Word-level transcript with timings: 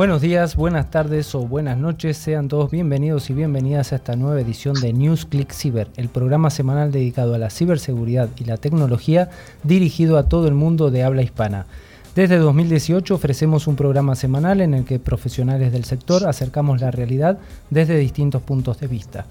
Buenos 0.00 0.22
días, 0.22 0.56
buenas 0.56 0.90
tardes 0.90 1.34
o 1.34 1.40
buenas 1.40 1.76
noches, 1.76 2.16
sean 2.16 2.48
todos 2.48 2.70
bienvenidos 2.70 3.28
y 3.28 3.34
bienvenidas 3.34 3.92
a 3.92 3.96
esta 3.96 4.16
nueva 4.16 4.40
edición 4.40 4.72
de 4.80 4.94
NewsClick 4.94 5.52
Cyber, 5.52 5.88
el 5.98 6.08
programa 6.08 6.48
semanal 6.48 6.90
dedicado 6.90 7.34
a 7.34 7.38
la 7.38 7.50
ciberseguridad 7.50 8.30
y 8.38 8.44
la 8.44 8.56
tecnología 8.56 9.28
dirigido 9.62 10.16
a 10.16 10.26
todo 10.26 10.48
el 10.48 10.54
mundo 10.54 10.90
de 10.90 11.02
habla 11.02 11.20
hispana. 11.20 11.66
Desde 12.14 12.38
2018 12.38 13.14
ofrecemos 13.14 13.66
un 13.66 13.76
programa 13.76 14.14
semanal 14.14 14.62
en 14.62 14.72
el 14.72 14.86
que 14.86 14.98
profesionales 14.98 15.70
del 15.70 15.84
sector 15.84 16.26
acercamos 16.26 16.80
la 16.80 16.90
realidad 16.90 17.38
desde 17.68 17.98
distintos 17.98 18.40
puntos 18.40 18.80
de 18.80 18.86
vista. 18.86 19.26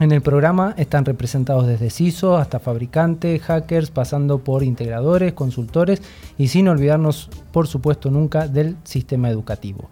En 0.00 0.12
el 0.12 0.22
programa 0.22 0.72
están 0.78 1.04
representados 1.04 1.66
desde 1.66 1.90
CISO 1.90 2.38
hasta 2.38 2.58
fabricantes, 2.58 3.42
hackers, 3.42 3.90
pasando 3.90 4.38
por 4.38 4.62
integradores, 4.62 5.34
consultores 5.34 6.00
y 6.38 6.48
sin 6.48 6.68
olvidarnos, 6.68 7.28
por 7.52 7.66
supuesto, 7.66 8.10
nunca 8.10 8.48
del 8.48 8.78
sistema 8.82 9.28
educativo. 9.28 9.90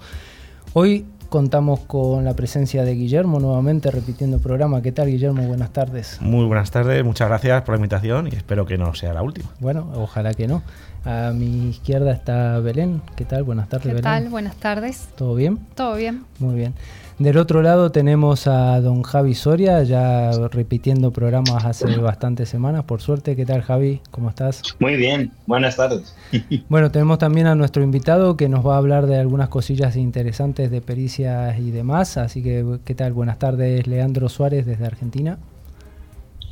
Hoy 0.72 1.04
contamos 1.28 1.80
con 1.80 2.24
la 2.24 2.32
presencia 2.32 2.84
de 2.84 2.94
Guillermo 2.94 3.38
nuevamente 3.38 3.90
repitiendo 3.90 4.36
el 4.36 4.42
programa. 4.42 4.80
¿Qué 4.80 4.92
tal, 4.92 5.08
Guillermo? 5.08 5.42
Buenas 5.42 5.74
tardes. 5.74 6.16
Muy 6.22 6.46
buenas 6.46 6.70
tardes, 6.70 7.04
muchas 7.04 7.28
gracias 7.28 7.60
por 7.60 7.74
la 7.74 7.76
invitación 7.76 8.28
y 8.28 8.34
espero 8.34 8.64
que 8.64 8.78
no 8.78 8.94
sea 8.94 9.12
la 9.12 9.22
última. 9.22 9.50
Bueno, 9.60 9.92
ojalá 9.94 10.32
que 10.32 10.48
no. 10.48 10.62
A 11.04 11.32
mi 11.32 11.68
izquierda 11.68 12.12
está 12.12 12.58
Belén. 12.60 13.00
¿Qué 13.16 13.24
tal? 13.24 13.44
Buenas 13.44 13.68
tardes, 13.68 13.86
Belén. 13.86 13.98
¿Qué 13.98 14.02
tal? 14.02 14.28
Buenas 14.28 14.56
tardes. 14.56 15.08
¿Todo 15.16 15.34
bien? 15.34 15.58
Todo 15.74 15.96
bien. 15.96 16.24
Muy 16.38 16.56
bien. 16.56 16.74
Del 17.18 17.36
otro 17.36 17.62
lado 17.62 17.90
tenemos 17.90 18.46
a 18.46 18.80
don 18.80 19.02
Javi 19.02 19.34
Soria, 19.34 19.82
ya 19.82 20.30
repitiendo 20.52 21.10
programas 21.10 21.64
hace 21.64 21.96
bastantes 21.96 22.48
semanas, 22.48 22.84
por 22.84 23.00
suerte. 23.00 23.34
¿Qué 23.34 23.44
tal 23.44 23.62
Javi? 23.62 24.00
¿Cómo 24.12 24.28
estás? 24.28 24.62
Muy 24.78 24.94
bien, 24.94 25.32
buenas 25.46 25.76
tardes. 25.76 26.14
Bueno, 26.68 26.92
tenemos 26.92 27.18
también 27.18 27.46
a 27.46 27.54
nuestro 27.54 27.82
invitado 27.82 28.36
que 28.36 28.48
nos 28.48 28.64
va 28.64 28.74
a 28.74 28.78
hablar 28.78 29.06
de 29.06 29.18
algunas 29.18 29.48
cosillas 29.48 29.96
interesantes 29.96 30.70
de 30.70 30.80
pericias 30.80 31.58
y 31.58 31.70
demás. 31.72 32.16
Así 32.18 32.42
que, 32.42 32.78
¿qué 32.84 32.94
tal? 32.94 33.14
Buenas 33.14 33.38
tardes, 33.38 33.86
Leandro 33.86 34.28
Suárez 34.28 34.66
desde 34.66 34.86
Argentina. 34.86 35.38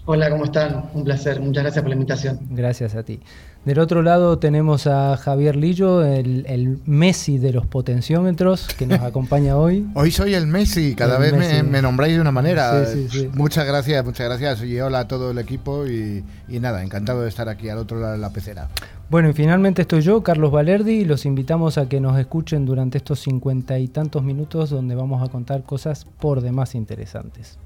Hola, 0.08 0.30
¿cómo 0.30 0.44
están? 0.44 0.88
Un 0.94 1.02
placer, 1.02 1.40
muchas 1.40 1.64
gracias 1.64 1.82
por 1.82 1.88
la 1.88 1.96
invitación. 1.96 2.38
Gracias 2.50 2.94
a 2.94 3.02
ti. 3.02 3.18
Del 3.64 3.80
otro 3.80 4.02
lado 4.02 4.38
tenemos 4.38 4.86
a 4.86 5.16
Javier 5.16 5.56
Lillo, 5.56 6.04
el, 6.04 6.78
Messi 6.86 7.38
de 7.38 7.52
los 7.52 7.66
potenciómetros, 7.66 8.68
que 8.78 8.86
nos 8.86 9.00
acompaña 9.02 9.56
hoy. 9.56 9.84
Hoy 9.94 10.12
soy 10.12 10.34
el 10.34 10.46
Messi, 10.46 10.94
cada 10.94 11.18
vez 11.18 11.34
Me, 11.64 11.82
nombráis 11.82 12.14
de 12.14 12.20
una 12.20 12.30
manera. 12.30 12.86
Muchas 13.34 13.66
gracias, 13.66 14.04
muchas 14.04 14.28
gracias. 14.28 14.62
Y 14.62 14.78
hola 14.78 15.00
a 15.00 15.08
todo 15.08 15.32
el 15.32 15.38
equipo 15.38 15.88
y, 15.88 16.22
nada, 16.48 16.84
encantado 16.84 17.22
de 17.22 17.28
estar 17.28 17.48
aquí 17.48 17.68
al 17.68 17.78
otro 17.78 17.98
lado 17.98 18.12
de 18.12 18.18
la 18.18 18.30
pecera. 18.30 18.68
Bueno, 19.10 19.28
y 19.28 19.32
finalmente 19.32 19.82
estoy 19.82 20.02
yo, 20.02 20.22
Carlos 20.22 20.52
Valerdi, 20.52 21.00
y 21.00 21.04
los 21.04 21.26
invitamos 21.26 21.78
a 21.78 21.88
que 21.88 22.00
nos 22.00 22.16
escuchen 22.16 22.64
durante 22.64 22.98
estos 22.98 23.18
cincuenta 23.18 23.76
y 23.80 23.88
tantos 23.88 24.22
minutos 24.22 24.70
donde 24.70 24.94
vamos 24.94 25.28
a 25.28 25.32
contar 25.32 25.64
cosas 25.64 26.06
por 26.20 26.42
demás 26.42 26.76
interesantes. 26.76 27.58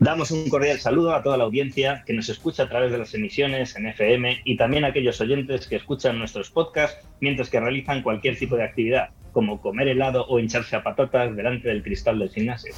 Damos 0.00 0.30
un 0.30 0.48
cordial 0.48 0.78
saludo 0.78 1.12
a 1.12 1.22
toda 1.24 1.36
la 1.36 1.44
audiencia 1.44 2.04
que 2.06 2.12
nos 2.12 2.28
escucha 2.28 2.62
a 2.62 2.68
través 2.68 2.92
de 2.92 2.98
las 2.98 3.12
emisiones 3.14 3.74
en 3.74 3.86
FM 3.86 4.42
y 4.44 4.56
también 4.56 4.84
a 4.84 4.88
aquellos 4.88 5.20
oyentes 5.20 5.66
que 5.66 5.74
escuchan 5.74 6.18
nuestros 6.18 6.50
podcasts 6.50 7.04
mientras 7.20 7.50
que 7.50 7.58
realizan 7.58 8.02
cualquier 8.02 8.38
tipo 8.38 8.54
de 8.56 8.62
actividad, 8.62 9.08
como 9.32 9.60
comer 9.60 9.88
helado 9.88 10.24
o 10.28 10.38
hincharse 10.38 10.76
a 10.76 10.84
patatas 10.84 11.34
delante 11.34 11.68
del 11.68 11.82
cristal 11.82 12.20
del 12.20 12.30
gimnasio. 12.30 12.72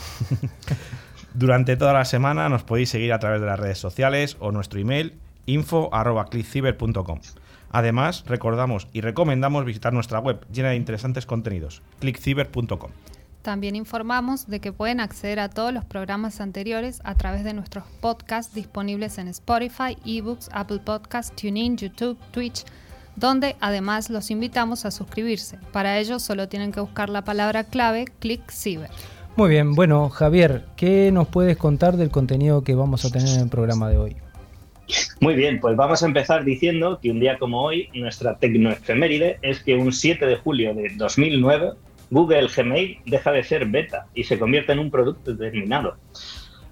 Durante 1.34 1.76
toda 1.76 1.92
la 1.92 2.06
semana 2.06 2.48
nos 2.48 2.64
podéis 2.64 2.88
seguir 2.88 3.12
a 3.12 3.18
través 3.18 3.40
de 3.42 3.46
las 3.46 3.60
redes 3.60 3.78
sociales 3.78 4.38
o 4.40 4.50
nuestro 4.50 4.80
email 4.80 5.14
info.clickciber.com. 5.44 7.20
Además, 7.70 8.24
recordamos 8.26 8.88
y 8.92 9.02
recomendamos 9.02 9.64
visitar 9.64 9.92
nuestra 9.92 10.20
web 10.20 10.44
llena 10.50 10.70
de 10.70 10.76
interesantes 10.76 11.26
contenidos, 11.26 11.82
clickciber.com. 12.00 12.90
También 13.42 13.74
informamos 13.74 14.48
de 14.48 14.60
que 14.60 14.72
pueden 14.72 15.00
acceder 15.00 15.40
a 15.40 15.48
todos 15.48 15.72
los 15.72 15.84
programas 15.86 16.42
anteriores 16.42 17.00
a 17.04 17.14
través 17.14 17.42
de 17.42 17.54
nuestros 17.54 17.84
podcasts 18.00 18.54
disponibles 18.54 19.16
en 19.16 19.28
Spotify, 19.28 19.96
eBooks, 20.04 20.50
Apple 20.52 20.80
Podcasts, 20.84 21.34
TuneIn, 21.34 21.78
YouTube, 21.78 22.18
Twitch, 22.32 22.64
donde 23.16 23.56
además 23.60 24.10
los 24.10 24.30
invitamos 24.30 24.84
a 24.84 24.90
suscribirse. 24.90 25.58
Para 25.72 25.98
ello 25.98 26.18
solo 26.18 26.48
tienen 26.48 26.70
que 26.70 26.80
buscar 26.80 27.08
la 27.08 27.24
palabra 27.24 27.64
clave 27.64 28.04
ClickCiber. 28.18 28.90
Muy 29.36 29.48
bien, 29.48 29.74
bueno 29.74 30.10
Javier, 30.10 30.66
¿qué 30.76 31.10
nos 31.10 31.28
puedes 31.28 31.56
contar 31.56 31.96
del 31.96 32.10
contenido 32.10 32.62
que 32.62 32.74
vamos 32.74 33.06
a 33.06 33.10
tener 33.10 33.28
en 33.28 33.40
el 33.40 33.48
programa 33.48 33.88
de 33.88 33.96
hoy? 33.96 34.16
Muy 35.20 35.34
bien, 35.34 35.60
pues 35.60 35.76
vamos 35.76 36.02
a 36.02 36.06
empezar 36.06 36.44
diciendo 36.44 36.98
que 37.00 37.10
un 37.10 37.20
día 37.20 37.38
como 37.38 37.62
hoy, 37.62 37.88
nuestra 37.94 38.36
tecnoefeméride 38.36 39.38
es 39.40 39.62
que 39.62 39.76
un 39.76 39.92
7 39.92 40.26
de 40.26 40.36
julio 40.36 40.74
de 40.74 40.90
2009 40.96 41.72
Google 42.10 42.48
Gmail 42.54 42.98
deja 43.06 43.32
de 43.32 43.42
ser 43.44 43.66
beta 43.66 44.06
y 44.14 44.24
se 44.24 44.38
convierte 44.38 44.72
en 44.72 44.80
un 44.80 44.90
producto 44.90 45.36
terminado. 45.36 45.96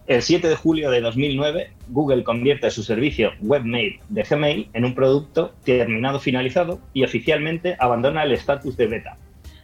El 0.08 0.22
7 0.22 0.48
de 0.48 0.56
julio 0.56 0.90
de 0.90 1.00
2009, 1.00 1.70
Google 1.88 2.24
convierte 2.24 2.70
su 2.70 2.82
servicio 2.82 3.32
Webmail 3.40 4.00
de 4.08 4.22
Gmail 4.22 4.70
en 4.72 4.84
un 4.84 4.94
producto 4.94 5.54
terminado 5.64 6.18
finalizado 6.18 6.80
y 6.94 7.04
oficialmente 7.04 7.76
abandona 7.78 8.22
el 8.24 8.32
estatus 8.32 8.76
de 8.76 8.86
beta. 8.86 9.16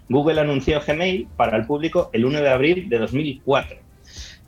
Google 0.08 0.40
anunció 0.40 0.80
Gmail 0.86 1.28
para 1.36 1.56
el 1.56 1.66
público 1.66 2.10
el 2.12 2.26
1 2.26 2.42
de 2.42 2.50
abril 2.50 2.88
de 2.90 2.98
2004. 2.98 3.78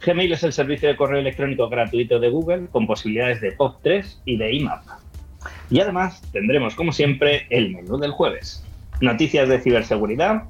Gmail 0.05 0.33
es 0.33 0.43
el 0.43 0.53
servicio 0.53 0.89
de 0.89 0.97
correo 0.97 1.19
electrónico 1.19 1.69
gratuito 1.69 2.21
de 2.21 2.29
Google 2.29 2.67
con 2.71 2.87
posibilidades 2.87 3.41
de 3.41 3.57
POP3 3.57 4.21
y 4.27 4.37
de 4.37 4.53
IMAP. 4.53 4.85
Y 5.71 5.81
además 5.81 6.23
tendremos, 6.31 6.75
como 6.75 6.93
siempre, 6.93 7.47
el 7.51 7.73
menú 7.73 7.97
del 7.97 8.11
jueves. 8.11 8.63
Noticias 9.01 9.49
de 9.49 9.61
ciberseguridad, 9.61 10.45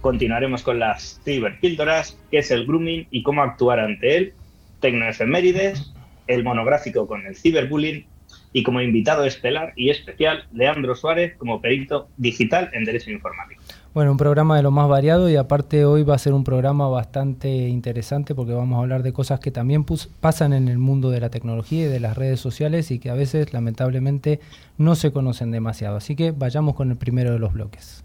Continuaremos 0.00 0.62
con 0.62 0.78
las 0.78 1.20
ciberpíldoras, 1.24 2.18
qué 2.30 2.38
es 2.38 2.50
el 2.50 2.66
grooming 2.66 3.06
y 3.10 3.22
cómo 3.22 3.42
actuar 3.42 3.80
ante 3.80 4.16
él, 4.16 4.34
tecnoefemérides, 4.80 5.92
el 6.28 6.44
monográfico 6.44 7.06
con 7.06 7.26
el 7.26 7.34
ciberbullying 7.34 8.06
y 8.52 8.62
como 8.62 8.80
invitado 8.80 9.24
estelar 9.24 9.72
y 9.76 9.90
especial, 9.90 10.46
Leandro 10.52 10.94
Suárez 10.94 11.36
como 11.36 11.60
perito 11.60 12.08
digital 12.16 12.70
en 12.72 12.84
Derecho 12.84 13.10
Informático. 13.10 13.62
Bueno, 13.94 14.12
un 14.12 14.16
programa 14.16 14.56
de 14.56 14.62
lo 14.62 14.70
más 14.70 14.88
variado 14.88 15.28
y 15.28 15.36
aparte 15.36 15.84
hoy 15.84 16.04
va 16.04 16.14
a 16.14 16.18
ser 16.18 16.32
un 16.32 16.44
programa 16.44 16.88
bastante 16.88 17.48
interesante 17.48 18.34
porque 18.34 18.52
vamos 18.52 18.76
a 18.76 18.82
hablar 18.82 19.02
de 19.02 19.12
cosas 19.12 19.40
que 19.40 19.50
también 19.50 19.84
pasan 20.20 20.52
en 20.52 20.68
el 20.68 20.78
mundo 20.78 21.10
de 21.10 21.20
la 21.20 21.30
tecnología 21.30 21.86
y 21.86 21.88
de 21.88 22.00
las 22.00 22.16
redes 22.16 22.40
sociales 22.40 22.90
y 22.90 22.98
que 22.98 23.10
a 23.10 23.14
veces 23.14 23.52
lamentablemente 23.52 24.40
no 24.76 24.94
se 24.94 25.10
conocen 25.10 25.50
demasiado. 25.50 25.96
Así 25.96 26.14
que 26.14 26.30
vayamos 26.30 26.74
con 26.74 26.90
el 26.90 26.96
primero 26.96 27.32
de 27.32 27.38
los 27.38 27.52
bloques. 27.52 28.04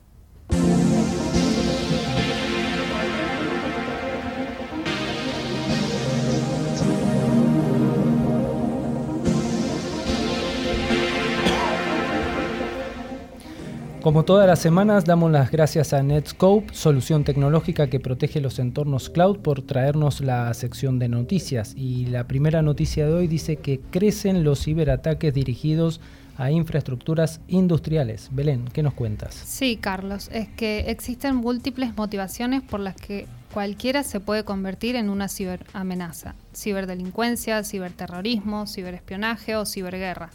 Como 14.03 14.25
todas 14.25 14.45
las 14.45 14.59
semanas, 14.59 15.05
damos 15.05 15.31
las 15.31 15.49
gracias 15.49 15.93
a 15.93 16.03
Netscope, 16.03 16.73
solución 16.73 17.23
tecnológica 17.23 17.87
que 17.89 18.01
protege 18.01 18.41
los 18.41 18.59
entornos 18.59 19.09
cloud, 19.09 19.37
por 19.37 19.61
traernos 19.61 20.19
la 20.19 20.53
sección 20.53 20.99
de 20.99 21.07
noticias. 21.07 21.73
Y 21.77 22.07
la 22.07 22.27
primera 22.27 22.61
noticia 22.61 23.07
de 23.07 23.13
hoy 23.13 23.27
dice 23.27 23.55
que 23.55 23.79
crecen 23.79 24.43
los 24.43 24.61
ciberataques 24.61 25.33
dirigidos 25.33 26.01
a 26.35 26.51
infraestructuras 26.51 27.39
industriales. 27.47 28.27
Belén, 28.33 28.65
¿qué 28.73 28.83
nos 28.83 28.93
cuentas? 28.93 29.35
Sí, 29.35 29.77
Carlos, 29.77 30.29
es 30.33 30.49
que 30.49 30.91
existen 30.91 31.37
múltiples 31.37 31.95
motivaciones 31.95 32.61
por 32.61 32.81
las 32.81 32.97
que 32.97 33.25
cualquiera 33.53 34.03
se 34.03 34.19
puede 34.19 34.43
convertir 34.43 34.97
en 34.97 35.09
una 35.09 35.29
ciberamenaza. 35.29 36.35
Ciberdelincuencia, 36.53 37.63
ciberterrorismo, 37.63 38.67
ciberespionaje 38.67 39.55
o 39.55 39.65
ciberguerra. 39.65 40.29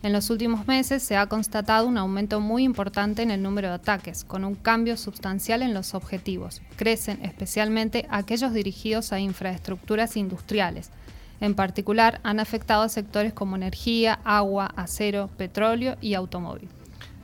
En 0.00 0.12
los 0.12 0.30
últimos 0.30 0.68
meses 0.68 1.02
se 1.02 1.16
ha 1.16 1.26
constatado 1.26 1.88
un 1.88 1.98
aumento 1.98 2.38
muy 2.38 2.62
importante 2.62 3.22
en 3.22 3.32
el 3.32 3.42
número 3.42 3.66
de 3.68 3.74
ataques, 3.74 4.22
con 4.22 4.44
un 4.44 4.54
cambio 4.54 4.96
sustancial 4.96 5.60
en 5.60 5.74
los 5.74 5.92
objetivos. 5.92 6.62
Crecen 6.76 7.18
especialmente 7.24 8.06
aquellos 8.08 8.52
dirigidos 8.52 9.12
a 9.12 9.18
infraestructuras 9.18 10.16
industriales. 10.16 10.92
En 11.40 11.54
particular, 11.54 12.20
han 12.22 12.38
afectado 12.38 12.82
a 12.82 12.88
sectores 12.88 13.32
como 13.32 13.56
energía, 13.56 14.20
agua, 14.24 14.70
acero, 14.76 15.30
petróleo 15.36 15.96
y 16.00 16.14
automóvil. 16.14 16.68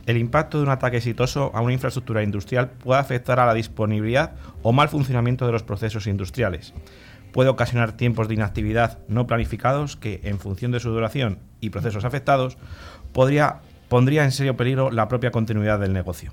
El 0.06 0.17
impacto 0.19 0.59
de 0.59 0.65
un 0.65 0.71
ataque 0.71 0.97
exitoso 0.97 1.53
a 1.55 1.61
una 1.61 1.73
infraestructura 1.73 2.25
industrial 2.25 2.71
puede 2.71 3.00
afectar 3.00 3.38
a 3.38 3.47
la 3.47 3.55
disponibilidad 3.55 4.32
o 4.62 4.73
mal 4.73 4.88
funcionamiento 4.88 5.47
de 5.47 5.53
los 5.53 5.62
procesos 5.62 6.09
industriales 6.09 6.75
puede 7.34 7.50
ocasionar 7.50 7.96
tiempos 7.96 8.28
de 8.28 8.34
inactividad 8.34 9.00
no 9.08 9.26
planificados 9.26 9.96
que, 9.96 10.20
en 10.22 10.38
función 10.38 10.70
de 10.70 10.78
su 10.78 10.90
duración 10.90 11.40
y 11.60 11.70
procesos 11.70 12.04
afectados, 12.04 12.56
podría, 13.12 13.56
pondría 13.88 14.22
en 14.22 14.31
serio 14.31 14.56
peligro 14.56 14.92
la 14.92 15.08
propia 15.08 15.32
continuidad 15.32 15.81
del 15.81 15.92
negocio. 15.92 16.31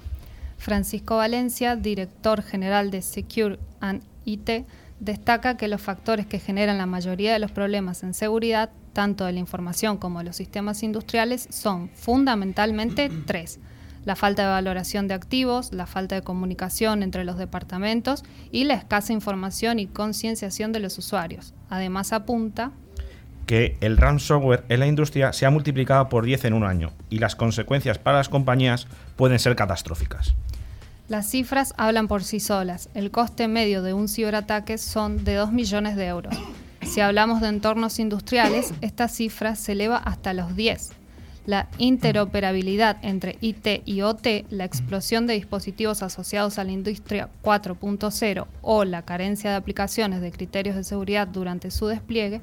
Francisco 0.60 1.18
Valencia, 1.18 1.76
director 1.76 2.44
general 2.44 2.92
de 2.92 3.02
Secure 3.02 3.58
and 3.80 4.04
IT, 4.26 4.68
destaca 5.00 5.58
que 5.58 5.68
los 5.68 5.82
factores 5.82 6.28
que 6.28 6.38
generan 6.38 6.78
la 6.78 6.86
mayoría 6.86 7.34
de 7.34 7.40
los 7.40 7.52
problemas 7.52 8.04
en 8.04 8.14
seguridad, 8.14 8.70
tanto 8.94 9.26
de 9.26 9.32
la 9.32 9.40
información 9.40 9.98
como 9.98 10.20
de 10.20 10.26
los 10.26 10.36
sistemas 10.36 10.84
industriales, 10.84 11.48
son 11.50 11.90
fundamentalmente 11.96 13.10
tres. 13.26 13.60
La 14.06 14.16
falta 14.16 14.44
de 14.44 14.50
valoración 14.50 15.08
de 15.08 15.14
activos, 15.14 15.72
la 15.74 15.86
falta 15.86 16.16
de 16.16 16.22
comunicación 16.22 17.04
entre 17.04 17.24
los 17.24 17.38
departamentos 17.38 18.24
y 18.52 18.64
la 18.64 18.74
escasa 18.74 19.14
información 19.14 19.80
y 19.80 19.88
concienciación 19.88 20.72
de 20.72 20.80
los 20.80 20.98
usuarios. 20.98 21.54
Además 21.70 22.14
apunta 22.14 22.72
que 23.46 23.78
el 23.82 23.98
ransomware 23.98 24.64
en 24.70 24.80
la 24.80 24.88
industria 24.88 25.34
se 25.34 25.46
ha 25.46 25.50
multiplicado 25.50 26.10
por 26.10 26.26
10 26.26 26.46
en 26.46 26.54
un 26.54 26.64
año 26.64 26.92
y 27.10 27.20
las 27.20 27.36
consecuencias 27.36 27.98
para 27.98 28.18
las 28.18 28.30
compañías 28.30 28.88
pueden 29.16 29.40
ser 29.40 29.56
catastróficas. 29.56 30.36
Las 31.10 31.30
cifras 31.30 31.74
hablan 31.78 32.08
por 32.08 32.24
sí 32.24 32.40
solas. 32.40 32.88
El 32.94 33.12
coste 33.12 33.50
medio 33.50 33.82
de 33.84 33.94
un 33.94 34.08
ciberataque 34.08 34.78
son 34.78 35.26
de 35.26 35.36
2 35.36 35.52
millones 35.52 35.98
de 35.98 36.08
euros. 36.08 36.34
Si 36.84 37.02
hablamos 37.02 37.42
de 37.42 37.50
entornos 37.50 38.00
industriales, 38.00 38.74
esta 38.80 39.08
cifra 39.10 39.56
se 39.56 39.74
eleva 39.74 39.98
hasta 39.98 40.34
los 40.34 40.56
10. 40.56 41.01
La 41.46 41.70
interoperabilidad 41.80 42.98
entre 43.02 43.38
IT 43.42 43.82
y 43.86 44.02
OT, 44.02 44.46
la 44.52 44.64
explosión 44.64 45.26
de 45.26 45.34
dispositivos 45.34 46.04
asociados 46.04 46.60
a 46.60 46.64
la 46.64 46.72
industria 46.72 47.30
4.0 47.44 48.46
o 48.62 48.86
la 48.86 49.02
carencia 49.02 49.50
de 49.50 49.56
aplicaciones 49.56 50.22
de 50.22 50.32
criterios 50.32 50.76
de 50.76 50.84
seguridad 50.84 51.28
durante 51.28 51.72
su 51.72 51.88
despliegue 51.88 52.42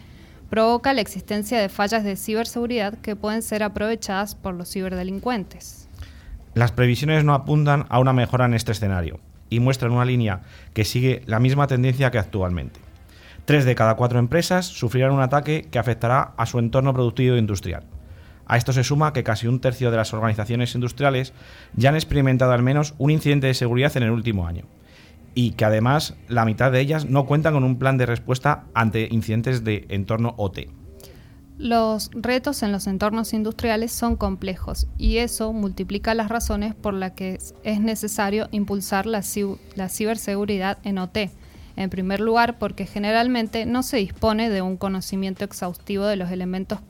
provoca 0.51 0.93
la 0.93 1.01
existencia 1.01 1.61
de 1.61 1.69
fallas 1.69 2.03
de 2.03 2.17
ciberseguridad 2.17 2.95
que 2.99 3.15
pueden 3.15 3.43
ser 3.43 3.63
aprovechadas 3.63 4.35
por 4.35 4.55
los 4.55 4.71
ciberdelincuentes. 4.73 5.89
Las 6.55 6.73
previsiones 6.73 7.23
no 7.23 7.35
apuntan 7.35 7.87
a 7.91 8.01
una 8.01 8.13
mejora 8.13 8.47
en 8.47 8.55
este 8.55 8.73
escenario 8.73 9.21
y 9.49 9.61
muestran 9.61 9.93
una 9.93 10.05
línea 10.05 10.41
que 10.75 10.85
sigue 10.85 11.23
la 11.27 11.39
misma 11.39 11.69
tendencia 11.69 12.11
que 12.11 12.19
actualmente. 12.19 12.81
Tres 13.45 13.65
de 13.65 13.77
cada 13.77 13.95
cuatro 13.95 14.19
empresas 14.19 14.67
sufrirán 14.67 15.13
un 15.13 15.21
ataque 15.21 15.69
que 15.71 15.79
afectará 15.79 16.33
a 16.37 16.47
su 16.47 16.59
entorno 16.59 16.93
productivo 16.93 17.37
e 17.37 17.39
industrial. 17.39 17.85
A 18.49 18.57
esto 18.57 18.73
se 18.73 18.83
suma 18.83 19.13
que 19.13 19.23
casi 19.23 19.47
un 19.47 19.61
tercio 19.61 19.91
de 19.91 19.99
las 19.99 20.13
organizaciones 20.13 20.75
industriales 20.75 21.35
ya 21.75 21.91
han 21.91 21.97
experimentado 21.97 22.53
al 22.53 22.63
menos 22.63 22.95
un 22.99 23.11
incidente 23.11 23.47
de 23.47 23.55
seguridad 23.55 23.97
en 23.97 24.03
el 24.03 24.11
último 24.11 24.47
año 24.47 24.65
y 25.35 25.53
que 25.53 25.65
además 25.65 26.17
la 26.27 26.45
mitad 26.45 26.73
de 26.73 26.81
ellas 26.81 27.05
no 27.05 27.27
cuentan 27.27 27.55
con 27.55 27.63
un 27.63 27.79
plan 27.79 27.99
de 27.99 28.07
respuesta 28.07 28.65
ante 28.75 29.07
incidentes 29.11 29.63
de 29.63 29.87
entorno 29.91 30.35
OT. 30.37 30.71
Los 31.59 32.11
retos 32.13 32.63
en 32.63 32.73
los 32.73 32.87
entornos 32.87 33.33
industriales 33.33 33.93
son 33.93 34.17
complejos 34.17 34.87
y 34.97 35.19
eso 35.19 35.53
multiplica 35.53 36.15
las 36.15 36.29
razones 36.29 36.75
por 36.75 36.95
las 36.95 37.13
que 37.13 37.39
es 37.65 37.81
necesario 37.81 38.49
impulsar 38.53 39.07
la, 39.07 39.23
ciberseguridad 39.23 40.79
en 40.85 40.99
OT. 40.99 41.31
En 41.79 41.91
primer 41.91 42.19
lugar, 42.19 42.59
porque 42.59 42.87
generalmente 42.87 43.65
no 43.65 43.85
se 43.85 43.99
dispone 43.99 44.51
de 44.51 44.63
un 44.63 44.77
conocimiento 44.77 45.45
exhaustivo 45.45 46.07
de 46.07 46.17
los 46.17 46.33
elementos 46.33 46.81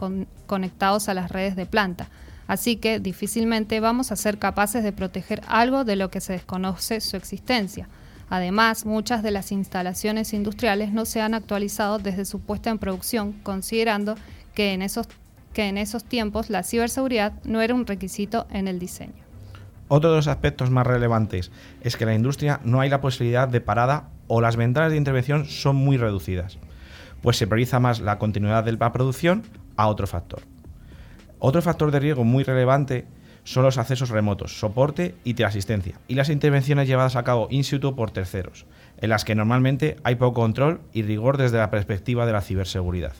conectados 0.47 1.11
a 1.11 1.15
las 1.15 1.31
redes 1.31 1.57
de 1.57 1.67
planta, 1.67 2.09
así 2.47 2.77
que 2.77 2.99
difícilmente 2.99 3.81
vamos 3.81 4.13
a 4.13 4.17
ser 4.17 4.39
capaces 4.39 4.83
de 4.83 4.93
proteger 4.93 5.43
algo 5.47 5.85
de 5.85 5.97
lo 5.97 6.11
que 6.11 6.23
se 6.23 6.33
desconoce 6.33 7.03
su 7.03 7.19
existencia. 7.19 7.87
Además, 8.31 8.87
muchas 8.87 9.23
de 9.23 9.31
las 9.31 9.53
instalaciones 9.53 10.33
industriales 10.33 10.91
no 10.91 11.05
se 11.05 11.21
han 11.21 11.35
actualizado 11.35 11.99
desde 11.99 12.25
su 12.25 12.41
puesta 12.41 12.71
en 12.71 12.79
producción, 12.79 13.35
considerando 13.43 14.15
que 14.55 14.73
en 14.73 14.81
esos, 14.81 15.07
que 15.53 15.69
en 15.69 15.77
esos 15.77 16.03
tiempos 16.03 16.49
la 16.49 16.63
ciberseguridad 16.63 17.35
no 17.45 17.61
era 17.61 17.75
un 17.75 17.87
requisito 17.87 18.47
en 18.49 18.69
el 18.69 18.79
diseño. 18.79 19.23
Otro 19.89 20.09
de 20.09 20.17
los 20.17 20.29
aspectos 20.29 20.71
más 20.71 20.87
relevantes 20.87 21.51
es 21.83 21.99
que 21.99 22.05
en 22.05 22.09
la 22.09 22.17
industria 22.17 22.59
no 22.65 22.81
hay 22.81 22.89
la 22.89 23.03
posibilidad 23.03 23.49
de 23.49 23.61
parada 23.61 24.13
o 24.29 24.41
las 24.41 24.57
ventanas 24.57 24.93
de 24.93 24.97
intervención 24.97 25.47
son 25.47 25.77
muy 25.77 25.97
reducidas, 25.97 26.59
pues 27.23 27.37
se 27.37 27.47
prioriza 27.47 27.81
más 27.81 28.01
la 28.01 28.19
continuidad 28.19 28.65
de 28.65 28.73
la 28.73 28.93
producción 28.93 29.43
a 29.77 29.89
otro 29.89 30.07
factor. 30.07 30.43
Otro 31.41 31.63
factor 31.63 31.91
de 31.91 32.01
riesgo 32.01 32.25
muy 32.25 32.45
relevante 32.45 33.07
son 33.45 33.63
los 33.63 33.79
accesos 33.79 34.11
remotos, 34.11 34.59
soporte 34.59 35.15
y 35.25 35.35
teleasistencia, 35.35 35.99
y 36.07 36.15
las 36.15 36.29
intervenciones 36.29 36.87
llevadas 36.87 37.17
a 37.17 37.23
cabo 37.23 37.49
in 37.51 37.65
situ 37.65 37.97
por 37.97 38.11
terceros, 38.11 38.67
en 38.99 39.09
las 39.09 39.25
que 39.25 39.35
normalmente 39.35 39.97
hay 40.05 40.17
poco 40.17 40.41
control 40.41 40.81
y 40.93 41.03
rigor 41.03 41.39
desde 41.39 41.59
la 41.59 41.71
perspectiva 41.71 42.27
de 42.27 42.33
la 42.33 42.43
ciberseguridad. 42.43 43.13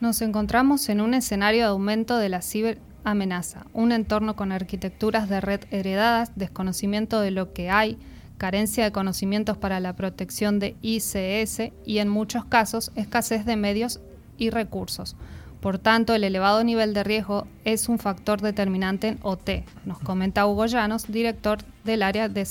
Nos 0.00 0.22
encontramos 0.22 0.88
en 0.88 1.00
un 1.00 1.14
escenario 1.14 1.62
de 1.62 1.70
aumento 1.70 2.16
de 2.16 2.28
la 2.28 2.42
ciberamenaza, 2.42 3.66
un 3.72 3.92
entorno 3.92 4.36
con 4.36 4.52
arquitecturas 4.52 5.28
de 5.28 5.40
red 5.40 5.60
heredadas, 5.70 6.32
desconocimiento 6.36 7.20
de 7.20 7.32
lo 7.32 7.52
que 7.52 7.70
hay, 7.70 7.98
carencia 8.40 8.84
de 8.84 8.90
conocimientos 8.90 9.58
para 9.58 9.80
la 9.80 9.92
protección 9.92 10.60
de 10.60 10.74
ICS 10.80 11.72
y 11.84 11.98
en 11.98 12.08
muchos 12.08 12.46
casos 12.46 12.90
escasez 12.96 13.44
de 13.44 13.56
medios 13.56 14.00
y 14.38 14.48
recursos. 14.48 15.14
Por 15.60 15.78
tanto, 15.78 16.14
el 16.14 16.24
elevado 16.24 16.64
nivel 16.64 16.94
de 16.94 17.04
riesgo 17.04 17.46
es 17.66 17.90
un 17.90 17.98
factor 17.98 18.40
determinante 18.40 19.08
en 19.08 19.18
OT, 19.20 19.66
nos 19.84 19.98
comenta 19.98 20.46
Hugo 20.46 20.64
Llanos, 20.64 21.12
director 21.12 21.58
del 21.84 22.02
área 22.02 22.30
de, 22.30 22.46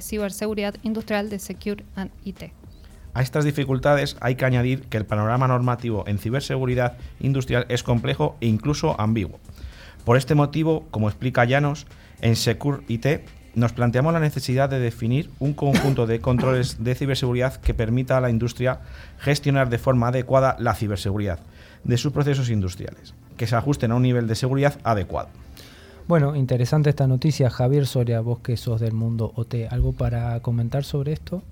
ciberseguridad 0.00 0.76
industrial 0.82 1.28
de 1.28 1.38
Secure 1.38 1.84
and 1.96 2.10
IT. 2.24 2.44
A 3.12 3.20
estas 3.20 3.44
dificultades 3.44 4.16
hay 4.22 4.36
que 4.36 4.46
añadir 4.46 4.84
que 4.88 4.96
el 4.96 5.04
panorama 5.04 5.48
normativo 5.48 6.04
en 6.06 6.16
ciberseguridad 6.16 6.96
industrial 7.20 7.66
es 7.68 7.82
complejo 7.82 8.38
e 8.40 8.46
incluso 8.46 8.98
ambiguo. 8.98 9.38
Por 10.06 10.16
este 10.16 10.34
motivo, 10.34 10.86
como 10.90 11.10
explica 11.10 11.44
Llanos, 11.44 11.86
en 12.22 12.36
Secure 12.36 12.84
IT 12.88 13.06
nos 13.56 13.72
planteamos 13.72 14.12
la 14.12 14.20
necesidad 14.20 14.68
de 14.68 14.78
definir 14.78 15.30
un 15.40 15.54
conjunto 15.54 16.06
de 16.06 16.20
controles 16.20 16.84
de 16.84 16.94
ciberseguridad 16.94 17.56
que 17.56 17.72
permita 17.72 18.18
a 18.18 18.20
la 18.20 18.28
industria 18.28 18.80
gestionar 19.18 19.70
de 19.70 19.78
forma 19.78 20.08
adecuada 20.08 20.56
la 20.60 20.74
ciberseguridad 20.74 21.40
de 21.82 21.96
sus 21.96 22.12
procesos 22.12 22.50
industriales, 22.50 23.14
que 23.38 23.46
se 23.46 23.56
ajusten 23.56 23.92
a 23.92 23.94
un 23.94 24.02
nivel 24.02 24.26
de 24.26 24.34
seguridad 24.34 24.78
adecuado. 24.84 25.30
Bueno, 26.06 26.36
interesante 26.36 26.90
esta 26.90 27.06
noticia. 27.06 27.48
Javier 27.48 27.86
Soria, 27.86 28.20
vos 28.20 28.40
que 28.40 28.58
sos 28.58 28.78
del 28.78 28.92
mundo 28.92 29.32
OT, 29.34 29.54
¿algo 29.70 29.92
para 29.94 30.38
comentar 30.40 30.84
sobre 30.84 31.14
esto? 31.14 31.42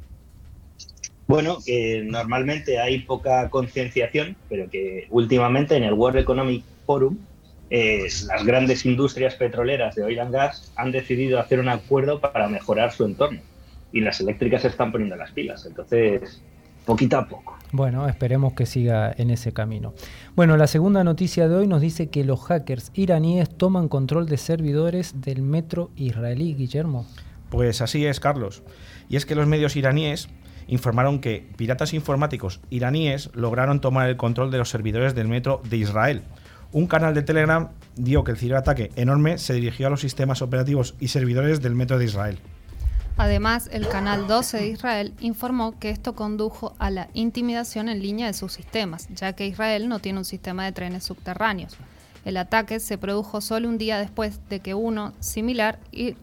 Bueno, 1.27 1.57
que 1.65 2.05
normalmente 2.07 2.79
hay 2.79 2.99
poca 3.01 3.49
concienciación, 3.49 4.37
pero 4.51 4.69
que 4.69 5.07
últimamente 5.09 5.75
en 5.75 5.85
el 5.85 5.95
World 5.95 6.19
Economic 6.19 6.65
Forum 6.85 7.17
eh, 7.71 8.07
las 8.27 8.45
grandes 8.45 8.85
industrias 8.85 9.35
petroleras 9.35 9.95
de 9.95 10.05
oil 10.05 10.21
and 10.21 10.33
gas 10.33 10.73
han 10.77 10.93
decidido 10.93 11.41
hacer 11.41 11.61
un 11.61 11.69
acuerdo 11.69 12.21
para 12.21 12.49
mejorar 12.49 12.93
su 12.93 13.05
entorno 13.05 13.41
y 13.93 14.01
las 14.01 14.21
eléctricas 14.21 14.63
se 14.63 14.69
están 14.69 14.93
poniendo 14.93 15.17
las 15.17 15.31
pilas. 15.31 15.65
Entonces, 15.67 16.43
poquito 16.85 17.17
a 17.17 17.29
poco. 17.29 17.57
Bueno, 17.71 18.09
esperemos 18.09 18.53
que 18.53 18.67
siga 18.67 19.13
en 19.17 19.31
ese 19.31 19.53
camino. 19.53 19.95
Bueno, 20.37 20.57
la 20.57 20.67
segunda 20.67 21.05
noticia 21.05 21.49
de 21.49 21.57
hoy 21.57 21.67
nos 21.67 21.81
dice 21.81 22.09
que 22.09 22.25
los 22.25 22.43
hackers 22.43 22.91
iraníes 22.95 23.49
toman 23.51 23.89
control 23.89 24.27
de 24.27 24.37
servidores 24.37 25.21
del 25.21 25.43
metro 25.43 25.91
israelí, 25.97 26.55
Guillermo. 26.55 27.07
Pues 27.51 27.81
así 27.81 28.05
es, 28.05 28.21
Carlos. 28.21 28.63
Y 29.09 29.17
es 29.17 29.27
que 29.27 29.35
los 29.35 29.47
medios 29.47 29.77
iraníes 29.77 30.29
informaron 30.67 31.21
que 31.21 31.47
piratas 31.57 31.95
informáticos 31.95 32.61
iraníes 32.71 33.31
lograron 33.35 33.81
tomar 33.81 34.09
el 34.09 34.17
control 34.17 34.51
de 34.51 34.59
los 34.59 34.71
servidores 34.71 35.15
del 35.15 35.29
metro 35.29 35.61
de 35.69 35.77
Israel. 35.77 36.23
Un 36.75 36.89
canal 36.89 37.15
de 37.15 37.23
Telegram 37.23 37.69
dio 37.95 38.25
que 38.25 38.33
el 38.33 38.37
ciberataque 38.37 38.91
enorme 38.97 39.39
se 39.39 39.55
dirigió 39.55 39.87
a 39.87 39.91
los 39.91 40.01
sistemas 40.01 40.43
operativos 40.43 40.97
y 40.99 41.07
servidores 41.07 41.63
del 41.63 41.77
metro 41.77 42.01
de 42.01 42.07
Israel. 42.07 42.41
Además, 43.17 43.71
el 43.71 43.87
canal 43.87 44.27
12 44.27 44.57
de 44.57 44.67
Israel 44.67 45.15
informó 45.21 45.79
que 45.79 45.91
esto 45.91 46.17
condujo 46.17 46.75
a 46.81 46.91
la 46.91 47.07
intimidación 47.15 47.89
en 47.89 48.03
línea 48.03 48.27
de 48.27 48.33
sus 48.33 48.53
sistemas, 48.53 49.07
ya 49.15 49.35
que 49.35 49.47
Israel 49.47 49.89
no 49.89 50.01
tiene 50.01 50.19
un 50.19 50.25
sistema 50.25 50.65
de 50.65 50.73
trenes 50.73 51.05
subterráneos. 51.05 51.77
El 52.25 52.37
ataque 52.37 52.81
se 52.81 52.99
produjo 52.99 53.41
solo 53.41 53.69
un 53.69 53.79
día 53.79 54.01
después 54.01 54.41
de 54.49 54.59
que 54.59 54.75
uno 54.75 55.13
similar 55.21 55.79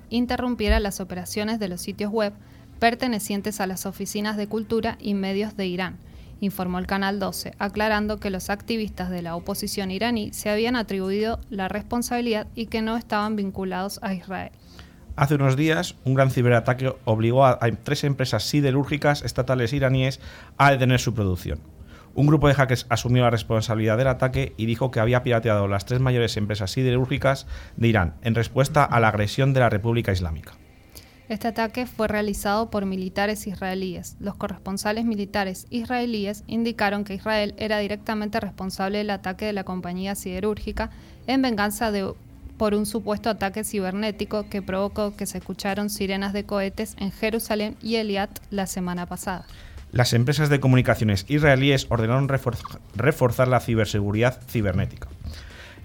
interrumpiera 0.10 0.82
las 0.82 1.00
operaciones 1.00 1.60
de 1.60 1.70
los 1.70 1.80
sitios 1.80 2.12
web 2.12 2.34
pertenecientes 2.78 3.62
a 3.62 3.68
las 3.68 3.86
oficinas 3.86 4.36
de 4.36 4.48
cultura 4.48 4.98
y 5.00 5.14
medios 5.14 5.56
de 5.56 5.68
Irán, 5.68 5.98
informó 6.42 6.80
el 6.80 6.88
Canal 6.88 7.20
12, 7.20 7.54
aclarando 7.60 8.20
que 8.20 8.30
los 8.30 8.50
activistas 8.50 9.10
de 9.10 9.22
la 9.22 9.36
oposición 9.36 9.92
iraní 9.92 10.34
se 10.34 10.50
habían 10.50 10.76
atribuido 10.76 11.40
la 11.50 11.70
responsabilidad 11.70 12.48
y 12.56 12.66
que 12.66 12.82
no 12.82 12.98
estaban 12.98 13.38
vinculados 13.38 14.00
a 14.02 14.14
Israel. 14.14 14.52
Hace 15.16 15.36
unos 15.36 15.56
días, 15.56 15.96
un 16.04 16.16
gran 16.16 16.32
ciberataque 16.32 16.94
obligó 17.06 17.46
a, 17.46 17.60
tres 17.84 18.04
empresas 18.04 18.44
siderúrgicas 18.44 19.22
estatales 19.22 19.72
iraníes 19.72 20.20
a 20.58 20.72
detener 20.72 21.00
su 21.00 21.14
producción. 21.14 21.60
Un 22.14 22.28
grupo 22.28 22.48
de 22.48 22.56
hackers 22.56 22.88
asumió 22.90 23.24
la 23.24 23.30
responsabilidad 23.30 23.98
del 23.98 24.08
ataque 24.08 24.54
y 24.58 24.66
dijo 24.66 24.92
que 24.92 25.00
había 25.00 25.24
pirateado 25.24 25.68
las 25.68 25.86
tres 25.86 26.02
mayores 26.02 26.36
empresas 26.36 26.72
siderúrgicas 26.72 27.48
de 27.78 27.88
Irán 27.88 28.16
en 28.22 28.36
respuesta 28.36 28.84
a 28.84 29.00
la 29.00 29.10
agresión 29.10 29.54
de 29.54 29.62
la 29.62 29.70
República 29.70 30.12
Islámica. 30.12 30.54
Este 31.32 31.48
ataque 31.48 31.86
fue 31.86 32.10
realizado 32.10 32.70
por 32.70 32.86
militares 32.86 33.48
israelíes. 33.48 34.18
Los 34.20 34.36
corresponsales 34.36 35.06
militares 35.06 35.66
israelíes 35.70 36.44
indicaron 36.46 37.06
que 37.06 37.14
Israel 37.14 37.54
era 37.58 37.80
directamente 37.80 38.42
responsable 38.42 38.98
del 38.98 39.12
ataque 39.12 39.46
de 39.46 39.54
la 39.54 39.64
compañía 39.64 40.16
siderúrgica 40.16 40.90
en 41.28 41.42
venganza 41.42 41.90
por 42.58 42.74
un 42.74 42.86
supuesto 42.86 43.30
ataque 43.30 43.64
cibernético 43.64 44.50
que 44.50 44.62
provocó 44.62 45.16
que 45.16 45.26
se 45.26 45.38
escucharon 45.38 45.90
sirenas 45.90 46.34
de 46.34 46.44
cohetes 46.44 46.98
en 47.00 47.14
Jerusalén 47.14 47.78
y 47.82 47.96
Eliat 47.96 48.40
la 48.50 48.68
semana 48.68 49.06
pasada. 49.06 49.46
Las 49.94 50.12
empresas 50.12 50.50
de 50.50 50.60
comunicaciones 50.60 51.24
israelíes 51.30 51.88
ordenaron 51.88 52.28
reforzar 52.28 53.48
la 53.48 53.62
ciberseguridad 53.62 54.38
cibernética. 54.50 55.08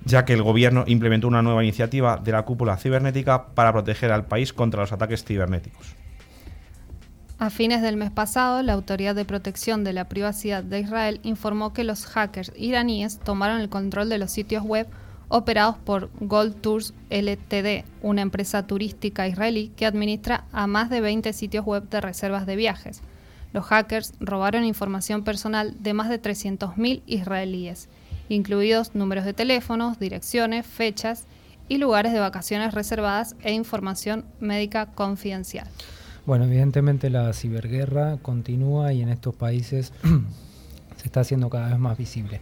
Ya 0.07 0.25
que 0.25 0.33
el 0.33 0.43
gobierno 0.43 0.85
implementó 0.87 1.27
una 1.27 1.43
nueva 1.43 1.65
iniciativa 1.65 2.17
de 2.17 2.31
la 2.31 2.45
cúpula 2.45 2.77
cibernética 2.79 3.49
para 3.49 3.73
proteger 3.73 4.13
al 4.13 4.25
país 4.25 4.53
contra 4.53 4.83
los 4.83 4.93
ataques 4.93 5.25
cibernéticos. 5.25 5.97
A 7.39 7.51
fines 7.51 7.83
del 7.83 7.97
mes 7.97 8.13
pasado, 8.13 8.63
la 8.63 8.73
Autoridad 8.73 9.17
de 9.17 9.25
Protección 9.25 9.83
de 9.83 9.93
la 9.93 10.09
Privacidad 10.09 10.63
de 10.63 10.81
Israel 10.81 11.21
informó 11.25 11.73
que 11.73 11.85
los 11.85 12.07
hackers 12.07 12.53
iraníes 12.57 13.19
tomaron 13.19 13.61
el 13.61 13.69
control 13.69 14.09
de 14.09 14.19
los 14.19 14.31
sitios 14.31 14.63
web 14.63 14.87
operados 15.29 15.77
por 15.77 16.09
Gold 16.21 16.61
Tours 16.61 16.95
Ltd, 17.11 17.85
una 18.01 18.23
empresa 18.23 18.65
turística 18.65 19.27
israelí 19.27 19.73
que 19.77 19.87
administra 19.87 20.45
a 20.53 20.69
más 20.69 20.89
de 20.89 21.01
20 21.01 21.33
sitios 21.33 21.67
web 21.67 21.89
de 21.91 22.01
reservas 22.01 22.47
de 22.47 22.55
viajes. 22.55 23.03
Los 23.53 23.67
hackers 23.67 24.13
robaron 24.21 24.65
información 24.65 25.25
personal 25.25 25.75
de 25.81 25.95
más 25.95 26.09
de 26.09 26.23
300.000 26.23 27.03
israelíes, 27.07 27.89
incluidos 28.28 28.95
números 28.95 29.25
de 29.25 29.33
teléfonos, 29.33 29.99
direcciones, 29.99 30.66
fechas 30.66 31.26
y 31.68 31.78
lugares 31.78 32.12
de 32.12 32.21
vacaciones 32.21 32.75
reservadas 32.75 33.37
e 33.42 33.52
información 33.52 34.25
médica 34.40 34.87
confidencial. 34.87 35.68
Bueno, 36.26 36.45
evidentemente 36.45 37.09
la 37.11 37.33
ciberguerra 37.33 38.16
continúa 38.18 38.92
y 38.92 39.02
en 39.02 39.09
estos 39.09 39.35
países 39.35 39.92
se 40.97 41.06
está 41.06 41.21
haciendo 41.21 41.50
cada 41.50 41.68
vez 41.68 41.78
más 41.78 41.97
visible. 41.97 42.40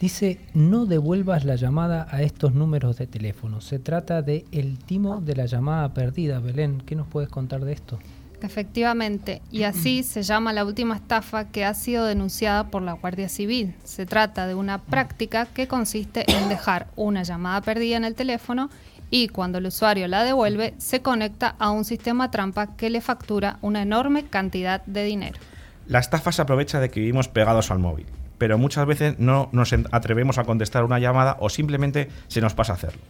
Dice, 0.00 0.38
no 0.52 0.84
devuelvas 0.84 1.44
la 1.44 1.56
llamada 1.56 2.06
a 2.10 2.20
estos 2.20 2.52
números 2.52 2.98
de 2.98 3.06
teléfono. 3.06 3.62
Se 3.62 3.78
trata 3.78 4.20
de 4.20 4.44
el 4.52 4.78
timo 4.78 5.22
de 5.22 5.36
la 5.36 5.46
llamada 5.46 5.94
perdida. 5.94 6.38
Belén, 6.38 6.82
¿qué 6.84 6.94
nos 6.94 7.06
puedes 7.06 7.30
contar 7.30 7.64
de 7.64 7.72
esto? 7.72 7.98
Efectivamente, 8.42 9.42
y 9.50 9.62
así 9.64 10.02
se 10.02 10.22
llama 10.22 10.52
la 10.52 10.64
última 10.64 10.96
estafa 10.96 11.48
que 11.48 11.64
ha 11.64 11.74
sido 11.74 12.04
denunciada 12.04 12.68
por 12.70 12.82
la 12.82 12.92
Guardia 12.92 13.28
Civil. 13.28 13.74
Se 13.84 14.06
trata 14.06 14.46
de 14.46 14.54
una 14.54 14.78
práctica 14.78 15.46
que 15.46 15.68
consiste 15.68 16.24
en 16.30 16.48
dejar 16.50 16.88
una 16.96 17.22
llamada 17.22 17.60
perdida 17.60 17.96
en 17.96 18.04
el 18.04 18.14
teléfono 18.14 18.70
y 19.10 19.28
cuando 19.28 19.58
el 19.58 19.66
usuario 19.66 20.08
la 20.08 20.24
devuelve 20.24 20.74
se 20.78 21.00
conecta 21.00 21.54
a 21.58 21.70
un 21.70 21.84
sistema 21.84 22.30
trampa 22.30 22.76
que 22.76 22.90
le 22.90 23.00
factura 23.00 23.58
una 23.62 23.82
enorme 23.82 24.24
cantidad 24.24 24.84
de 24.86 25.04
dinero. 25.04 25.38
La 25.86 26.00
estafa 26.00 26.32
se 26.32 26.42
aprovecha 26.42 26.80
de 26.80 26.90
que 26.90 27.00
vivimos 27.00 27.28
pegados 27.28 27.70
al 27.70 27.78
móvil, 27.78 28.06
pero 28.38 28.58
muchas 28.58 28.86
veces 28.86 29.18
no 29.18 29.48
nos 29.52 29.72
atrevemos 29.92 30.38
a 30.38 30.44
contestar 30.44 30.84
una 30.84 30.98
llamada 30.98 31.36
o 31.40 31.48
simplemente 31.48 32.08
se 32.26 32.40
nos 32.40 32.54
pasa 32.54 32.72
hacerlo. 32.72 33.00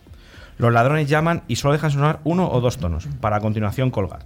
Los 0.58 0.72
ladrones 0.72 1.08
llaman 1.08 1.42
y 1.48 1.56
solo 1.56 1.72
dejan 1.72 1.90
sonar 1.90 2.20
uno 2.24 2.50
o 2.50 2.60
dos 2.60 2.78
tonos, 2.78 3.08
para 3.20 3.36
a 3.36 3.40
continuación 3.40 3.90
colgar. 3.90 4.20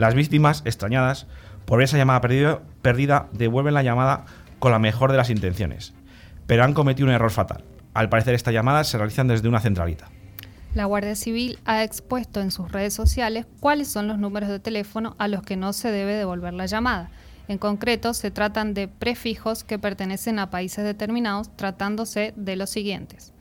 Las 0.00 0.14
víctimas, 0.14 0.62
extrañadas 0.64 1.26
por 1.66 1.82
esa 1.82 1.98
llamada 1.98 2.22
perdida, 2.22 3.28
devuelven 3.32 3.74
la 3.74 3.82
llamada 3.82 4.24
con 4.58 4.72
la 4.72 4.78
mejor 4.78 5.10
de 5.10 5.18
las 5.18 5.28
intenciones, 5.28 5.92
pero 6.46 6.64
han 6.64 6.72
cometido 6.72 7.06
un 7.06 7.12
error 7.12 7.30
fatal. 7.30 7.64
Al 7.92 8.08
parecer 8.08 8.34
estas 8.34 8.54
llamadas 8.54 8.88
se 8.88 8.96
realizan 8.96 9.28
desde 9.28 9.46
una 9.46 9.60
centralita. 9.60 10.08
La 10.72 10.86
Guardia 10.86 11.14
Civil 11.16 11.58
ha 11.66 11.84
expuesto 11.84 12.40
en 12.40 12.50
sus 12.50 12.72
redes 12.72 12.94
sociales 12.94 13.44
cuáles 13.60 13.88
son 13.88 14.08
los 14.08 14.18
números 14.18 14.48
de 14.48 14.58
teléfono 14.58 15.16
a 15.18 15.28
los 15.28 15.42
que 15.42 15.58
no 15.58 15.74
se 15.74 15.90
debe 15.90 16.14
devolver 16.14 16.54
la 16.54 16.64
llamada. 16.64 17.10
En 17.48 17.58
concreto, 17.58 18.14
se 18.14 18.30
tratan 18.30 18.72
de 18.72 18.88
prefijos 18.88 19.64
que 19.64 19.78
pertenecen 19.78 20.38
a 20.38 20.48
países 20.48 20.82
determinados, 20.82 21.54
tratándose 21.58 22.32
de 22.36 22.56
los 22.56 22.70
siguientes. 22.70 23.34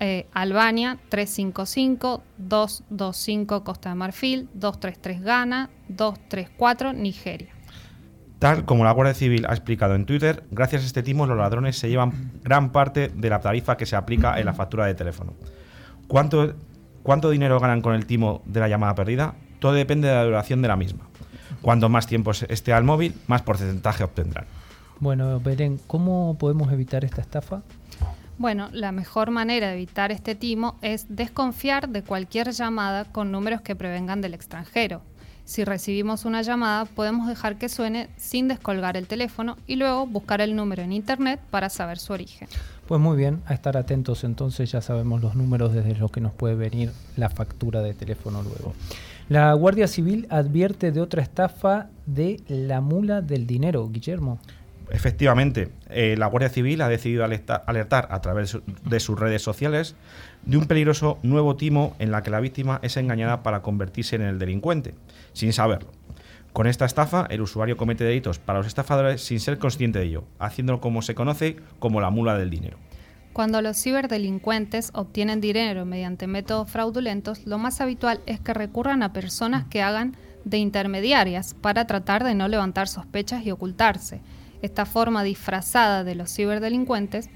Eh, 0.00 0.26
Albania 0.32 0.98
355, 1.08 2.22
225 2.38 3.64
Costa 3.64 3.88
de 3.88 3.94
Marfil, 3.96 4.48
233 4.54 5.22
Ghana, 5.22 5.70
234 5.88 6.92
Nigeria. 6.92 7.48
Tal 8.38 8.64
como 8.64 8.84
la 8.84 8.92
Guardia 8.92 9.14
Civil 9.14 9.46
ha 9.48 9.52
explicado 9.52 9.96
en 9.96 10.06
Twitter, 10.06 10.44
gracias 10.52 10.82
a 10.82 10.86
este 10.86 11.02
timo 11.02 11.26
los 11.26 11.36
ladrones 11.36 11.76
se 11.76 11.88
llevan 11.88 12.32
gran 12.44 12.70
parte 12.70 13.08
de 13.08 13.30
la 13.30 13.40
tarifa 13.40 13.76
que 13.76 13.86
se 13.86 13.96
aplica 13.96 14.38
en 14.38 14.46
la 14.46 14.54
factura 14.54 14.86
de 14.86 14.94
teléfono. 14.94 15.32
¿Cuánto, 16.06 16.54
¿Cuánto 17.02 17.30
dinero 17.30 17.58
ganan 17.58 17.82
con 17.82 17.94
el 17.94 18.06
timo 18.06 18.42
de 18.46 18.60
la 18.60 18.68
llamada 18.68 18.94
perdida? 18.94 19.34
Todo 19.58 19.72
depende 19.72 20.06
de 20.06 20.14
la 20.14 20.24
duración 20.24 20.62
de 20.62 20.68
la 20.68 20.76
misma. 20.76 21.08
Cuanto 21.60 21.88
más 21.88 22.06
tiempo 22.06 22.30
esté 22.30 22.72
al 22.72 22.84
móvil, 22.84 23.14
más 23.26 23.42
porcentaje 23.42 24.04
obtendrán. 24.04 24.46
Bueno, 25.00 25.40
Belén, 25.40 25.80
¿cómo 25.88 26.36
podemos 26.38 26.72
evitar 26.72 27.04
esta 27.04 27.20
estafa? 27.20 27.62
Bueno, 28.38 28.68
la 28.72 28.92
mejor 28.92 29.32
manera 29.32 29.66
de 29.66 29.74
evitar 29.74 30.12
este 30.12 30.36
timo 30.36 30.76
es 30.80 31.06
desconfiar 31.08 31.88
de 31.88 32.04
cualquier 32.04 32.52
llamada 32.52 33.04
con 33.04 33.32
números 33.32 33.62
que 33.62 33.74
prevengan 33.74 34.20
del 34.20 34.32
extranjero. 34.32 35.02
Si 35.44 35.64
recibimos 35.64 36.24
una 36.24 36.42
llamada, 36.42 36.84
podemos 36.84 37.26
dejar 37.26 37.56
que 37.56 37.68
suene 37.68 38.08
sin 38.16 38.46
descolgar 38.46 38.96
el 38.96 39.08
teléfono 39.08 39.56
y 39.66 39.74
luego 39.74 40.06
buscar 40.06 40.40
el 40.40 40.54
número 40.54 40.82
en 40.82 40.92
internet 40.92 41.40
para 41.50 41.68
saber 41.68 41.98
su 41.98 42.12
origen. 42.12 42.46
Pues 42.86 43.00
muy 43.00 43.16
bien, 43.16 43.42
a 43.46 43.54
estar 43.54 43.76
atentos 43.76 44.22
entonces, 44.22 44.70
ya 44.70 44.82
sabemos 44.82 45.20
los 45.20 45.34
números 45.34 45.72
desde 45.72 45.96
los 45.96 46.12
que 46.12 46.20
nos 46.20 46.32
puede 46.32 46.54
venir 46.54 46.92
la 47.16 47.30
factura 47.30 47.82
de 47.82 47.92
teléfono 47.92 48.42
luego. 48.42 48.72
La 49.28 49.52
Guardia 49.54 49.88
Civil 49.88 50.26
advierte 50.30 50.92
de 50.92 51.00
otra 51.00 51.22
estafa 51.22 51.88
de 52.06 52.40
la 52.46 52.80
mula 52.80 53.20
del 53.20 53.46
dinero, 53.46 53.88
Guillermo. 53.88 54.38
Efectivamente, 54.90 55.70
eh, 55.90 56.14
la 56.16 56.26
Guardia 56.26 56.48
Civil 56.48 56.80
ha 56.80 56.88
decidido 56.88 57.24
alertar 57.24 58.08
a 58.10 58.20
través 58.20 58.58
de 58.84 59.00
sus 59.00 59.18
redes 59.18 59.42
sociales 59.42 59.96
de 60.44 60.56
un 60.56 60.66
peligroso 60.66 61.18
nuevo 61.22 61.56
timo 61.56 61.94
en 61.98 62.10
la 62.10 62.22
que 62.22 62.30
la 62.30 62.40
víctima 62.40 62.80
es 62.82 62.96
engañada 62.96 63.42
para 63.42 63.60
convertirse 63.60 64.16
en 64.16 64.22
el 64.22 64.38
delincuente, 64.38 64.94
sin 65.32 65.52
saberlo. 65.52 65.90
Con 66.52 66.66
esta 66.66 66.86
estafa, 66.86 67.26
el 67.30 67.42
usuario 67.42 67.76
comete 67.76 68.04
delitos 68.04 68.38
para 68.38 68.58
los 68.58 68.66
estafadores 68.66 69.22
sin 69.22 69.40
ser 69.40 69.58
consciente 69.58 69.98
de 69.98 70.06
ello, 70.06 70.24
haciéndolo 70.38 70.80
como 70.80 71.02
se 71.02 71.14
conoce 71.14 71.56
como 71.78 72.00
la 72.00 72.10
mula 72.10 72.36
del 72.38 72.50
dinero. 72.50 72.78
Cuando 73.32 73.62
los 73.62 73.80
ciberdelincuentes 73.80 74.90
obtienen 74.94 75.40
dinero 75.40 75.84
mediante 75.84 76.26
métodos 76.26 76.70
fraudulentos, 76.70 77.46
lo 77.46 77.58
más 77.58 77.80
habitual 77.80 78.20
es 78.26 78.40
que 78.40 78.54
recurran 78.54 79.02
a 79.02 79.12
personas 79.12 79.66
que 79.66 79.82
hagan 79.82 80.16
de 80.44 80.58
intermediarias 80.58 81.54
para 81.54 81.86
tratar 81.86 82.24
de 82.24 82.34
no 82.34 82.48
levantar 82.48 82.88
sospechas 82.88 83.44
y 83.46 83.50
ocultarse. 83.50 84.20
Esta 84.62 84.86
forma 84.86 85.22
disfrazada 85.22 86.04
de 86.04 86.14
los 86.14 86.34
ciberdelincuentes 86.34 87.30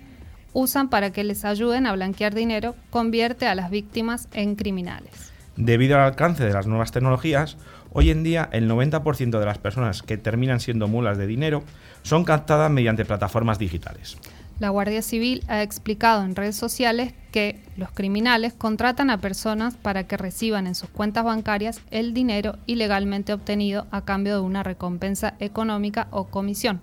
usan 0.53 0.89
para 0.89 1.13
que 1.13 1.25
les 1.25 1.45
ayuden 1.45 1.87
a 1.87 1.93
blanquear 1.93 2.35
dinero 2.35 2.75
convierte 2.91 3.47
a 3.47 3.55
las 3.55 3.71
víctimas 3.71 4.29
en 4.33 4.55
criminales. 4.55 5.33
Debido 5.57 5.97
al 5.97 6.03
alcance 6.03 6.45
de 6.45 6.53
las 6.53 6.67
nuevas 6.67 6.93
tecnologías, 6.93 7.59
hoy 7.93 8.11
en 8.11 8.23
día 8.23 8.49
el 8.53 8.71
90% 8.71 9.39
de 9.39 9.47
las 9.47 9.59
personas 9.59 10.03
que 10.03 10.17
terminan 10.17 10.61
siendo 10.61 10.89
mulas 10.89 11.19
de 11.19 11.27
dinero 11.27 11.63
son 12.03 12.25
captadas 12.25 12.71
mediante 12.71 13.05
plataformas 13.05 13.59
digitales. 13.59 14.17
La 14.59 14.71
Guardia 14.71 15.03
Civil 15.03 15.43
ha 15.49 15.63
explicado 15.63 16.23
en 16.23 16.37
redes 16.37 16.57
sociales 16.57 17.15
que 17.33 17.61
los 17.77 17.91
criminales 17.91 18.53
contratan 18.53 19.11
a 19.11 19.19
personas 19.19 19.75
para 19.75 20.05
que 20.05 20.17
reciban 20.17 20.67
en 20.67 20.75
sus 20.75 20.89
cuentas 20.89 21.25
bancarias 21.25 21.81
el 21.91 22.15
dinero 22.15 22.59
ilegalmente 22.67 23.33
obtenido 23.33 23.87
a 23.91 24.05
cambio 24.05 24.35
de 24.35 24.41
una 24.41 24.63
recompensa 24.63 25.35
económica 25.41 26.07
o 26.11 26.29
comisión. 26.29 26.81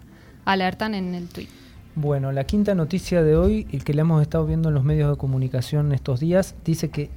Alertan 0.52 0.96
en 0.96 1.14
el 1.14 1.28
tweet. 1.28 1.48
Bueno, 1.94 2.32
la 2.32 2.46
quinta 2.46 2.74
noticia 2.74 3.22
de 3.22 3.36
hoy, 3.36 3.68
el 3.72 3.84
que 3.84 3.94
le 3.94 4.02
hemos 4.02 4.22
estado 4.22 4.46
viendo 4.46 4.70
en 4.70 4.76
los 4.76 4.84
medios 4.84 5.12
de 5.12 5.18
comunicación 5.18 5.92
estos 5.92 6.20
días, 6.20 6.56
dice 6.66 6.90
que 6.90 7.12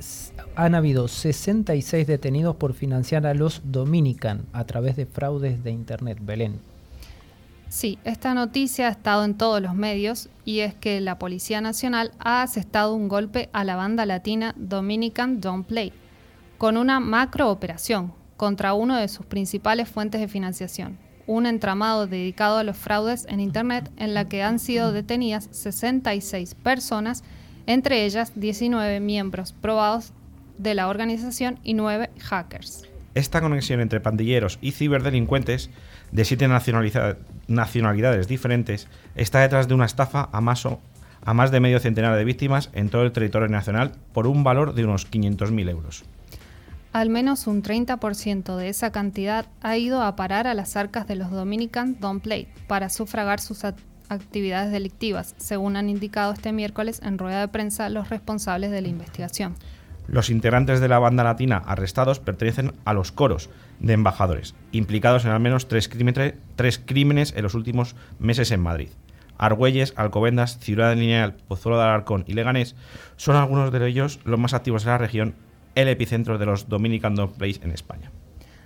han 0.55 0.75
habido 0.75 1.09
66 1.09 2.07
detenidos 2.07 2.57
por 2.57 2.75
financiar 2.75 3.27
a 3.27 3.33
los 3.33 3.63
Dominican 3.65 4.45
a 4.53 4.65
través 4.65 4.97
de 4.97 5.07
fraudes 5.07 5.65
de 5.65 5.71
Internet. 5.71 6.19
Belén. 6.21 6.61
Sí, 7.69 7.99
esta 8.05 8.35
noticia 8.35 8.89
ha 8.89 8.91
estado 8.91 9.25
en 9.25 9.39
todos 9.39 9.63
los 9.63 9.75
medios 9.75 10.29
y 10.45 10.59
es 10.59 10.75
que 10.75 11.01
la 11.01 11.19
Policía 11.19 11.63
Nacional 11.63 12.13
ha 12.19 12.43
asestado 12.43 12.93
un 12.93 13.09
golpe 13.09 13.49
a 13.55 13.65
la 13.65 13.77
banda 13.77 14.05
latina 14.05 14.55
Dominican 14.59 15.41
Don't 15.41 15.67
Play 15.67 15.95
con 16.59 16.77
una 16.77 17.01
macro 17.01 17.51
operación 17.51 18.13
contra 18.37 18.75
uno 18.75 18.97
de 18.97 19.09
sus 19.09 19.25
principales 19.25 19.89
fuentes 19.89 20.21
de 20.21 20.29
financiación, 20.29 20.99
un 21.33 21.47
entramado 21.47 22.07
dedicado 22.07 22.59
a 22.59 22.63
los 22.63 22.77
fraudes 22.77 23.27
en 23.29 23.41
Internet 23.41 23.91
en 23.97 24.13
la 24.13 24.29
que 24.29 24.43
han 24.43 24.59
sido 24.59 24.93
detenidas 24.93 25.49
66 25.51 26.55
personas, 26.57 27.25
entre 27.67 28.05
ellas 28.05 28.33
19 28.37 29.01
miembros 29.01 29.53
probados 29.53 30.13
de 30.59 30.75
la 30.75 30.89
organización 30.89 31.59
y 31.63 31.75
9 31.75 32.11
hackers. 32.19 32.87
Esta 33.15 33.41
conexión 33.41 33.81
entre 33.81 34.01
pandilleros 34.01 34.59
y 34.61 34.73
ciberdelincuentes 34.73 35.71
de 36.13 36.25
siete 36.25 36.49
nacionalidades 36.49 38.29
diferentes 38.29 38.89
está 39.15 39.41
detrás 39.41 39.69
de 39.69 39.75
una 39.75 39.87
estafa 39.87 40.29
a 40.33 40.41
más, 40.41 40.67
a 40.67 41.35
más 41.35 41.51
de 41.51 41.61
medio 41.61 41.81
centenar 41.81 42.17
de 42.17 42.25
víctimas 42.25 42.71
en 42.73 42.89
todo 42.89 43.03
el 43.03 43.13
territorio 43.13 43.49
nacional 43.49 43.93
por 44.13 44.27
un 44.27 44.45
valor 44.45 44.75
de 44.75 44.85
unos 44.85 45.11
500.000 45.11 45.71
euros. 45.71 46.05
Al 46.93 47.09
menos 47.09 47.47
un 47.47 47.63
30% 47.63 48.57
de 48.57 48.69
esa 48.69 48.93
cantidad 48.93 49.47
ha 49.63 49.79
ido 49.79 50.03
a 50.03 50.15
parar 50.15 50.47
a 50.47 50.53
las 50.53 50.77
arcas 50.77 51.09
de 51.09 51.17
los 51.17 51.31
Dominican 51.31 51.99
Don't 52.01 52.23
Play 52.23 52.49
para 52.67 52.91
sufragar 52.91 53.41
sus 53.41 53.65
actividades 54.11 54.71
delictivas, 54.73 55.35
según 55.39 55.77
han 55.77 55.89
indicado 55.89 56.35
este 56.35 56.53
miércoles 56.53 57.01
en 57.03 57.17
rueda 57.17 57.41
de 57.41 57.49
prensa 57.49 57.89
los 57.89 58.11
responsables 58.11 58.71
de 58.71 58.83
la 58.83 58.89
investigación. 58.89 59.55
Los 60.07 60.29
integrantes 60.29 60.81
de 60.81 60.89
la 60.89 60.99
banda 60.99 61.25
latina 61.25 61.63
arrestados 61.65 62.21
pertenecen 62.21 62.75
a 62.85 62.93
los 62.93 63.11
coros 63.11 63.49
de 63.81 63.95
embajadores, 63.95 64.55
implicados 64.73 65.25
en 65.25 65.31
al 65.31 65.41
menos 65.41 65.69
tres, 65.69 65.89
crímenes 65.89 67.33
en 67.35 67.43
los 67.43 67.55
últimos 67.55 67.97
meses 68.19 68.51
en 68.51 68.61
Madrid. 68.61 68.89
Argüelles, 69.39 69.95
Alcobendas, 69.97 70.59
Ciudad 70.59 70.95
Lineal, 70.95 71.37
Pozuelo 71.49 71.79
de 71.79 71.85
Alarcón 71.85 72.25
y 72.27 72.35
Leganés 72.35 72.77
son 73.17 73.37
algunos 73.37 73.73
de 73.73 73.89
ellos 73.89 74.21
los 74.25 74.39
más 74.39 74.53
activos 74.53 74.85
en 74.85 74.91
la 74.91 74.99
región, 74.99 75.35
el 75.75 75.89
epicentro 75.89 76.39
de 76.39 76.47
los 76.47 76.69
Dominican 76.69 77.15
Dog 77.15 77.35
en 77.41 77.71
España. 77.71 78.11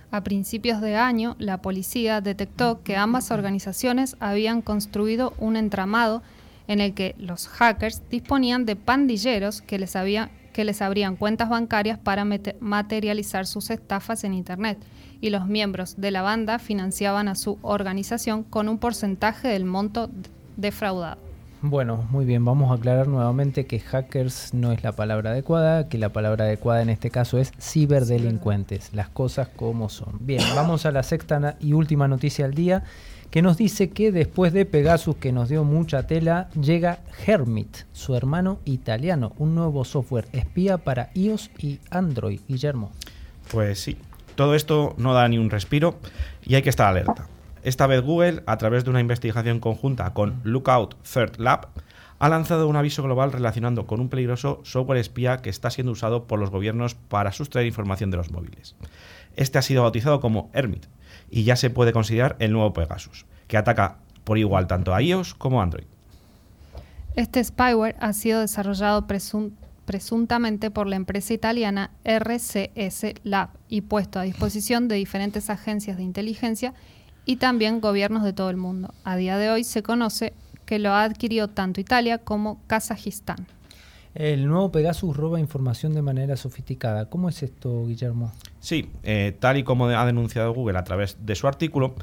A 0.09 0.23
principios 0.23 0.79
de 0.81 0.95
año, 0.95 1.35
la 1.37 1.61
policía 1.61 2.21
detectó 2.21 2.81
que 2.83 2.95
ambas 2.95 3.31
organizaciones 3.31 4.15
habían 4.19 4.61
construido 4.61 5.33
un 5.37 5.57
entramado 5.57 6.21
en 6.67 6.79
el 6.79 6.93
que 6.93 7.15
los 7.17 7.47
hackers 7.47 8.01
disponían 8.09 8.65
de 8.65 8.75
pandilleros 8.75 9.61
que 9.61 9.79
les, 9.79 9.93
que 10.53 10.63
les 10.63 10.81
abrían 10.81 11.17
cuentas 11.17 11.49
bancarias 11.49 11.99
para 11.99 12.25
materializar 12.25 13.45
sus 13.47 13.69
estafas 13.69 14.23
en 14.23 14.33
Internet 14.33 14.77
y 15.19 15.29
los 15.29 15.47
miembros 15.47 15.95
de 15.97 16.11
la 16.11 16.21
banda 16.21 16.59
financiaban 16.59 17.27
a 17.27 17.35
su 17.35 17.57
organización 17.61 18.43
con 18.43 18.69
un 18.69 18.77
porcentaje 18.77 19.49
del 19.49 19.65
monto 19.65 20.09
defraudado. 20.55 21.26
Bueno, 21.63 22.05
muy 22.11 22.25
bien, 22.25 22.45
vamos 22.45 22.69
a 22.69 22.75
aclarar 22.75 23.07
nuevamente 23.07 23.65
que 23.65 23.79
hackers 23.79 24.53
no 24.53 24.71
es 24.71 24.83
la 24.83 24.91
palabra 24.91 25.31
adecuada, 25.31 25.89
que 25.89 25.97
la 25.97 26.09
palabra 26.09 26.45
adecuada 26.45 26.83
en 26.83 26.89
este 26.89 27.09
caso 27.09 27.39
es 27.39 27.51
ciberdelincuentes, 27.59 28.93
las 28.93 29.09
cosas 29.09 29.47
como 29.47 29.89
son. 29.89 30.19
Bien, 30.19 30.43
vamos 30.55 30.85
a 30.85 30.91
la 30.91 31.01
sexta 31.01 31.57
y 31.59 31.73
última 31.73 32.07
noticia 32.07 32.45
del 32.45 32.53
día 32.53 32.83
que 33.31 33.41
nos 33.41 33.57
dice 33.57 33.89
que 33.89 34.11
después 34.11 34.53
de 34.53 34.65
Pegasus, 34.65 35.15
que 35.15 35.31
nos 35.31 35.49
dio 35.49 35.63
mucha 35.63 36.03
tela, 36.03 36.49
llega 36.51 36.99
Hermit, 37.25 37.75
su 37.91 38.15
hermano 38.15 38.59
italiano, 38.63 39.33
un 39.37 39.55
nuevo 39.55 39.83
software 39.83 40.27
espía 40.33 40.77
para 40.77 41.09
iOS 41.15 41.49
y 41.57 41.79
Android. 41.89 42.39
Guillermo. 42.47 42.91
Pues 43.51 43.79
sí, 43.79 43.97
todo 44.35 44.53
esto 44.53 44.93
no 44.97 45.13
da 45.13 45.27
ni 45.27 45.39
un 45.39 45.49
respiro 45.49 45.95
y 46.45 46.53
hay 46.53 46.61
que 46.61 46.69
estar 46.69 46.87
alerta. 46.87 47.27
Esta 47.63 47.87
vez 47.87 48.01
Google, 48.01 48.43
a 48.45 48.57
través 48.57 48.83
de 48.83 48.89
una 48.89 49.01
investigación 49.01 49.59
conjunta 49.59 50.13
con 50.13 50.39
Lookout 50.43 50.95
Third 51.03 51.37
Lab, 51.37 51.69
ha 52.19 52.29
lanzado 52.29 52.67
un 52.67 52.75
aviso 52.75 53.03
global 53.03 53.31
relacionando 53.31 53.85
con 53.85 53.99
un 53.99 54.09
peligroso 54.09 54.61
software 54.63 54.99
espía 54.99 55.37
que 55.37 55.49
está 55.49 55.69
siendo 55.69 55.91
usado 55.91 56.25
por 56.25 56.39
los 56.39 56.49
gobiernos 56.49 56.95
para 56.95 57.31
sustraer 57.31 57.67
información 57.67 58.09
de 58.09 58.17
los 58.17 58.31
móviles. 58.31 58.75
Este 59.35 59.59
ha 59.59 59.61
sido 59.61 59.83
bautizado 59.83 60.19
como 60.19 60.49
Hermit 60.53 60.87
y 61.29 61.43
ya 61.43 61.55
se 61.55 61.69
puede 61.69 61.93
considerar 61.93 62.35
el 62.39 62.51
nuevo 62.53 62.73
Pegasus, 62.73 63.25
que 63.47 63.57
ataca 63.57 63.97
por 64.23 64.37
igual 64.37 64.67
tanto 64.67 64.95
a 64.95 65.01
iOS 65.01 65.35
como 65.35 65.59
a 65.59 65.63
Android. 65.63 65.85
Este 67.15 67.43
spyware 67.43 67.95
ha 67.99 68.13
sido 68.13 68.41
desarrollado 68.41 69.05
presuntamente 69.85 70.71
por 70.71 70.87
la 70.87 70.95
empresa 70.95 71.33
italiana 71.33 71.91
RCS 72.03 73.13
Lab 73.23 73.49
y 73.69 73.81
puesto 73.81 74.19
a 74.19 74.23
disposición 74.23 74.87
de 74.87 74.95
diferentes 74.95 75.49
agencias 75.49 75.97
de 75.97 76.03
inteligencia 76.03 76.73
y 77.27 77.35
también 77.35 77.81
gobiernos 77.81 78.23
de 78.23 78.33
todo 78.33 78.49
el 78.49 78.57
mundo. 78.57 78.93
A 79.03 79.17
día 79.17 79.37
de 79.37 79.51
hoy 79.51 79.63
se 79.63 79.83
conoce 79.83 80.33
que 80.65 80.79
lo 80.79 80.91
ha 80.91 81.03
adquirido 81.03 81.49
tanto 81.49 81.81
Italia 81.81 82.17
como 82.17 82.59
Kazajistán. 82.65 83.45
El 84.15 84.47
nuevo 84.47 84.71
Pegasus 84.71 85.15
roba 85.15 85.39
información 85.39 85.93
de 85.93 86.01
manera 86.01 86.37
sofisticada. 86.37 87.09
¿Cómo 87.09 87.29
es 87.29 87.43
esto, 87.43 87.85
Guillermo? 87.85 88.31
Sí, 88.61 88.89
eh, 89.03 89.35
tal 89.39 89.57
y 89.57 89.63
como 89.63 89.85
ha 89.87 90.05
denunciado 90.05 90.53
Google 90.53 90.79
a 90.79 90.83
través 90.83 91.17
de 91.23 91.35
su 91.35 91.47
artículo, 91.47 91.93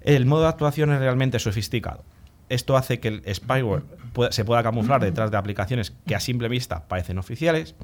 el 0.00 0.26
modo 0.26 0.42
de 0.42 0.48
actuación 0.48 0.90
es 0.92 0.98
realmente 0.98 1.38
sofisticado. 1.38 2.02
Esto 2.50 2.76
hace 2.76 3.00
que 3.00 3.08
el 3.08 3.34
spyware 3.34 3.84
se 4.30 4.44
pueda 4.44 4.62
camuflar 4.62 5.00
detrás 5.00 5.30
de 5.30 5.36
aplicaciones 5.38 5.94
que 6.06 6.14
a 6.14 6.20
simple 6.20 6.48
vista 6.48 6.88
parecen 6.88 7.16
oficiales. 7.16 7.76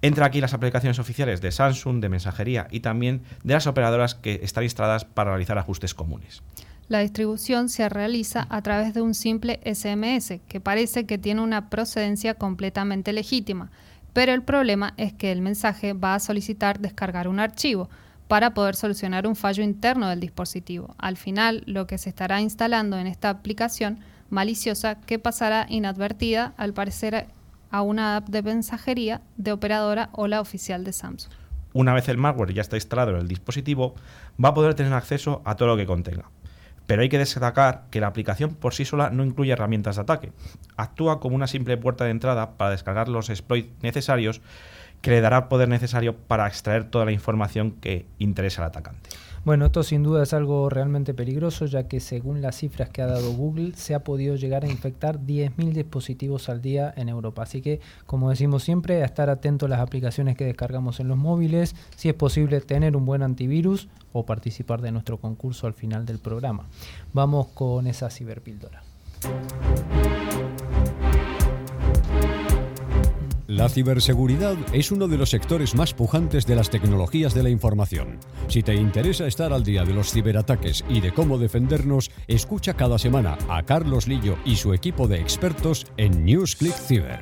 Entra 0.00 0.26
aquí 0.26 0.40
las 0.40 0.54
aplicaciones 0.54 0.98
oficiales 0.98 1.40
de 1.40 1.52
Samsung, 1.52 2.00
de 2.00 2.08
mensajería 2.08 2.68
y 2.70 2.80
también 2.80 3.22
de 3.44 3.54
las 3.54 3.66
operadoras 3.66 4.14
que 4.14 4.40
están 4.42 4.64
instaladas 4.64 5.04
para 5.04 5.30
realizar 5.30 5.58
ajustes 5.58 5.94
comunes. 5.94 6.42
La 6.88 7.00
distribución 7.00 7.68
se 7.68 7.86
realiza 7.90 8.46
a 8.48 8.62
través 8.62 8.94
de 8.94 9.02
un 9.02 9.12
simple 9.12 9.60
SMS, 9.62 10.40
que 10.48 10.60
parece 10.60 11.04
que 11.04 11.18
tiene 11.18 11.42
una 11.42 11.68
procedencia 11.68 12.32
completamente 12.34 13.12
legítima, 13.12 13.70
pero 14.14 14.32
el 14.32 14.42
problema 14.42 14.94
es 14.96 15.12
que 15.12 15.32
el 15.32 15.42
mensaje 15.42 15.92
va 15.92 16.14
a 16.14 16.20
solicitar 16.20 16.80
descargar 16.80 17.28
un 17.28 17.40
archivo 17.40 17.90
para 18.28 18.52
poder 18.54 18.76
solucionar 18.76 19.26
un 19.26 19.34
fallo 19.34 19.64
interno 19.64 20.08
del 20.08 20.20
dispositivo. 20.20 20.94
Al 20.98 21.16
final, 21.16 21.64
lo 21.66 21.86
que 21.86 21.98
se 21.98 22.10
estará 22.10 22.40
instalando 22.40 22.98
en 22.98 23.06
esta 23.06 23.30
aplicación 23.30 24.00
maliciosa 24.30 25.00
que 25.00 25.18
pasará 25.18 25.66
inadvertida 25.68 26.52
al 26.58 26.74
parecer 26.74 27.26
a 27.70 27.82
una 27.82 28.16
app 28.16 28.28
de 28.28 28.42
mensajería 28.42 29.22
de 29.36 29.52
operadora 29.52 30.10
o 30.12 30.28
la 30.28 30.40
oficial 30.40 30.84
de 30.84 30.92
Samsung. 30.92 31.32
Una 31.72 31.94
vez 31.94 32.08
el 32.08 32.18
malware 32.18 32.54
ya 32.54 32.62
está 32.62 32.76
instalado 32.76 33.12
en 33.12 33.18
el 33.18 33.28
dispositivo, 33.28 33.94
va 34.42 34.50
a 34.50 34.54
poder 34.54 34.74
tener 34.74 34.92
acceso 34.92 35.42
a 35.44 35.56
todo 35.56 35.68
lo 35.68 35.76
que 35.76 35.86
contenga. 35.86 36.30
Pero 36.86 37.02
hay 37.02 37.10
que 37.10 37.18
destacar 37.18 37.84
que 37.90 38.00
la 38.00 38.06
aplicación 38.06 38.54
por 38.54 38.72
sí 38.72 38.86
sola 38.86 39.10
no 39.10 39.22
incluye 39.22 39.52
herramientas 39.52 39.96
de 39.96 40.02
ataque. 40.02 40.32
Actúa 40.76 41.20
como 41.20 41.36
una 41.36 41.46
simple 41.46 41.76
puerta 41.76 42.04
de 42.04 42.10
entrada 42.10 42.56
para 42.56 42.70
descargar 42.70 43.08
los 43.08 43.28
exploits 43.28 43.70
necesarios 43.82 44.40
que 45.00 45.10
le 45.10 45.20
dará 45.20 45.48
poder 45.48 45.68
necesario 45.68 46.16
para 46.16 46.46
extraer 46.46 46.84
toda 46.84 47.04
la 47.04 47.12
información 47.12 47.72
que 47.72 48.06
interesa 48.18 48.62
al 48.62 48.68
atacante. 48.68 49.10
Bueno, 49.44 49.66
esto 49.66 49.82
sin 49.82 50.02
duda 50.02 50.24
es 50.24 50.34
algo 50.34 50.68
realmente 50.68 51.14
peligroso, 51.14 51.64
ya 51.66 51.88
que 51.88 52.00
según 52.00 52.42
las 52.42 52.56
cifras 52.56 52.90
que 52.90 53.02
ha 53.02 53.06
dado 53.06 53.32
Google, 53.32 53.72
se 53.76 53.94
ha 53.94 54.04
podido 54.04 54.34
llegar 54.34 54.64
a 54.64 54.68
infectar 54.68 55.20
10.000 55.20 55.72
dispositivos 55.72 56.48
al 56.48 56.60
día 56.60 56.92
en 56.96 57.08
Europa. 57.08 57.44
Así 57.44 57.62
que, 57.62 57.80
como 58.04 58.30
decimos 58.30 58.64
siempre, 58.64 59.02
a 59.02 59.06
estar 59.06 59.30
atento 59.30 59.66
a 59.66 59.68
las 59.68 59.80
aplicaciones 59.80 60.36
que 60.36 60.44
descargamos 60.44 61.00
en 61.00 61.08
los 61.08 61.16
móviles, 61.16 61.74
si 61.96 62.08
es 62.08 62.14
posible 62.14 62.60
tener 62.60 62.96
un 62.96 63.06
buen 63.06 63.22
antivirus 63.22 63.88
o 64.12 64.26
participar 64.26 64.82
de 64.82 64.92
nuestro 64.92 65.18
concurso 65.18 65.66
al 65.66 65.74
final 65.74 66.04
del 66.04 66.18
programa. 66.18 66.66
Vamos 67.12 67.46
con 67.54 67.86
esa 67.86 68.10
ciberpíldora. 68.10 68.82
La 73.48 73.70
ciberseguridad 73.70 74.58
es 74.74 74.92
uno 74.92 75.08
de 75.08 75.16
los 75.16 75.30
sectores 75.30 75.74
más 75.74 75.94
pujantes 75.94 76.44
de 76.44 76.54
las 76.54 76.68
tecnologías 76.68 77.32
de 77.32 77.42
la 77.42 77.48
información. 77.48 78.20
Si 78.48 78.62
te 78.62 78.74
interesa 78.74 79.26
estar 79.26 79.54
al 79.54 79.64
día 79.64 79.84
de 79.84 79.94
los 79.94 80.12
ciberataques 80.12 80.84
y 80.86 81.00
de 81.00 81.14
cómo 81.14 81.38
defendernos, 81.38 82.10
escucha 82.26 82.74
cada 82.74 82.98
semana 82.98 83.38
a 83.48 83.62
Carlos 83.62 84.06
Lillo 84.06 84.36
y 84.44 84.56
su 84.56 84.74
equipo 84.74 85.08
de 85.08 85.22
expertos 85.22 85.86
en 85.96 86.26
NewsClick 86.26 86.74
Ciber. 86.74 87.20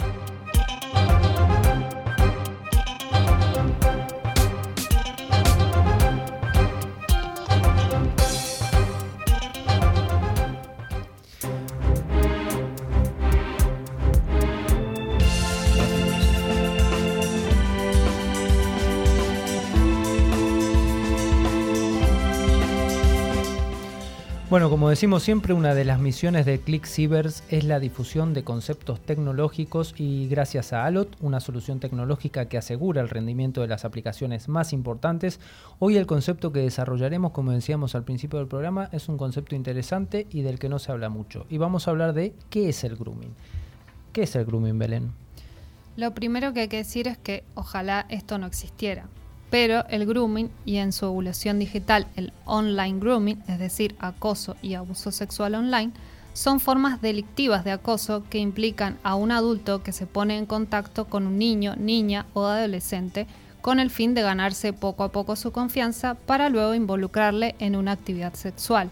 Bueno, 24.48 24.70
como 24.70 24.88
decimos 24.88 25.24
siempre, 25.24 25.54
una 25.54 25.74
de 25.74 25.84
las 25.84 25.98
misiones 25.98 26.46
de 26.46 26.60
Click 26.60 26.86
Cybers 26.86 27.42
es 27.48 27.64
la 27.64 27.80
difusión 27.80 28.32
de 28.32 28.44
conceptos 28.44 29.00
tecnológicos 29.00 29.92
y 29.98 30.28
gracias 30.28 30.72
a 30.72 30.86
Alot, 30.86 31.16
una 31.20 31.40
solución 31.40 31.80
tecnológica 31.80 32.44
que 32.44 32.56
asegura 32.56 33.00
el 33.00 33.08
rendimiento 33.08 33.60
de 33.60 33.66
las 33.66 33.84
aplicaciones 33.84 34.48
más 34.48 34.72
importantes, 34.72 35.40
hoy 35.80 35.96
el 35.96 36.06
concepto 36.06 36.52
que 36.52 36.60
desarrollaremos, 36.60 37.32
como 37.32 37.50
decíamos 37.50 37.96
al 37.96 38.04
principio 38.04 38.38
del 38.38 38.46
programa, 38.46 38.88
es 38.92 39.08
un 39.08 39.18
concepto 39.18 39.56
interesante 39.56 40.28
y 40.30 40.42
del 40.42 40.60
que 40.60 40.68
no 40.68 40.78
se 40.78 40.92
habla 40.92 41.08
mucho. 41.08 41.44
Y 41.50 41.58
vamos 41.58 41.88
a 41.88 41.90
hablar 41.90 42.12
de 42.12 42.32
qué 42.48 42.68
es 42.68 42.84
el 42.84 42.94
grooming. 42.94 43.34
¿Qué 44.12 44.22
es 44.22 44.36
el 44.36 44.44
grooming, 44.44 44.78
Belén? 44.78 45.10
Lo 45.96 46.14
primero 46.14 46.52
que 46.52 46.60
hay 46.60 46.68
que 46.68 46.76
decir 46.76 47.08
es 47.08 47.18
que 47.18 47.42
ojalá 47.56 48.06
esto 48.10 48.38
no 48.38 48.46
existiera 48.46 49.08
pero 49.50 49.84
el 49.88 50.06
grooming 50.06 50.50
y 50.64 50.76
en 50.76 50.92
su 50.92 51.06
evolución 51.06 51.58
digital 51.58 52.06
el 52.16 52.32
online 52.44 52.98
grooming, 52.98 53.42
es 53.48 53.58
decir, 53.58 53.94
acoso 53.98 54.56
y 54.62 54.74
abuso 54.74 55.12
sexual 55.12 55.54
online, 55.54 55.92
son 56.32 56.60
formas 56.60 57.00
delictivas 57.00 57.64
de 57.64 57.70
acoso 57.72 58.24
que 58.28 58.38
implican 58.38 58.98
a 59.02 59.14
un 59.14 59.30
adulto 59.30 59.82
que 59.82 59.92
se 59.92 60.06
pone 60.06 60.36
en 60.36 60.44
contacto 60.44 61.06
con 61.06 61.26
un 61.26 61.38
niño, 61.38 61.74
niña 61.76 62.26
o 62.34 62.44
adolescente 62.44 63.26
con 63.62 63.80
el 63.80 63.90
fin 63.90 64.14
de 64.14 64.22
ganarse 64.22 64.72
poco 64.72 65.02
a 65.02 65.10
poco 65.10 65.34
su 65.34 65.50
confianza 65.50 66.14
para 66.14 66.50
luego 66.50 66.74
involucrarle 66.74 67.56
en 67.58 67.74
una 67.74 67.92
actividad 67.92 68.34
sexual. 68.34 68.90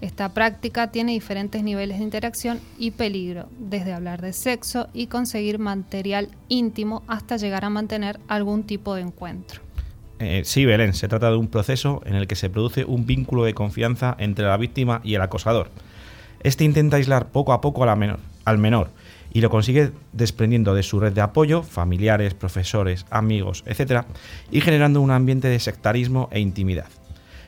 Esta 0.00 0.28
práctica 0.30 0.90
tiene 0.90 1.12
diferentes 1.12 1.62
niveles 1.62 1.98
de 1.98 2.04
interacción 2.04 2.60
y 2.78 2.92
peligro, 2.92 3.48
desde 3.58 3.92
hablar 3.92 4.22
de 4.22 4.32
sexo 4.32 4.88
y 4.92 5.08
conseguir 5.08 5.58
material 5.58 6.28
íntimo 6.48 7.02
hasta 7.06 7.36
llegar 7.36 7.64
a 7.64 7.70
mantener 7.70 8.20
algún 8.28 8.62
tipo 8.62 8.94
de 8.94 9.02
encuentro. 9.02 9.63
Eh, 10.18 10.42
sí, 10.44 10.64
Belén, 10.64 10.94
se 10.94 11.08
trata 11.08 11.30
de 11.30 11.36
un 11.36 11.48
proceso 11.48 12.02
en 12.06 12.14
el 12.14 12.26
que 12.26 12.36
se 12.36 12.50
produce 12.50 12.84
un 12.84 13.06
vínculo 13.06 13.44
de 13.44 13.54
confianza 13.54 14.16
entre 14.18 14.46
la 14.46 14.56
víctima 14.56 15.00
y 15.04 15.14
el 15.14 15.22
acosador. 15.22 15.70
Este 16.42 16.64
intenta 16.64 16.96
aislar 16.96 17.28
poco 17.28 17.52
a 17.52 17.60
poco 17.60 17.84
al 17.84 18.58
menor 18.58 18.90
y 19.32 19.40
lo 19.40 19.50
consigue 19.50 19.90
desprendiendo 20.12 20.74
de 20.74 20.82
su 20.82 21.00
red 21.00 21.12
de 21.12 21.20
apoyo, 21.20 21.62
familiares, 21.62 22.34
profesores, 22.34 23.04
amigos, 23.10 23.64
etc., 23.66 24.04
y 24.50 24.60
generando 24.60 25.00
un 25.00 25.10
ambiente 25.10 25.48
de 25.48 25.58
sectarismo 25.58 26.28
e 26.30 26.40
intimidad. 26.40 26.86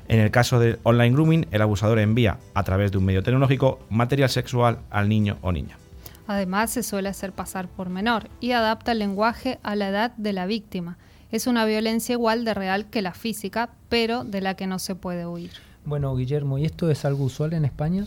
En 0.09 0.21
el 0.21 0.31
caso 0.31 0.59
del 0.59 0.79
online 0.83 1.15
grooming, 1.15 1.47
el 1.53 1.63
abusador 1.63 1.99
envía, 2.01 2.39
a 2.55 2.65
través 2.65 2.91
de 2.91 2.99
un 2.99 3.05
medio 3.05 3.23
tecnológico, 3.23 3.79
material 3.89 4.31
sexual 4.31 4.81
al 4.91 5.09
niño 5.09 5.39
o 5.43 5.53
niña. 5.53 5.79
Además, 6.27 6.71
se 6.73 6.83
suele 6.83 7.09
hacer 7.09 7.33
pasar 7.33 7.69
por 7.69 7.89
menor 7.89 8.29
y 8.41 8.53
adapta 8.53 8.93
el 8.93 8.99
lenguaje 8.99 9.59
a 9.63 9.77
la 9.77 9.89
edad 9.89 10.13
de 10.17 10.33
la 10.33 10.47
víctima. 10.47 10.99
Es 11.37 11.47
una 11.47 11.67
violencia 11.67 12.15
igual 12.15 12.47
de 12.47 12.55
real 12.55 12.87
que 12.87 13.03
la 13.03 13.13
física, 13.13 13.69
pero 13.91 14.25
de 14.25 14.41
la 14.41 14.55
que 14.55 14.67
no 14.67 14.79
se 14.79 14.95
puede 14.95 15.27
huir. 15.27 15.51
Bueno, 15.85 16.17
Guillermo, 16.17 16.57
¿y 16.57 16.65
esto 16.65 16.91
es 16.91 17.05
algo 17.05 17.25
usual 17.25 17.53
en 17.53 17.67
España? 17.67 18.07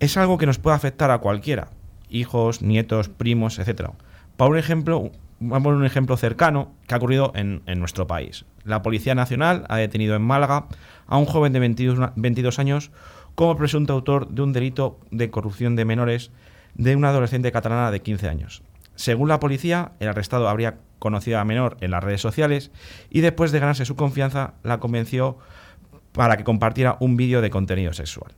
Es 0.00 0.16
algo 0.16 0.36
que 0.36 0.46
nos 0.46 0.58
puede 0.58 0.74
afectar 0.74 1.12
a 1.12 1.18
cualquiera, 1.18 1.68
hijos, 2.08 2.60
nietos, 2.60 3.08
primos, 3.08 3.60
etc. 3.60 3.90
Para 4.36 4.50
un 4.50 4.58
ejemplo, 4.58 5.12
vamos 5.38 5.60
a 5.60 5.62
poner 5.62 5.78
un 5.78 5.86
ejemplo 5.86 6.16
cercano 6.16 6.72
que 6.88 6.94
ha 6.94 6.96
ocurrido 6.96 7.30
en, 7.36 7.62
nuestro 7.78 8.08
país. 8.08 8.44
La 8.64 8.82
Policía 8.82 9.14
Nacional 9.14 9.64
ha 9.68 9.76
detenido 9.76 10.16
en 10.16 10.22
Málaga 10.22 10.66
a 11.06 11.18
un 11.18 11.26
joven 11.26 11.52
de 11.52 11.60
22, 11.60 12.58
años 12.58 12.90
como 13.36 13.56
presunto 13.56 13.92
autor 13.92 14.26
de 14.26 14.42
un 14.42 14.52
delito 14.52 14.98
de 15.12 15.30
corrupción 15.30 15.76
de 15.76 15.84
menores 15.84 16.32
de 16.74 16.96
una 16.96 17.10
adolescente 17.10 17.52
catalana 17.52 17.92
de 17.92 18.00
15 18.00 18.28
años. 18.28 18.64
Según 18.96 19.28
la 19.28 19.38
policía, 19.38 19.92
el 20.00 20.08
arrestado 20.08 20.48
habría 20.48 20.78
conocido 21.00 21.40
a 21.40 21.44
menor 21.44 21.76
en 21.80 21.90
las 21.90 22.04
redes 22.04 22.20
sociales 22.20 22.70
y 23.10 23.22
después 23.22 23.50
de 23.50 23.58
ganarse 23.58 23.84
su 23.84 23.96
confianza 23.96 24.54
la 24.62 24.78
convenció 24.78 25.38
para 26.12 26.36
que 26.36 26.44
compartiera 26.44 26.96
un 27.00 27.16
vídeo 27.16 27.40
de 27.40 27.50
contenido 27.50 27.92
sexual. 27.92 28.32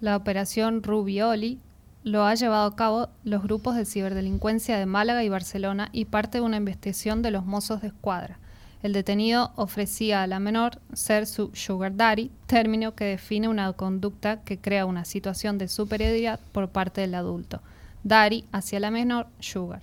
La 0.00 0.16
operación 0.16 0.82
Rubioli 0.82 1.60
lo 2.02 2.24
ha 2.24 2.34
llevado 2.34 2.66
a 2.66 2.76
cabo 2.76 3.08
los 3.24 3.42
grupos 3.42 3.76
de 3.76 3.84
ciberdelincuencia 3.84 4.78
de 4.78 4.86
Málaga 4.86 5.22
y 5.22 5.28
Barcelona 5.28 5.90
y 5.92 6.06
parte 6.06 6.38
de 6.38 6.44
una 6.44 6.56
investigación 6.56 7.22
de 7.22 7.30
los 7.30 7.44
mozos 7.44 7.82
de 7.82 7.88
escuadra. 7.88 8.38
El 8.82 8.92
detenido 8.92 9.50
ofrecía 9.56 10.22
a 10.22 10.26
la 10.28 10.38
menor 10.38 10.80
ser 10.92 11.26
su 11.26 11.50
sugar 11.52 11.96
daddy, 11.96 12.30
término 12.46 12.94
que 12.94 13.04
define 13.04 13.48
una 13.48 13.72
conducta 13.72 14.40
que 14.42 14.58
crea 14.58 14.86
una 14.86 15.04
situación 15.04 15.58
de 15.58 15.66
superioridad 15.66 16.38
por 16.52 16.68
parte 16.68 17.00
del 17.00 17.16
adulto. 17.16 17.60
Daddy 18.04 18.44
hacia 18.52 18.78
la 18.78 18.92
menor, 18.92 19.26
sugar. 19.40 19.82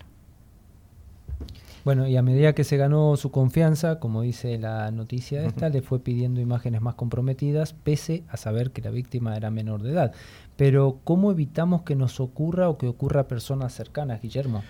Bueno, 1.86 2.08
y 2.08 2.18
a 2.18 2.24
medida 2.24 2.54
que 2.54 2.64
se 2.64 2.78
ganó 2.78 3.16
su 3.16 3.30
confianza, 3.30 4.00
como 4.00 4.24
dice 4.24 4.58
la 4.58 4.90
noticia 4.90 5.46
esta, 5.46 5.70
le 5.70 5.84
fue 5.84 6.00
pidiendo 6.00 6.42
imágenes 6.42 6.82
más 6.82 6.96
comprometidas, 6.96 7.74
pese 7.74 8.24
a 8.28 8.38
saber 8.38 8.72
que 8.72 8.82
la 8.82 8.90
víctima 8.90 9.38
era 9.38 9.52
menor 9.52 9.84
de 9.84 9.92
edad. 9.92 10.12
Pero, 10.58 11.00
¿cómo 11.04 11.30
evitamos 11.30 11.84
que 11.84 11.96
nos 11.96 12.20
ocurra 12.20 12.70
o 12.70 12.80
que 12.80 12.88
ocurra 12.88 13.22
a 13.22 13.28
personas 13.28 13.76
cercanas, 13.76 14.20
Guillermo? 14.20 14.64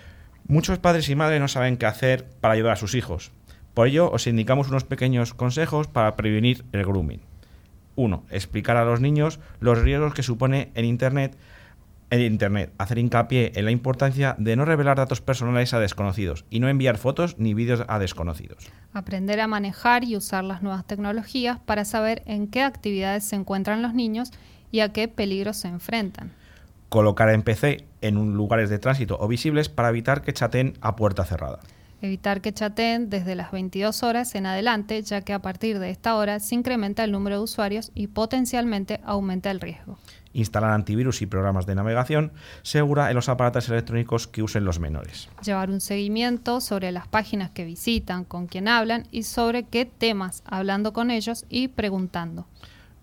Muchos 0.46 0.78
padres 0.78 1.08
y 1.08 1.14
madres 1.14 1.40
no 1.40 1.48
saben 1.48 1.78
qué 1.78 1.86
hacer 1.86 2.26
para 2.42 2.52
ayudar 2.52 2.74
a 2.74 2.76
sus 2.76 2.94
hijos. 2.94 3.32
Por 3.72 3.88
ello, 3.88 4.10
os 4.10 4.26
indicamos 4.26 4.68
unos 4.68 4.84
pequeños 4.84 5.32
consejos 5.32 5.88
para 5.88 6.16
prevenir 6.16 6.66
el 6.72 6.84
grooming. 6.84 7.22
1. 7.94 8.24
Explicar 8.28 8.76
a 8.76 8.84
los 8.84 9.00
niños 9.00 9.40
los 9.58 9.80
riesgos 9.80 10.12
que 10.12 10.22
supone 10.22 10.70
en 10.74 10.84
Internet 10.84 11.34
en 12.10 12.20
Internet, 12.20 12.72
hacer 12.78 12.98
hincapié 12.98 13.52
en 13.54 13.64
la 13.64 13.70
importancia 13.70 14.36
de 14.38 14.56
no 14.56 14.64
revelar 14.64 14.96
datos 14.96 15.20
personales 15.20 15.74
a 15.74 15.80
desconocidos 15.80 16.44
y 16.50 16.60
no 16.60 16.68
enviar 16.68 16.98
fotos 16.98 17.38
ni 17.38 17.54
vídeos 17.54 17.84
a 17.88 17.98
desconocidos. 17.98 18.70
Aprender 18.92 19.40
a 19.40 19.46
manejar 19.46 20.04
y 20.04 20.16
usar 20.16 20.44
las 20.44 20.62
nuevas 20.62 20.86
tecnologías 20.86 21.58
para 21.60 21.84
saber 21.84 22.22
en 22.26 22.46
qué 22.46 22.62
actividades 22.62 23.24
se 23.24 23.36
encuentran 23.36 23.82
los 23.82 23.94
niños 23.94 24.30
y 24.70 24.80
a 24.80 24.92
qué 24.92 25.08
peligros 25.08 25.56
se 25.56 25.68
enfrentan. 25.68 26.32
Colocar 26.88 27.30
en 27.30 27.42
PC 27.42 27.84
en 28.00 28.34
lugares 28.34 28.70
de 28.70 28.78
tránsito 28.78 29.16
o 29.18 29.26
visibles 29.26 29.68
para 29.68 29.88
evitar 29.88 30.22
que 30.22 30.32
chateen 30.32 30.74
a 30.80 30.94
puerta 30.94 31.24
cerrada. 31.24 31.58
Evitar 32.02 32.40
que 32.40 32.52
chateen 32.52 33.10
desde 33.10 33.34
las 33.34 33.50
22 33.50 34.02
horas 34.02 34.34
en 34.34 34.46
adelante, 34.46 35.02
ya 35.02 35.22
que 35.22 35.32
a 35.32 35.40
partir 35.40 35.78
de 35.78 35.90
esta 35.90 36.14
hora 36.14 36.38
se 36.40 36.54
incrementa 36.54 37.02
el 37.02 37.10
número 37.10 37.38
de 37.38 37.42
usuarios 37.42 37.90
y 37.94 38.08
potencialmente 38.08 39.00
aumenta 39.02 39.50
el 39.50 39.60
riesgo. 39.60 39.98
Instalar 40.36 40.70
antivirus 40.70 41.22
y 41.22 41.26
programas 41.26 41.66
de 41.66 41.74
navegación 41.74 42.32
segura 42.62 43.10
en 43.10 43.16
los 43.16 43.28
aparatos 43.28 43.68
electrónicos 43.68 44.26
que 44.26 44.42
usen 44.42 44.64
los 44.64 44.78
menores. 44.78 45.28
Llevar 45.42 45.70
un 45.70 45.80
seguimiento 45.80 46.60
sobre 46.60 46.92
las 46.92 47.08
páginas 47.08 47.50
que 47.50 47.64
visitan, 47.64 48.24
con 48.24 48.46
quién 48.46 48.68
hablan 48.68 49.04
y 49.10 49.24
sobre 49.24 49.64
qué 49.64 49.84
temas, 49.84 50.42
hablando 50.46 50.92
con 50.92 51.10
ellos 51.10 51.44
y 51.48 51.68
preguntando 51.68 52.46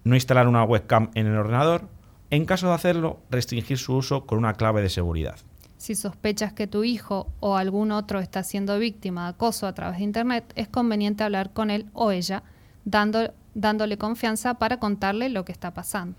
no 0.03 0.15
instalar 0.15 0.47
una 0.47 0.63
webcam 0.63 1.09
en 1.15 1.27
el 1.27 1.37
ordenador, 1.37 1.87
en 2.29 2.45
caso 2.45 2.67
de 2.67 2.73
hacerlo, 2.73 3.19
restringir 3.29 3.77
su 3.77 3.95
uso 3.95 4.25
con 4.25 4.37
una 4.37 4.53
clave 4.53 4.81
de 4.81 4.89
seguridad. 4.89 5.37
Si 5.77 5.95
sospechas 5.95 6.53
que 6.53 6.67
tu 6.67 6.83
hijo 6.83 7.27
o 7.39 7.57
algún 7.57 7.91
otro 7.91 8.19
está 8.19 8.43
siendo 8.43 8.79
víctima 8.79 9.23
de 9.23 9.29
acoso 9.31 9.67
a 9.67 9.73
través 9.73 9.97
de 9.97 10.05
Internet, 10.05 10.51
es 10.55 10.67
conveniente 10.67 11.23
hablar 11.23 11.51
con 11.51 11.69
él 11.69 11.89
o 11.93 12.11
ella, 12.11 12.43
dándole 12.85 13.97
confianza 13.97 14.55
para 14.55 14.79
contarle 14.79 15.29
lo 15.29 15.45
que 15.45 15.51
está 15.51 15.73
pasando. 15.73 16.17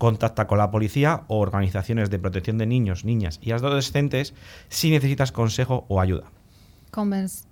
Contacta 0.00 0.46
con 0.46 0.56
la 0.56 0.70
policía 0.70 1.24
o 1.28 1.40
organizaciones 1.40 2.08
de 2.08 2.18
protección 2.18 2.56
de 2.56 2.64
niños, 2.64 3.04
niñas 3.04 3.38
y 3.42 3.52
adolescentes 3.52 4.32
si 4.70 4.90
necesitas 4.90 5.30
consejo 5.30 5.84
o 5.88 6.00
ayuda 6.00 6.24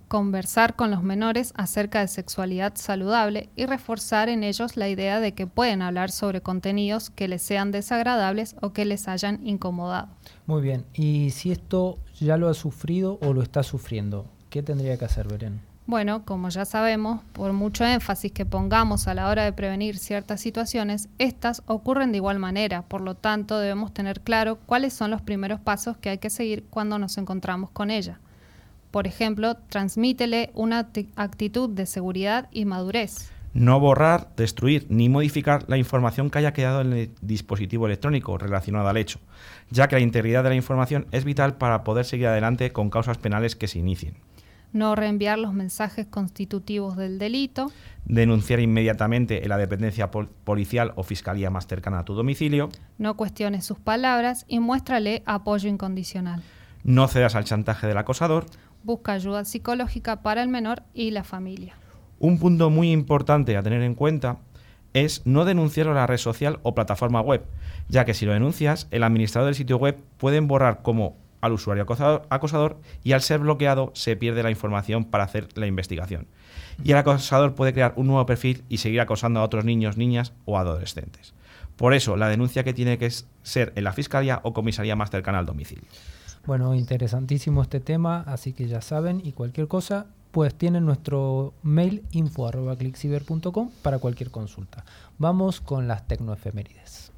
conversar 0.09 0.75
con 0.75 0.91
los 0.91 1.03
menores 1.03 1.53
acerca 1.55 2.01
de 2.01 2.07
sexualidad 2.07 2.73
saludable 2.75 3.49
y 3.55 3.65
reforzar 3.65 4.27
en 4.27 4.43
ellos 4.43 4.75
la 4.75 4.89
idea 4.89 5.19
de 5.19 5.33
que 5.33 5.47
pueden 5.47 5.81
hablar 5.81 6.11
sobre 6.11 6.41
contenidos 6.41 7.09
que 7.09 7.27
les 7.27 7.41
sean 7.41 7.71
desagradables 7.71 8.55
o 8.61 8.73
que 8.73 8.85
les 8.85 9.07
hayan 9.07 9.45
incomodado. 9.47 10.09
Muy 10.45 10.61
bien, 10.61 10.85
y 10.93 11.29
si 11.29 11.51
esto 11.51 11.99
ya 12.19 12.37
lo 12.37 12.49
ha 12.49 12.53
sufrido 12.53 13.17
o 13.21 13.33
lo 13.33 13.41
está 13.41 13.63
sufriendo, 13.63 14.25
¿qué 14.49 14.61
tendría 14.61 14.97
que 14.97 15.05
hacer 15.05 15.27
Belén? 15.27 15.68
Bueno, 15.89 16.23
como 16.23 16.49
ya 16.49 16.65
sabemos, 16.65 17.21
por 17.33 17.51
mucho 17.51 17.83
énfasis 17.83 18.31
que 18.31 18.45
pongamos 18.45 19.07
a 19.07 19.15
la 19.15 19.27
hora 19.27 19.43
de 19.43 19.53
prevenir 19.53 19.97
ciertas 19.97 20.39
situaciones, 20.39 21.09
estas 21.17 21.63
ocurren 21.65 22.11
de 22.11 22.17
igual 22.17 22.37
manera, 22.37 22.83
por 22.83 23.01
lo 23.01 23.15
tanto 23.15 23.57
debemos 23.57 23.91
tener 23.91 24.21
claro 24.21 24.59
cuáles 24.67 24.93
son 24.93 25.09
los 25.09 25.23
primeros 25.23 25.59
pasos 25.59 25.97
que 25.97 26.11
hay 26.11 26.19
que 26.19 26.29
seguir 26.29 26.63
cuando 26.69 26.99
nos 26.99 27.17
encontramos 27.17 27.71
con 27.71 27.89
ella. 27.89 28.19
Por 28.91 29.07
ejemplo, 29.07 29.55
transmítele 29.67 30.51
una 30.53 30.91
actitud 31.15 31.71
de 31.71 31.87
seguridad 31.87 32.49
y 32.51 32.65
madurez. 32.65 33.31
No 33.55 33.79
borrar, 33.79 34.29
destruir 34.37 34.85
ni 34.89 35.09
modificar 35.09 35.65
la 35.69 35.77
información 35.77 36.29
que 36.29 36.37
haya 36.37 36.53
quedado 36.53 36.81
en 36.81 36.93
el 36.93 37.11
dispositivo 37.21 37.87
electrónico 37.87 38.37
relacionado 38.37 38.89
al 38.89 38.97
hecho, 38.97 39.19
ya 39.71 39.87
que 39.87 39.95
la 39.95 40.01
integridad 40.01 40.43
de 40.43 40.49
la 40.49 40.55
información 40.55 41.07
es 41.11 41.23
vital 41.23 41.57
para 41.57 41.83
poder 41.83 42.05
seguir 42.05 42.27
adelante 42.27 42.71
con 42.71 42.91
causas 42.91 43.17
penales 43.17 43.55
que 43.55 43.67
se 43.67 43.79
inicien. 43.79 44.17
No 44.71 44.95
reenviar 44.95 45.39
los 45.39 45.53
mensajes 45.53 46.05
constitutivos 46.05 46.95
del 46.95 47.17
delito. 47.17 47.71
Denunciar 48.05 48.59
inmediatamente 48.59 49.43
en 49.43 49.49
la 49.49 49.57
dependencia 49.57 50.11
policial 50.11 50.93
o 50.95 51.03
fiscalía 51.03 51.49
más 51.49 51.67
cercana 51.67 51.99
a 51.99 52.05
tu 52.05 52.13
domicilio. 52.13 52.69
No 52.97 53.15
cuestiones 53.15 53.65
sus 53.65 53.79
palabras 53.79 54.45
y 54.47 54.59
muéstrale 54.59 55.23
apoyo 55.25 55.69
incondicional. 55.69 56.43
No 56.83 57.07
cedas 57.07 57.35
al 57.35 57.45
chantaje 57.45 57.87
del 57.87 57.97
acosador 57.97 58.45
busca 58.83 59.13
ayuda 59.13 59.45
psicológica 59.45 60.21
para 60.21 60.41
el 60.41 60.49
menor 60.49 60.83
y 60.93 61.11
la 61.11 61.23
familia. 61.23 61.75
Un 62.19 62.37
punto 62.37 62.69
muy 62.69 62.91
importante 62.91 63.57
a 63.57 63.63
tener 63.63 63.81
en 63.81 63.95
cuenta 63.95 64.37
es 64.93 65.25
no 65.25 65.45
denunciarlo 65.45 65.91
a 65.91 65.95
la 65.95 66.07
red 66.07 66.17
social 66.17 66.59
o 66.63 66.73
plataforma 66.73 67.21
web, 67.21 67.45
ya 67.87 68.05
que 68.05 68.13
si 68.13 68.25
lo 68.25 68.33
denuncias, 68.33 68.87
el 68.91 69.03
administrador 69.03 69.47
del 69.47 69.55
sitio 69.55 69.77
web 69.77 69.97
puede 70.17 70.39
borrar 70.39 70.81
como 70.81 71.15
al 71.41 71.53
usuario 71.53 71.83
acosador, 72.29 72.77
y 73.03 73.13
al 73.13 73.21
ser 73.21 73.39
bloqueado 73.39 73.91
se 73.95 74.15
pierde 74.15 74.43
la 74.43 74.51
información 74.51 75.05
para 75.05 75.23
hacer 75.23 75.47
la 75.55 75.67
investigación. 75.67 76.27
Y 76.83 76.91
el 76.91 76.97
acosador 76.97 77.55
puede 77.55 77.73
crear 77.73 77.93
un 77.95 78.07
nuevo 78.07 78.25
perfil 78.25 78.63
y 78.69 78.77
seguir 78.77 79.01
acosando 79.01 79.39
a 79.39 79.43
otros 79.43 79.65
niños, 79.65 79.97
niñas 79.97 80.33
o 80.45 80.57
adolescentes. 80.57 81.33
Por 81.75 81.93
eso, 81.93 82.17
la 82.17 82.27
denuncia 82.27 82.63
que 82.63 82.73
tiene 82.73 82.97
que 82.97 83.09
ser 83.43 83.71
en 83.75 83.83
la 83.83 83.93
fiscalía 83.93 84.41
o 84.43 84.53
comisaría 84.53 84.95
más 84.95 85.11
cercana 85.11 85.39
al 85.39 85.45
domicilio. 85.45 85.85
Bueno, 86.45 86.73
interesantísimo 86.73 87.61
este 87.61 87.79
tema, 87.79 88.23
así 88.27 88.53
que 88.53 88.67
ya 88.67 88.81
saben, 88.81 89.21
y 89.23 89.33
cualquier 89.33 89.67
cosa, 89.67 90.07
pues 90.31 90.55
tienen 90.55 90.85
nuestro 90.85 91.53
mail 91.63 92.03
info.clickciber.com 92.11 93.71
para 93.81 93.99
cualquier 93.99 94.31
consulta. 94.31 94.83
Vamos 95.17 95.61
con 95.61 95.87
las 95.87 96.07
tecnoefemérides. 96.07 97.11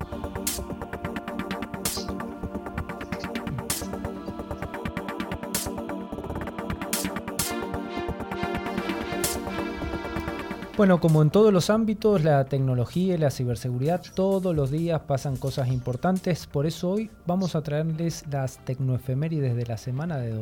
Bueno, 10.81 10.99
como 10.99 11.21
en 11.21 11.29
todos 11.29 11.53
los 11.53 11.69
ámbitos, 11.69 12.23
la 12.23 12.43
tecnología 12.45 13.13
y 13.13 13.17
la 13.19 13.29
ciberseguridad 13.29 14.01
todos 14.15 14.55
los 14.55 14.71
días 14.71 14.99
pasan 15.01 15.37
cosas 15.37 15.67
importantes. 15.67 16.47
Por 16.47 16.65
eso 16.65 16.89
hoy 16.89 17.11
vamos 17.27 17.55
a 17.55 17.61
traerles 17.61 18.25
las 18.31 18.57
tecnoefemérides 18.65 19.55
de 19.55 19.63
la 19.67 19.77
semana 19.77 20.17
de, 20.17 20.33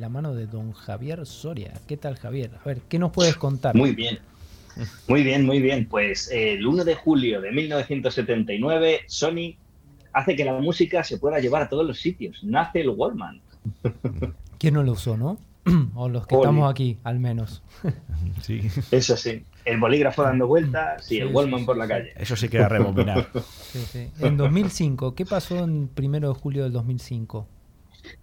la 0.00 0.08
mano 0.08 0.34
de 0.34 0.48
don 0.48 0.72
Javier 0.72 1.24
Soria. 1.26 1.74
¿Qué 1.86 1.96
tal, 1.96 2.16
Javier? 2.16 2.50
A 2.60 2.64
ver, 2.64 2.80
¿qué 2.88 2.98
nos 2.98 3.12
puedes 3.12 3.36
contar? 3.36 3.76
Muy 3.76 3.94
bien. 3.94 4.18
Muy 5.06 5.22
bien, 5.22 5.46
muy 5.46 5.60
bien. 5.60 5.86
Pues 5.86 6.28
el 6.32 6.66
1 6.66 6.84
de 6.84 6.96
julio 6.96 7.40
de 7.40 7.52
1979, 7.52 9.02
Sony 9.06 9.54
hace 10.12 10.34
que 10.34 10.44
la 10.44 10.54
música 10.54 11.04
se 11.04 11.18
pueda 11.18 11.38
llevar 11.38 11.62
a 11.62 11.68
todos 11.68 11.86
los 11.86 12.00
sitios. 12.00 12.42
Nace 12.42 12.80
el 12.80 12.88
Wallman. 12.88 13.40
¿Quién 14.58 14.74
no 14.74 14.82
lo 14.82 14.90
usó, 14.90 15.16
no? 15.16 15.38
o 15.94 16.08
los 16.08 16.26
que 16.26 16.34
estamos 16.34 16.68
aquí, 16.68 16.98
al 17.04 17.20
menos. 17.20 17.62
sí. 18.42 18.60
Eso 18.90 19.16
sí. 19.16 19.44
El 19.64 19.80
bolígrafo 19.80 20.22
dando 20.22 20.46
vueltas 20.46 21.10
y 21.10 21.18
el 21.18 21.28
Wallman 21.28 21.64
por 21.64 21.76
la 21.76 21.88
calle. 21.88 22.12
Eso 22.16 22.36
sí 22.36 22.48
queda 22.48 22.68
rebobinar. 22.68 23.28
En 24.20 24.36
2005, 24.36 25.14
¿qué 25.16 25.26
pasó 25.26 25.64
en 25.64 25.88
primero 25.88 26.28
de 26.28 26.38
julio 26.38 26.62
del 26.62 26.72
2005? 26.72 27.48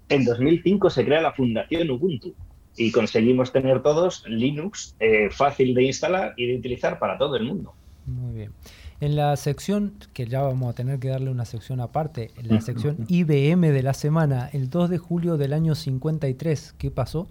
En 0.07 0.23
2005 0.23 0.89
se 0.89 1.03
crea 1.03 1.21
la 1.21 1.33
Fundación 1.33 1.89
Ubuntu 1.89 2.33
y 2.77 2.91
conseguimos 2.91 3.51
tener 3.51 3.81
todos 3.81 4.23
Linux 4.27 4.95
eh, 4.99 5.29
fácil 5.29 5.73
de 5.73 5.83
instalar 5.83 6.33
y 6.37 6.47
de 6.47 6.57
utilizar 6.57 6.99
para 6.99 7.17
todo 7.17 7.35
el 7.35 7.43
mundo. 7.43 7.73
Muy 8.05 8.33
bien. 8.33 8.51
En 9.01 9.15
la 9.15 9.35
sección, 9.35 9.93
que 10.13 10.27
ya 10.27 10.41
vamos 10.41 10.69
a 10.69 10.75
tener 10.75 10.99
que 10.99 11.07
darle 11.07 11.31
una 11.31 11.45
sección 11.45 11.79
aparte, 11.81 12.29
en 12.37 12.49
la 12.49 12.61
sección 12.61 13.05
IBM 13.07 13.71
de 13.71 13.81
la 13.81 13.95
semana, 13.95 14.49
el 14.53 14.69
2 14.69 14.91
de 14.91 14.99
julio 14.99 15.37
del 15.37 15.53
año 15.53 15.73
53, 15.73 16.75
¿qué 16.77 16.91
pasó? 16.91 17.27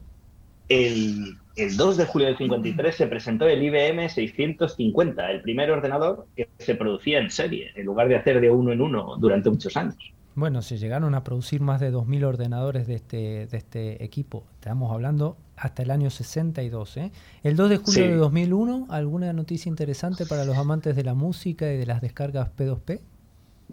El, 0.68 1.38
2 1.68 1.96
de 1.96 2.04
julio 2.06 2.28
del 2.28 2.36
53 2.36 2.94
se 2.94 3.06
presentó 3.06 3.46
el 3.46 3.62
IBM 3.62 4.08
650, 4.08 5.30
el 5.30 5.42
primer 5.42 5.70
ordenador 5.70 6.26
que 6.36 6.48
se 6.58 6.74
producía 6.74 7.18
en 7.18 7.30
serie, 7.30 7.72
en 7.74 7.86
lugar 7.86 8.08
de 8.08 8.16
hacer 8.16 8.40
de 8.40 8.50
uno 8.50 8.72
en 8.72 8.80
uno 8.80 9.16
durante 9.18 9.50
muchos 9.50 9.76
años. 9.76 9.96
Bueno, 10.34 10.62
se 10.62 10.78
llegaron 10.78 11.14
a 11.14 11.24
producir 11.24 11.60
más 11.60 11.80
de 11.80 11.92
2.000 11.92 12.24
ordenadores 12.24 12.86
de 12.86 12.94
este, 12.94 13.46
de 13.46 13.56
este 13.56 14.04
equipo. 14.04 14.44
Estamos 14.54 14.92
hablando 14.92 15.36
hasta 15.56 15.82
el 15.82 15.90
año 15.90 16.08
62. 16.08 16.96
¿eh? 16.96 17.12
El 17.42 17.56
2 17.56 17.70
de 17.70 17.76
julio 17.76 18.04
de 18.04 18.14
2001, 18.14 18.86
¿alguna 18.90 19.32
noticia 19.32 19.68
interesante 19.68 20.26
para 20.26 20.44
los 20.44 20.56
amantes 20.56 20.96
de 20.96 21.04
la 21.04 21.14
música 21.14 21.70
y 21.72 21.76
de 21.76 21.86
las 21.86 22.00
descargas 22.00 22.48
P2P? 22.56 23.00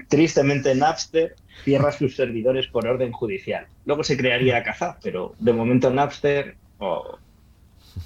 Tristemente, 0.10 0.76
Napster 0.76 1.36
cierra 1.64 1.92
sus 1.92 2.16
servidores 2.16 2.68
por 2.68 2.86
orden 2.88 3.12
judicial. 3.12 3.68
Luego 3.86 4.04
se 4.04 4.18
crearía 4.18 4.64
Kazaa, 4.64 4.98
pero 5.02 5.36
de 5.40 5.54
momento 5.54 5.90
Napster... 5.90 6.58
Oh. 6.80 7.18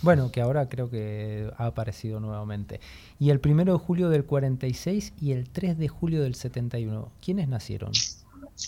Bueno, 0.01 0.32
que 0.32 0.41
ahora 0.41 0.69
creo 0.69 0.89
que 0.89 1.49
ha 1.58 1.65
aparecido 1.65 2.19
nuevamente. 2.19 2.80
Y 3.19 3.30
el 3.30 3.41
1 3.43 3.65
de 3.65 3.77
julio 3.77 4.10
del 4.10 4.25
46 4.25 5.13
y 5.19 5.32
el 5.32 5.49
3 5.49 5.77
de 5.77 5.88
julio 5.88 6.23
del 6.23 6.36
71. 6.36 7.12
¿Quiénes 7.23 7.47
nacieron? 7.47 7.91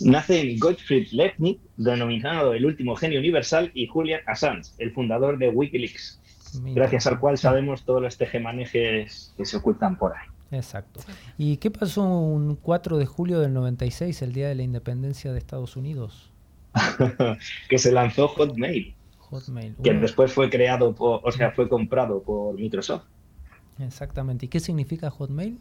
Nacen 0.01 0.57
Gottfried 0.59 1.07
Leibniz, 1.11 1.57
denominado 1.77 2.53
el 2.53 2.65
último 2.65 2.95
genio 2.95 3.19
universal, 3.19 3.71
y 3.73 3.87
Julian 3.87 4.21
Assange, 4.25 4.71
el 4.79 4.91
fundador 4.91 5.37
de 5.37 5.49
Wikileaks, 5.49 6.19
gracias 6.73 7.07
al 7.07 7.19
cual 7.19 7.37
sabemos 7.37 7.83
todos 7.83 8.01
los 8.01 8.17
tejemanejes 8.17 9.33
que 9.37 9.45
se 9.45 9.57
ocultan 9.57 9.97
por 9.97 10.13
ahí. 10.13 10.27
Exacto. 10.51 10.99
¿Y 11.37 11.57
qué 11.57 11.71
pasó 11.71 12.03
un 12.03 12.55
4 12.55 12.97
de 12.97 13.05
julio 13.05 13.39
del 13.39 13.53
96, 13.53 14.21
el 14.21 14.33
día 14.33 14.47
de 14.47 14.55
la 14.55 14.63
independencia 14.63 15.31
de 15.31 15.39
Estados 15.39 15.75
Unidos? 15.75 16.31
que 17.69 17.77
se 17.77 17.91
lanzó 17.91 18.27
Hotmail. 18.27 18.95
Hotmail. 19.33 19.75
Que 19.83 19.93
después 19.93 20.31
fue 20.31 20.49
creado, 20.49 20.95
o 20.97 21.31
sea, 21.31 21.51
fue 21.51 21.67
comprado 21.67 22.21
por 22.21 22.55
Microsoft. 22.55 23.03
Exactamente. 23.79 24.45
¿Y 24.45 24.49
qué 24.49 24.59
significa 24.59 25.09
Hotmail? 25.09 25.57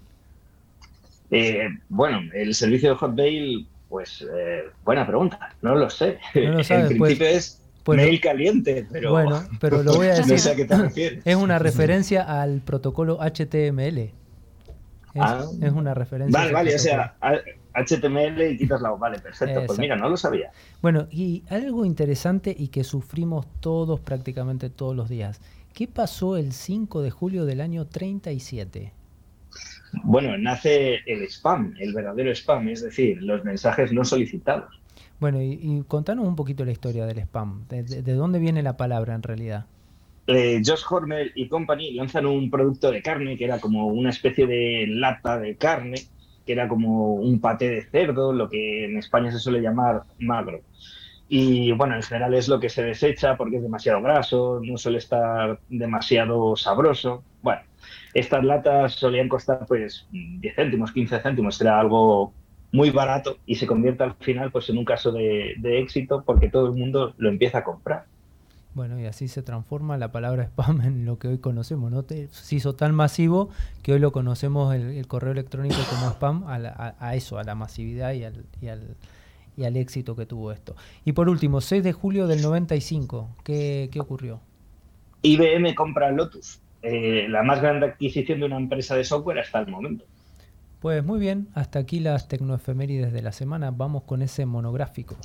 Eh, 1.31 1.69
bueno, 1.89 2.21
el 2.35 2.55
servicio 2.55 2.91
de 2.91 2.97
Hotmail 2.97 3.67
pues 3.93 4.27
eh, 4.35 4.65
buena 4.87 5.07
pregunta, 5.07 5.55
no 5.61 5.75
lo 5.75 5.91
sé. 5.91 6.19
en 6.35 6.55
pues, 6.55 6.69
principio 6.69 7.27
es 7.27 7.61
pues 7.85 7.99
mail 7.99 8.21
caliente, 8.23 8.87
pero, 8.91 9.11
bueno, 9.11 9.45
pero 9.61 9.83
lo 9.83 9.95
voy 9.95 10.07
a 10.07 10.15
decir. 10.23 10.57
qué 10.57 10.65
te 10.65 10.77
refieres. 10.77 11.21
Es 11.27 11.37
una 11.37 11.59
referencia 11.59 12.23
al 12.23 12.63
protocolo 12.63 13.19
HTML. 13.21 13.99
Es, 13.99 14.13
ah. 15.17 15.45
es 15.61 15.73
una 15.73 15.93
referencia. 15.93 16.39
Vale, 16.39 16.53
vale, 16.53 16.75
o 16.75 16.79
sea, 16.79 17.17
HTML 17.75 18.53
y 18.53 18.59
quitas 18.59 18.81
la 18.81 18.91
Vale, 18.91 19.19
perfecto. 19.19 19.63
Pues 19.67 19.79
mira, 19.79 19.97
no 19.97 20.09
lo 20.09 20.17
sabía. 20.17 20.51
Bueno, 20.81 21.07
y 21.11 21.43
algo 21.49 21.85
interesante 21.85 22.55
y 22.57 22.69
que 22.69 22.85
sufrimos 22.85 23.47
todos, 23.61 24.01
prácticamente 24.01 24.71
todos 24.71 24.95
los 24.95 25.09
días. 25.09 25.41
¿Qué 25.75 25.89
pasó 25.89 26.37
el 26.37 26.53
5 26.53 27.03
de 27.03 27.11
julio 27.11 27.45
del 27.45 27.61
año 27.61 27.87
37? 27.87 28.93
Bueno, 30.05 30.37
nace 30.39 31.01
el 31.07 31.23
spam, 31.25 31.75
el 31.79 31.93
verdadero 31.93 32.31
spam, 32.35 32.69
es 32.69 32.83
decir, 32.83 33.23
los 33.23 33.45
mensajes 33.45 33.93
no 33.93 34.05
solicitados. 34.05 34.81
Bueno, 35.21 35.41
y, 35.41 35.85
contanos 35.87 36.27
un 36.27 36.35
poquito 36.35 36.65
la 36.65 36.73
historia 36.73 37.07
del 37.07 37.19
spam. 37.19 37.67
¿De, 37.69 38.15
dónde 38.15 38.39
viene 38.39 38.63
la 38.63 38.77
palabra 38.77 39.15
en 39.15 39.23
realidad? 39.23 39.67
Eh, 40.27 40.63
Josh 40.65 40.83
Hormel 40.89 41.33
y 41.35 41.49
Company 41.49 41.93
lanzan 41.93 42.27
un 42.27 42.51
producto 42.51 42.91
de 42.91 43.03
carne 43.03 43.37
que 43.37 43.45
era 43.45 43.61
como 43.61 43.87
una 43.87 44.11
especie 44.11 44.47
de 44.47 44.87
lata 44.89 45.39
de 45.39 45.57
carne, 45.57 45.97
que 46.45 46.53
era 46.53 46.69
como 46.69 47.15
un 47.15 47.41
paté 47.41 47.69
de 47.69 47.83
cerdo, 47.83 48.33
lo 48.33 48.49
que 48.49 48.85
en 48.85 48.99
España 48.99 49.31
se 49.31 49.39
suele 49.39 49.61
llamar 49.61 50.03
magro. 50.19 50.61
Y 51.29 51.73
bueno, 51.73 51.97
en 51.97 52.03
general 52.03 52.35
es 52.35 52.49
lo 52.49 52.61
que 52.61 52.69
se 52.69 52.83
desecha 52.83 53.37
porque 53.37 53.57
es 53.57 53.63
demasiado 53.63 54.03
graso, 54.03 54.61
no 54.63 54.77
suele 54.77 54.99
estar 54.99 55.61
demasiado 55.71 56.57
sabroso. 56.57 57.25
Bueno, 57.41 57.63
estas 58.13 58.45
latas 58.45 58.93
solían 58.93 59.29
costar 59.29 59.65
pues 59.67 60.07
10 60.11 60.55
céntimos, 60.55 60.93
15 60.93 61.21
céntimos, 61.21 61.61
era 61.61 61.81
algo 61.81 62.35
muy 62.73 62.91
barato 62.91 63.37
y 63.47 63.55
se 63.55 63.67
convierte 63.67 64.03
al 64.03 64.15
final 64.15 64.51
pues 64.51 64.69
en 64.71 64.79
un 64.79 64.85
caso 64.85 65.13
de, 65.13 65.55
éxito 65.63 66.23
porque 66.25 66.49
todo 66.49 66.67
el 66.67 66.73
mundo 66.73 67.15
lo 67.19 67.29
empieza 67.29 67.59
a 67.59 67.65
comprar. 67.65 68.05
Bueno, 68.75 68.99
y 68.99 69.05
así 69.05 69.29
se 69.29 69.43
transforma 69.43 69.99
la 69.99 70.13
palabra 70.13 70.45
spam 70.49 70.81
en 70.83 71.05
lo 71.05 71.19
que 71.19 71.29
hoy 71.29 71.39
conocemos, 71.39 71.91
¿no? 71.91 72.05
se 72.09 72.55
hizo 72.55 72.75
tan 72.75 72.95
masivo 72.95 73.51
que 73.83 73.93
hoy 73.93 73.99
lo 73.99 74.13
conocemos 74.13 74.75
el, 74.75 75.07
correo 75.07 75.33
electrónico 75.33 75.77
como 75.91 76.09
spam 76.11 76.45
a, 76.47 77.15
eso, 77.15 77.39
a 77.39 77.45
la 77.45 77.55
masividad 77.55 78.13
y 78.13 78.25
al, 78.25 78.45
y 78.61 78.69
al, 78.69 78.97
y 79.57 79.65
al 79.65 79.77
éxito 79.77 80.17
que 80.17 80.27
tuvo 80.27 80.53
esto. 80.53 80.75
Y 81.05 81.13
por 81.13 81.29
último, 81.29 81.61
6 81.61 81.83
de 81.83 81.93
julio 81.93 82.27
del 82.27 82.43
95, 82.43 83.37
¿qué, 83.45 83.89
qué 83.93 84.01
ocurrió? 84.01 84.41
IBM 85.23 85.75
compra 85.75 86.11
Lotus. 86.11 86.61
Eh, 86.83 87.27
la 87.29 87.45
más 87.45 87.63
grande 87.63 87.87
adquisición 87.87 88.41
de 88.41 88.47
una 88.47 88.57
empresa 88.57 88.97
de 88.97 89.05
software 89.05 89.39
hasta 89.39 89.61
el 89.61 89.69
momento. 89.69 90.05
Pues 90.81 91.05
muy 91.05 91.21
bien, 91.21 91.47
hasta 91.55 91.79
aquí 91.79 92.01
las 92.01 92.27
tecnoefemérides 92.27 93.13
de 93.13 93.23
la 93.23 93.31
semana. 93.31 93.71
Vamos 93.71 94.03
con 94.03 94.21
ese 94.21 94.47
monográfico. 94.47 95.17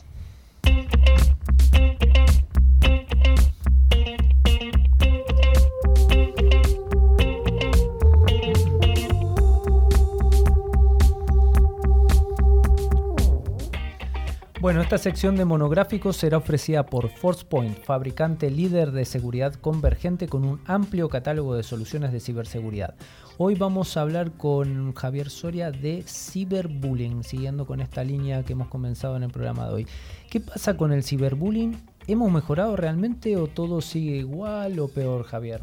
Bueno, 14.68 14.82
esta 14.82 14.98
sección 14.98 15.38
de 15.38 15.46
monográficos 15.46 16.18
será 16.18 16.40
ofrecida 16.40 16.86
por 16.86 17.08
ForcePoint, 17.08 17.86
fabricante 17.86 18.52
líder 18.52 18.92
de 18.92 19.06
seguridad 19.06 19.54
convergente 19.54 20.28
con 20.28 20.44
un 20.44 20.60
amplio 20.66 21.08
catálogo 21.08 21.56
de 21.56 21.64
soluciones 21.64 22.12
de 22.12 22.20
ciberseguridad. 22.20 22.96
Hoy 23.38 23.56
vamos 23.56 23.96
a 23.96 24.02
hablar 24.02 24.34
con 24.34 24.94
Javier 24.94 25.30
Soria 25.30 25.72
de 25.72 26.04
ciberbullying, 26.06 27.24
siguiendo 27.24 27.66
con 27.66 27.80
esta 27.80 28.04
línea 28.04 28.44
que 28.44 28.52
hemos 28.52 28.68
comenzado 28.68 29.16
en 29.16 29.24
el 29.24 29.32
programa 29.32 29.68
de 29.68 29.74
hoy. 29.74 29.88
¿Qué 30.30 30.42
pasa 30.42 30.76
con 30.76 30.92
el 30.92 31.02
ciberbullying? 31.02 31.78
¿Hemos 32.06 32.30
mejorado 32.30 32.76
realmente 32.76 33.38
o 33.38 33.48
todo 33.48 33.80
sigue 33.80 34.18
igual 34.18 34.82
o 34.82 34.90
peor, 34.90 35.24
Javier? 35.24 35.62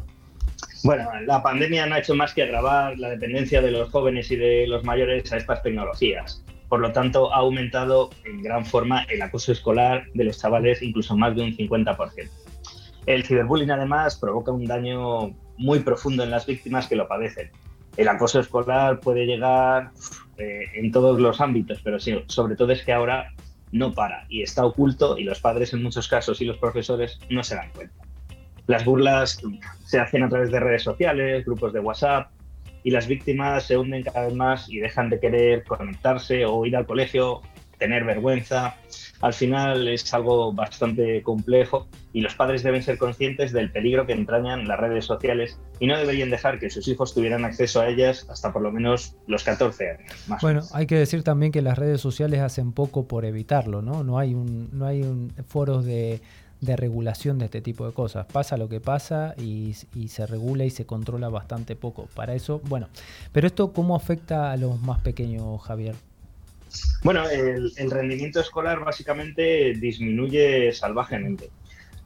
Bueno, 0.83 1.07
la 1.27 1.43
pandemia 1.43 1.85
no 1.85 1.93
ha 1.93 1.99
hecho 1.99 2.15
más 2.15 2.33
que 2.33 2.41
agravar 2.41 2.97
la 2.97 3.09
dependencia 3.09 3.61
de 3.61 3.69
los 3.69 3.91
jóvenes 3.91 4.31
y 4.31 4.35
de 4.35 4.65
los 4.65 4.83
mayores 4.83 5.31
a 5.31 5.37
estas 5.37 5.61
tecnologías. 5.61 6.43
Por 6.69 6.79
lo 6.79 6.91
tanto, 6.91 7.33
ha 7.33 7.37
aumentado 7.37 8.09
en 8.23 8.41
gran 8.41 8.65
forma 8.65 9.03
el 9.03 9.21
acoso 9.21 9.51
escolar 9.51 10.05
de 10.13 10.23
los 10.23 10.39
chavales, 10.39 10.81
incluso 10.81 11.15
más 11.15 11.35
de 11.35 11.43
un 11.43 11.55
50%. 11.55 12.29
El 13.05 13.23
ciberbullying, 13.23 13.71
además, 13.71 14.15
provoca 14.15 14.51
un 14.51 14.65
daño 14.65 15.35
muy 15.57 15.79
profundo 15.79 16.23
en 16.23 16.31
las 16.31 16.45
víctimas 16.45 16.87
que 16.87 16.95
lo 16.95 17.07
padecen. 17.07 17.51
El 17.97 18.07
acoso 18.07 18.39
escolar 18.39 18.99
puede 18.99 19.25
llegar 19.25 19.91
eh, 20.37 20.65
en 20.73 20.91
todos 20.91 21.19
los 21.19 21.39
ámbitos, 21.39 21.79
pero 21.83 21.97
sobre 21.99 22.55
todo 22.55 22.71
es 22.71 22.83
que 22.83 22.93
ahora 22.93 23.31
no 23.71 23.93
para 23.93 24.25
y 24.29 24.41
está 24.41 24.65
oculto 24.65 25.17
y 25.17 25.23
los 25.23 25.39
padres 25.39 25.73
en 25.73 25.83
muchos 25.83 26.07
casos 26.07 26.41
y 26.41 26.45
los 26.45 26.57
profesores 26.57 27.19
no 27.29 27.43
se 27.43 27.55
dan 27.55 27.71
cuenta. 27.71 28.03
Las 28.67 28.83
burlas 28.83 29.39
se 29.85 29.99
hacen 29.99 30.23
a 30.23 30.29
través 30.29 30.51
de 30.51 30.59
redes 30.59 30.83
sociales, 30.83 31.45
grupos 31.45 31.71
de 31.71 31.79
WhatsApp, 31.79 32.31
y 32.85 32.91
las 32.91 33.07
víctimas 33.07 33.63
se 33.65 33.77
hunden 33.77 34.03
cada 34.03 34.27
vez 34.27 34.35
más 34.35 34.69
y 34.69 34.77
dejan 34.77 35.09
de 35.09 35.19
querer 35.19 35.63
conectarse 35.63 36.45
o 36.45 36.67
ir 36.67 36.77
al 36.77 36.85
colegio, 36.85 37.41
tener 37.79 38.05
vergüenza. 38.05 38.75
Al 39.21 39.33
final 39.33 39.87
es 39.87 40.13
algo 40.13 40.53
bastante 40.53 41.23
complejo 41.23 41.87
y 42.13 42.21
los 42.21 42.35
padres 42.35 42.61
deben 42.61 42.83
ser 42.83 42.99
conscientes 42.99 43.51
del 43.53 43.71
peligro 43.71 44.05
que 44.05 44.13
entrañan 44.13 44.67
las 44.67 44.79
redes 44.79 45.03
sociales 45.03 45.59
y 45.79 45.87
no 45.87 45.97
deberían 45.97 46.29
dejar 46.29 46.59
que 46.59 46.69
sus 46.69 46.87
hijos 46.87 47.15
tuvieran 47.15 47.43
acceso 47.43 47.81
a 47.81 47.87
ellas 47.87 48.27
hasta 48.29 48.53
por 48.53 48.61
lo 48.61 48.71
menos 48.71 49.15
los 49.25 49.43
14 49.43 49.89
años. 49.89 50.11
bueno, 50.43 50.61
hay 50.71 50.85
que 50.85 50.95
decir 50.95 51.23
también 51.23 51.51
que 51.51 51.63
las 51.63 51.79
redes 51.79 52.01
sociales 52.01 52.39
hacen 52.41 52.71
poco 52.71 53.07
por 53.07 53.25
evitarlo, 53.25 53.81
¿no? 53.81 54.03
No 54.03 54.19
hay 54.19 54.35
un, 54.35 54.69
no 54.73 54.85
hay 54.85 55.01
un 55.01 55.33
foros 55.47 55.85
de, 55.85 56.21
de 56.65 56.75
regulación 56.75 57.39
de 57.39 57.45
este 57.45 57.61
tipo 57.61 57.85
de 57.85 57.93
cosas. 57.93 58.25
Pasa 58.25 58.57
lo 58.57 58.67
que 58.67 58.79
pasa 58.79 59.35
y, 59.37 59.73
se 59.73 60.25
regula 60.25 60.65
y 60.65 60.69
se 60.69 60.85
controla 60.85 61.29
bastante 61.29 61.75
poco. 61.75 62.07
Para 62.15 62.33
eso, 62.33 62.61
bueno, 62.65 62.87
pero 63.31 63.47
esto 63.47 63.71
cómo 63.71 63.95
afecta 63.95 64.51
a 64.51 64.57
los 64.57 64.81
más 64.81 64.99
pequeños, 65.01 65.61
Javier? 65.61 65.95
Bueno, 67.03 67.23
el, 67.29 67.91
rendimiento 67.91 68.39
escolar 68.39 68.83
básicamente 68.83 69.73
disminuye 69.75 70.71
salvajemente. 70.73 71.49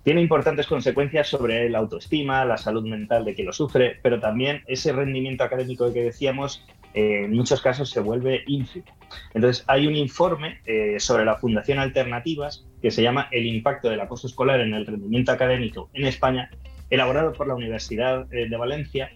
tiene 0.04 0.22
importantes 0.22 0.68
consecuencias 0.68 1.28
sobre 1.28 1.70
la 1.70 1.80
autoestima, 1.80 2.46
la 2.46 2.58
salud 2.58 2.86
mental 2.88 3.26
de 3.26 3.34
quien 3.34 3.48
lo 3.48 3.54
sufre, 3.54 4.00
pero 4.02 4.20
también 4.20 4.62
ese 4.68 4.92
rendimiento 4.92 5.44
académico 5.44 5.92
que 5.92 6.04
decíamos 6.04 6.64
en 6.94 7.34
muchos 7.34 7.62
casos 7.62 7.90
se 7.90 8.00
vuelve 8.00 8.44
ínfimo. 8.48 8.86
Entonces, 9.34 9.64
hay 9.68 9.88
un 9.88 9.96
informe 9.96 10.60
eh, 10.66 11.00
sobre 11.00 11.26
la 11.26 11.36
Fundación 11.36 11.80
Alternativas 11.80 12.66
que 12.82 12.92
se 12.92 13.02
llama 13.02 13.28
El 13.32 13.46
impacto 13.46 13.90
del 13.90 14.02
acoso 14.02 14.28
escolar 14.28 14.62
en 14.62 14.74
el 14.74 14.86
rendimiento 14.86 15.32
académico 15.32 15.90
en 15.94 16.06
España, 16.06 16.50
elaborado 16.90 17.34
por 17.34 17.48
la 17.48 17.56
Universidad 17.56 18.32
eh, 18.34 18.50
de 18.50 18.58
Valencia, 18.58 19.12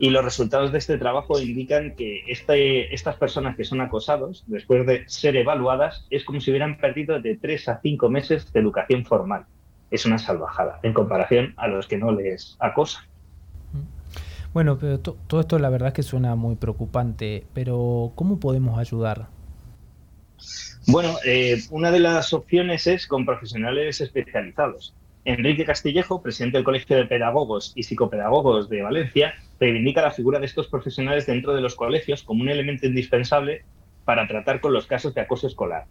y 0.00 0.10
los 0.10 0.24
resultados 0.24 0.70
de 0.70 0.78
este 0.78 0.96
trabajo 0.96 1.40
indican 1.40 1.96
que 1.96 2.22
este, 2.28 2.94
estas 2.94 3.16
personas 3.16 3.56
que 3.56 3.64
son 3.64 3.80
acosados, 3.80 4.44
después 4.46 4.86
de 4.86 5.08
ser 5.08 5.36
evaluadas, 5.36 6.06
es 6.10 6.24
como 6.24 6.40
si 6.40 6.50
hubieran 6.50 6.78
perdido 6.78 7.20
de 7.20 7.36
3 7.36 7.68
a 7.68 7.80
5 7.80 8.08
meses 8.08 8.52
de 8.52 8.60
educación 8.60 9.04
formal 9.04 9.46
es 9.90 10.06
una 10.06 10.18
salvajada 10.18 10.80
en 10.82 10.92
comparación 10.92 11.54
a 11.56 11.68
los 11.68 11.86
que 11.86 11.98
no 11.98 12.12
les 12.12 12.56
acosan. 12.60 13.04
Bueno, 14.58 14.76
pero 14.76 14.98
todo 14.98 15.40
esto 15.40 15.56
la 15.60 15.70
verdad 15.70 15.90
es 15.90 15.94
que 15.94 16.02
suena 16.02 16.34
muy 16.34 16.56
preocupante, 16.56 17.44
pero 17.54 18.10
¿cómo 18.16 18.40
podemos 18.40 18.76
ayudar? 18.76 19.28
Bueno, 20.88 21.14
eh, 21.24 21.60
una 21.70 21.92
de 21.92 22.00
las 22.00 22.32
opciones 22.32 22.88
es 22.88 23.06
con 23.06 23.24
profesionales 23.24 24.00
especializados. 24.00 24.96
Enrique 25.24 25.64
Castillejo, 25.64 26.22
presidente 26.22 26.58
del 26.58 26.64
Colegio 26.64 26.96
de 26.96 27.04
Pedagogos 27.04 27.72
y 27.76 27.84
Psicopedagogos 27.84 28.68
de 28.68 28.82
Valencia, 28.82 29.32
reivindica 29.60 30.02
la 30.02 30.10
figura 30.10 30.40
de 30.40 30.46
estos 30.46 30.66
profesionales 30.66 31.26
dentro 31.26 31.54
de 31.54 31.60
los 31.60 31.76
colegios 31.76 32.24
como 32.24 32.42
un 32.42 32.48
elemento 32.48 32.84
indispensable 32.88 33.62
para 34.04 34.26
tratar 34.26 34.60
con 34.60 34.72
los 34.72 34.88
casos 34.88 35.14
de 35.14 35.20
acoso 35.20 35.46
escolar. 35.46 35.86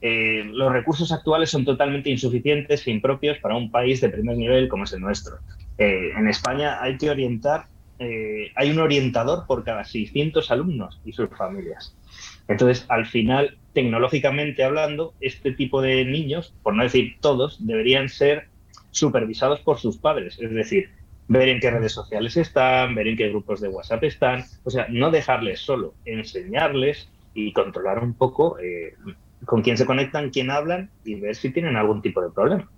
Eh, 0.00 0.42
los 0.46 0.72
recursos 0.72 1.12
actuales 1.12 1.48
son 1.50 1.64
totalmente 1.64 2.10
insuficientes 2.10 2.84
e 2.88 2.90
impropios 2.90 3.38
para 3.38 3.54
un 3.54 3.70
país 3.70 4.00
de 4.00 4.08
primer 4.08 4.36
nivel 4.36 4.68
como 4.68 4.82
es 4.82 4.92
el 4.94 5.00
nuestro. 5.00 5.36
Eh, 5.78 6.10
en 6.16 6.26
España 6.26 6.82
hay 6.82 6.98
que 6.98 7.08
orientar, 7.08 7.69
eh, 8.02 8.50
hay 8.56 8.70
un 8.70 8.78
orientador 8.78 9.46
por 9.46 9.62
cada 9.62 9.84
600 9.84 10.50
alumnos 10.50 11.00
y 11.04 11.12
sus 11.12 11.28
familias. 11.28 11.94
Entonces, 12.48 12.86
al 12.88 13.04
final, 13.04 13.58
tecnológicamente 13.74 14.64
hablando, 14.64 15.12
este 15.20 15.52
tipo 15.52 15.82
de 15.82 16.06
niños, 16.06 16.54
por 16.62 16.74
no 16.74 16.82
decir 16.82 17.18
todos, 17.20 17.64
deberían 17.66 18.08
ser 18.08 18.48
supervisados 18.90 19.60
por 19.60 19.78
sus 19.78 19.98
padres. 19.98 20.38
Es 20.40 20.50
decir, 20.50 20.88
ver 21.28 21.50
en 21.50 21.60
qué 21.60 21.70
redes 21.70 21.92
sociales 21.92 22.38
están, 22.38 22.94
ver 22.94 23.06
en 23.06 23.18
qué 23.18 23.28
grupos 23.28 23.60
de 23.60 23.68
WhatsApp 23.68 24.02
están. 24.04 24.44
O 24.64 24.70
sea, 24.70 24.86
no 24.88 25.10
dejarles 25.10 25.60
solo, 25.60 25.92
enseñarles 26.06 27.06
y 27.34 27.52
controlar 27.52 28.02
un 28.02 28.14
poco 28.14 28.56
con 29.44 29.60
quién 29.60 29.76
se 29.76 29.84
conectan, 29.86 30.30
quién 30.30 30.50
hablan 30.50 30.90
y 31.04 31.16
ver 31.16 31.36
si 31.36 31.50
tienen 31.50 31.76
algún 31.76 32.00
tipo 32.00 32.22
de 32.22 32.30
problema. 32.30 32.68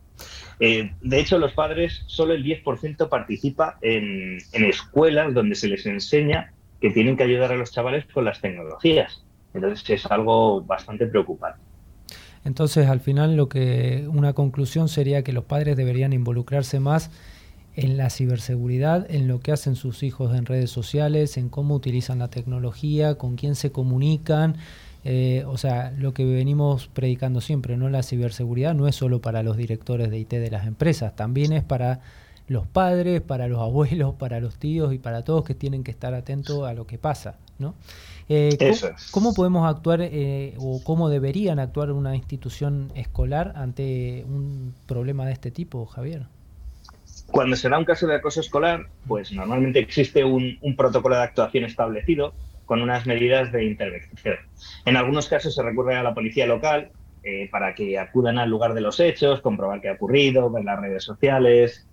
Eh, 0.61 0.93
de 1.01 1.21
hecho, 1.21 1.39
los 1.39 1.53
padres, 1.53 2.03
solo 2.07 2.35
el 2.35 2.45
10% 2.45 3.09
participa 3.09 3.79
en, 3.83 4.39
escuelas 4.53 5.35
donde 5.35 5.55
se 5.55 5.69
les 5.69 5.87
enseña 5.87 6.53
que 6.81 6.91
tienen 6.91 7.17
que 7.17 7.25
ayudar 7.25 7.53
a 7.53 7.57
los 7.57 7.73
chavales 7.73 8.05
con 8.13 8.25
las 8.25 8.41
tecnologías. 8.41 9.25
Entonces 9.55 9.89
es 9.91 10.07
algo 10.07 10.63
bastante 10.63 11.07
preocupante. 11.07 11.61
Entonces, 12.45 12.89
al 12.89 13.01
final, 13.01 13.37
lo 13.37 13.49
que 13.49 14.07
una 14.09 14.33
conclusión 14.33 14.89
sería 14.89 15.23
que 15.23 15.33
los 15.33 15.45
padres 15.45 15.77
deberían 15.77 16.13
involucrarse 16.13 16.81
más 16.81 17.11
en 17.75 17.97
la 17.97 18.11
ciberseguridad, 18.11 19.11
en 19.11 19.29
lo 19.29 19.41
que 19.41 19.53
hacen 19.53 19.77
sus 19.77 20.03
hijos 20.03 20.37
en 20.37 20.47
redes 20.47 20.71
sociales, 20.71 21.37
en 21.37 21.49
cómo 21.49 21.75
utilizan 21.75 22.19
la 22.19 22.29
tecnología, 22.29 23.17
con 23.17 23.37
quién 23.37 23.55
se 23.55 23.73
comunican, 23.73 24.57
eh, 25.05 25.45
o 25.49 25.57
sea, 25.57 25.93
lo 25.97 26.15
que 26.15 26.25
venimos 26.25 26.87
predicando 26.87 27.41
siempre, 27.41 27.77
¿no? 27.77 27.89
La 27.89 28.03
ciberseguridad 28.03 28.75
no 28.75 28.87
es 28.87 28.95
solo 28.95 29.21
para 29.21 29.43
los 29.43 29.57
directores 29.57 30.11
de 30.11 30.19
IT 30.19 30.31
de 30.31 30.51
las 30.51 30.67
empresas, 30.67 31.17
también 31.17 31.53
es 31.53 31.65
para 31.65 32.01
los 32.47 32.67
padres, 32.67 33.21
para 33.21 33.49
los 33.49 33.61
abuelos, 33.61 34.15
para 34.15 34.41
los 34.41 34.57
tíos 34.57 34.93
y 34.93 34.99
para 34.99 35.25
todos 35.25 35.45
que 35.45 35.55
tienen 35.55 35.83
que 35.83 35.91
estar 35.91 36.15
atentos 36.15 36.67
a 36.69 36.75
lo 36.75 36.87
que 36.87 36.99
pasa, 36.99 37.37
¿no? 37.59 37.75
Eh, 38.29 38.57
¿cómo, 39.11 39.35
podemos 39.35 39.69
actuar 39.69 40.01
eh, 40.01 40.55
o 40.59 40.83
cómo 40.85 41.09
deberían 41.09 41.59
actuar 41.59 41.91
una 41.91 42.15
institución 42.15 42.93
escolar 42.95 43.53
ante 43.57 44.25
un 44.27 44.73
problema 44.87 45.27
de 45.27 45.33
este 45.33 45.51
tipo, 45.51 45.85
Javier? 45.87 46.23
Cuando 47.27 47.57
se 47.57 47.69
da 47.69 47.79
un 47.79 47.85
caso 47.85 48.07
de 48.07 48.15
acoso 48.15 48.41
escolar, 48.41 48.87
pues 49.07 49.33
normalmente 49.33 49.81
existe 49.81 50.25
un 50.25 50.77
protocolo 50.77 51.17
de 51.17 51.23
actuación 51.23 51.65
establecido 51.65 52.33
con 52.67 52.83
unas 52.83 53.07
medidas 53.07 53.53
de 53.53 53.65
intervención. 53.65 54.37
En 54.85 54.97
algunos 54.97 55.29
casos 55.29 55.55
se 55.55 55.63
recurre 55.63 55.97
a 55.97 56.03
la 56.03 56.15
policía 56.15 56.47
local 56.47 56.91
eh, 57.25 57.49
para 57.51 57.75
que 57.75 57.99
acudan 57.99 58.39
al 58.39 58.51
lugar 58.51 58.75
de 58.75 58.81
los 58.81 58.99
hechos, 58.99 59.41
comprobar 59.41 59.81
qué 59.81 59.89
ha 59.89 59.93
ocurrido, 59.93 60.51
ver 60.51 60.65
las 60.65 60.81
redes 60.81 61.05
sociales. 61.05 61.87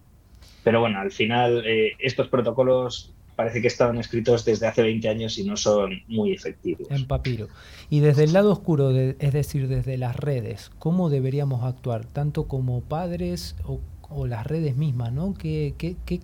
Pero 0.63 0.79
bueno, 0.79 0.99
al 0.99 1.11
final 1.11 1.63
eh, 1.65 1.93
estos 1.99 2.27
protocolos 2.29 3.13
parece 3.35 3.61
que 3.61 3.67
estaban 3.67 3.97
escritos 3.97 4.43
desde 4.43 4.67
hace 4.67 4.81
20 4.81 5.07
años 5.07 5.37
y 5.37 5.45
no 5.45 5.55
son 5.55 6.01
muy 6.09 6.33
efectivos. 6.33 6.89
En 6.91 7.07
papiro. 7.07 7.47
Y 7.89 8.01
desde 8.01 8.25
el 8.25 8.33
lado 8.33 8.51
oscuro, 8.51 8.91
es 8.91 9.31
decir, 9.31 9.69
desde 9.69 9.97
las 9.97 10.15
redes, 10.15 10.71
¿cómo 10.77 11.09
deberíamos 11.09 11.63
actuar? 11.63 12.05
Tanto 12.05 12.49
como 12.49 12.81
padres 12.81 13.55
o, 13.63 13.79
las 14.25 14.45
redes 14.45 14.75
mismas, 14.75 15.13
¿no? 15.13 15.35
¿Qué, 15.35 15.73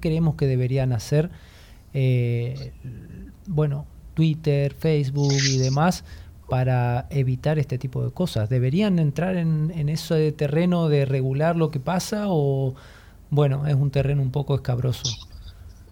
creemos 0.02 0.36
que 0.36 0.48
deberían 0.48 0.92
hacer? 0.92 1.30
Eh, 1.94 2.74
bueno, 3.48 3.86
Twitter, 4.16 4.74
Facebook 4.74 5.34
y 5.48 5.60
demás 5.60 6.04
para 6.50 7.06
evitar 7.12 7.60
este 7.60 7.78
tipo 7.78 8.04
de 8.04 8.12
cosas? 8.12 8.50
¿Deberían 8.50 8.98
entrar 8.98 9.36
en, 9.36 9.72
en 9.76 9.90
ese 9.90 10.32
terreno 10.32 10.90
de 10.90 11.06
regular 11.06 11.56
lo 11.56 11.70
que 11.70 11.80
pasa 11.80 12.26
o, 12.30 12.74
bueno, 13.30 13.68
es 13.68 13.76
un 13.76 13.92
terreno 13.92 14.24
un 14.24 14.32
poco 14.32 14.56
escabroso? 14.56 15.04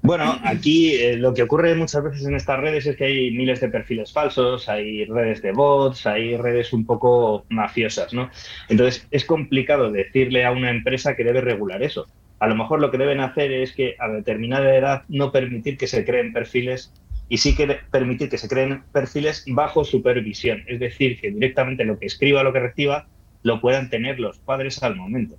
Bueno, 0.03 0.38
aquí 0.43 0.95
eh, 0.95 1.15
lo 1.15 1.33
que 1.33 1.43
ocurre 1.43 1.73
muchas 1.75 2.03
veces 2.03 2.25
en 2.25 2.36
estas 2.36 2.59
redes 2.59 2.86
es 2.86 2.97
que 2.97 3.05
hay 3.05 3.31
miles 3.31 3.62
de 3.62 3.69
perfiles 3.69 4.12
falsos, 4.12 4.67
hay 4.67 5.05
redes 5.05 5.41
de 5.41 5.53
bots, 5.53 6.05
hay 6.05 6.36
redes 6.36 6.73
un 6.73 6.86
poco 6.86 7.45
mafiosas, 7.47 8.13
¿no? 8.13 8.29
Entonces 8.67 9.07
es 9.12 9.23
complicado 9.23 9.91
decirle 9.91 10.43
a 10.43 10.51
una 10.51 10.71
empresa 10.71 11.15
que 11.15 11.23
debe 11.23 11.39
regular 11.39 11.81
eso. 11.81 12.05
A 12.39 12.47
lo 12.47 12.55
mejor 12.55 12.81
lo 12.81 12.91
que 12.91 12.97
deben 12.97 13.21
hacer 13.21 13.53
es 13.53 13.71
que 13.71 13.95
a 13.97 14.09
determinada 14.09 14.75
edad 14.75 15.03
no 15.07 15.31
permitir 15.31 15.77
que 15.77 15.88
se 15.88 16.03
creen 16.03 16.33
perfiles 16.33 16.91
y 17.29 17.38
sí 17.38 17.55
que 17.55 17.79
permitir 17.91 18.29
que 18.29 18.38
se 18.38 18.47
creen 18.47 18.83
perfiles 18.91 19.43
bajo 19.47 19.83
supervisión, 19.83 20.63
es 20.67 20.79
decir, 20.79 21.19
que 21.19 21.31
directamente 21.31 21.86
lo 21.86 21.97
que 21.97 22.05
escriba 22.05 22.43
lo 22.43 22.53
que 22.53 22.59
reciba 22.59 23.07
lo 23.43 23.59
puedan 23.59 23.89
tener 23.89 24.19
los 24.19 24.39
padres 24.39 24.81
al 24.83 24.95
momento. 24.95 25.36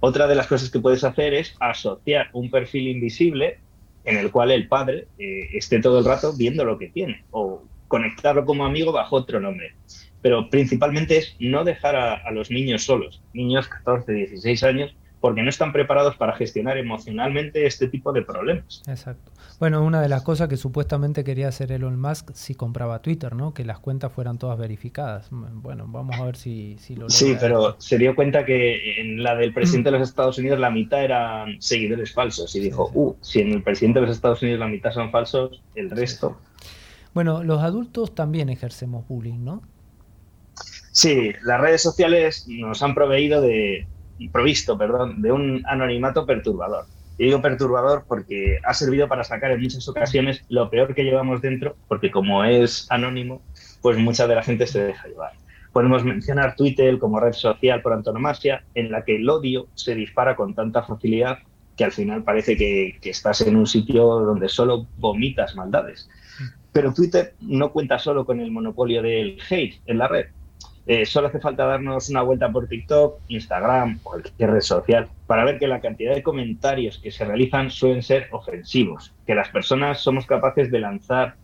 Otra 0.00 0.26
de 0.26 0.34
las 0.34 0.46
cosas 0.46 0.70
que 0.70 0.80
puedes 0.80 1.04
hacer 1.04 1.32
es 1.34 1.54
asociar 1.60 2.28
un 2.32 2.50
perfil 2.50 2.88
invisible 2.88 3.60
en 4.04 4.16
el 4.16 4.30
cual 4.30 4.50
el 4.50 4.68
padre 4.68 5.08
eh, 5.18 5.48
esté 5.54 5.80
todo 5.80 5.98
el 5.98 6.04
rato 6.04 6.32
viendo 6.36 6.64
lo 6.64 6.78
que 6.78 6.88
tiene 6.88 7.24
o 7.30 7.64
conectarlo 7.88 8.44
como 8.44 8.66
amigo 8.66 8.92
bajo 8.92 9.16
otro 9.16 9.40
nombre. 9.40 9.74
Pero 10.22 10.50
principalmente 10.50 11.18
es 11.18 11.36
no 11.38 11.64
dejar 11.64 11.96
a, 11.96 12.14
a 12.14 12.30
los 12.30 12.50
niños 12.50 12.84
solos, 12.84 13.22
niños 13.32 13.68
14, 13.68 14.12
16 14.12 14.62
años, 14.64 14.96
porque 15.20 15.42
no 15.42 15.48
están 15.48 15.72
preparados 15.72 16.16
para 16.16 16.34
gestionar 16.34 16.78
emocionalmente 16.78 17.66
este 17.66 17.88
tipo 17.88 18.12
de 18.12 18.22
problemas. 18.22 18.82
Exacto. 18.86 19.32
Bueno, 19.58 19.82
una 19.82 20.02
de 20.02 20.08
las 20.10 20.22
cosas 20.22 20.48
que 20.48 20.58
supuestamente 20.58 21.24
quería 21.24 21.48
hacer 21.48 21.72
Elon 21.72 21.98
Musk 21.98 22.30
si 22.34 22.54
compraba 22.54 23.00
Twitter, 23.00 23.34
¿no? 23.34 23.54
Que 23.54 23.64
las 23.64 23.78
cuentas 23.78 24.12
fueran 24.12 24.36
todas 24.36 24.58
verificadas. 24.58 25.28
Bueno, 25.30 25.86
vamos 25.88 26.16
a 26.16 26.24
ver 26.24 26.36
si, 26.36 26.76
si 26.78 26.94
lo 26.94 27.08
Sí, 27.08 27.36
pero 27.40 27.74
se 27.78 27.96
dio 27.96 28.14
cuenta 28.14 28.44
que 28.44 29.00
en 29.00 29.22
la 29.22 29.34
del 29.34 29.54
presidente 29.54 29.90
de 29.90 29.98
los 29.98 30.08
Estados 30.08 30.36
Unidos 30.36 30.58
la 30.58 30.70
mitad 30.70 31.02
eran 31.02 31.60
seguidores 31.60 32.12
falsos 32.12 32.54
y 32.54 32.60
dijo, 32.60 32.90
uh, 32.92 33.14
si 33.22 33.40
en 33.40 33.52
el 33.52 33.62
presidente 33.62 34.00
de 34.00 34.06
los 34.06 34.16
Estados 34.16 34.42
Unidos 34.42 34.60
la 34.60 34.68
mitad 34.68 34.92
son 34.92 35.10
falsos, 35.10 35.62
el 35.74 35.90
resto... 35.90 36.38
Bueno, 37.14 37.42
los 37.42 37.62
adultos 37.62 38.14
también 38.14 38.50
ejercemos 38.50 39.08
bullying, 39.08 39.42
¿no? 39.42 39.62
Sí, 40.92 41.32
las 41.44 41.60
redes 41.60 41.80
sociales 41.80 42.46
nos 42.46 42.82
han 42.82 42.94
proveído 42.94 43.40
de, 43.40 43.86
provisto, 44.32 44.76
perdón, 44.76 45.22
de 45.22 45.32
un 45.32 45.62
anonimato 45.66 46.26
perturbador. 46.26 46.84
Y 47.18 47.26
digo 47.26 47.40
perturbador 47.40 48.04
porque 48.06 48.58
ha 48.64 48.74
servido 48.74 49.08
para 49.08 49.24
sacar 49.24 49.50
en 49.50 49.62
muchas 49.62 49.88
ocasiones 49.88 50.44
lo 50.48 50.68
peor 50.68 50.94
que 50.94 51.04
llevamos 51.04 51.40
dentro, 51.40 51.76
porque 51.88 52.10
como 52.10 52.44
es 52.44 52.86
anónimo, 52.90 53.42
pues 53.80 53.96
mucha 53.98 54.26
de 54.26 54.34
la 54.34 54.42
gente 54.42 54.66
se 54.66 54.84
deja 54.84 55.08
llevar. 55.08 55.32
Podemos 55.72 56.04
mencionar 56.04 56.56
Twitter 56.56 56.98
como 56.98 57.20
red 57.20 57.32
social 57.32 57.82
por 57.82 57.92
antonomasia, 57.92 58.64
en 58.74 58.90
la 58.90 59.04
que 59.04 59.16
el 59.16 59.28
odio 59.28 59.68
se 59.74 59.94
dispara 59.94 60.36
con 60.36 60.54
tanta 60.54 60.82
facilidad 60.82 61.38
que 61.76 61.84
al 61.84 61.92
final 61.92 62.22
parece 62.22 62.56
que, 62.56 62.98
que 63.00 63.10
estás 63.10 63.42
en 63.42 63.56
un 63.56 63.66
sitio 63.66 64.04
donde 64.04 64.48
solo 64.48 64.86
vomitas 64.96 65.54
maldades. 65.54 66.08
Pero 66.72 66.92
Twitter 66.92 67.34
no 67.40 67.72
cuenta 67.72 67.98
solo 67.98 68.24
con 68.24 68.40
el 68.40 68.50
monopolio 68.50 69.02
del 69.02 69.38
hate 69.48 69.80
en 69.86 69.98
la 69.98 70.08
red, 70.08 70.26
eh, 70.86 71.04
solo 71.04 71.26
hace 71.26 71.40
falta 71.40 71.66
darnos 71.66 72.08
una 72.10 72.22
vuelta 72.22 72.50
por 72.50 72.68
TikTok, 72.68 73.18
Instagram 73.28 73.98
o 74.04 74.10
cualquier 74.10 74.50
red 74.50 74.60
social 74.60 75.08
para 75.26 75.44
ver 75.44 75.58
que 75.58 75.66
la 75.66 75.80
cantidad 75.80 76.14
de 76.14 76.22
comentarios 76.22 76.98
que 76.98 77.10
se 77.10 77.24
realizan 77.24 77.70
suelen 77.70 78.04
ser 78.04 78.28
ofensivos, 78.30 79.12
que 79.26 79.34
las 79.34 79.48
personas 79.48 80.00
somos 80.00 80.26
capaces 80.26 80.70
de 80.70 80.78
lanzar 80.78 81.34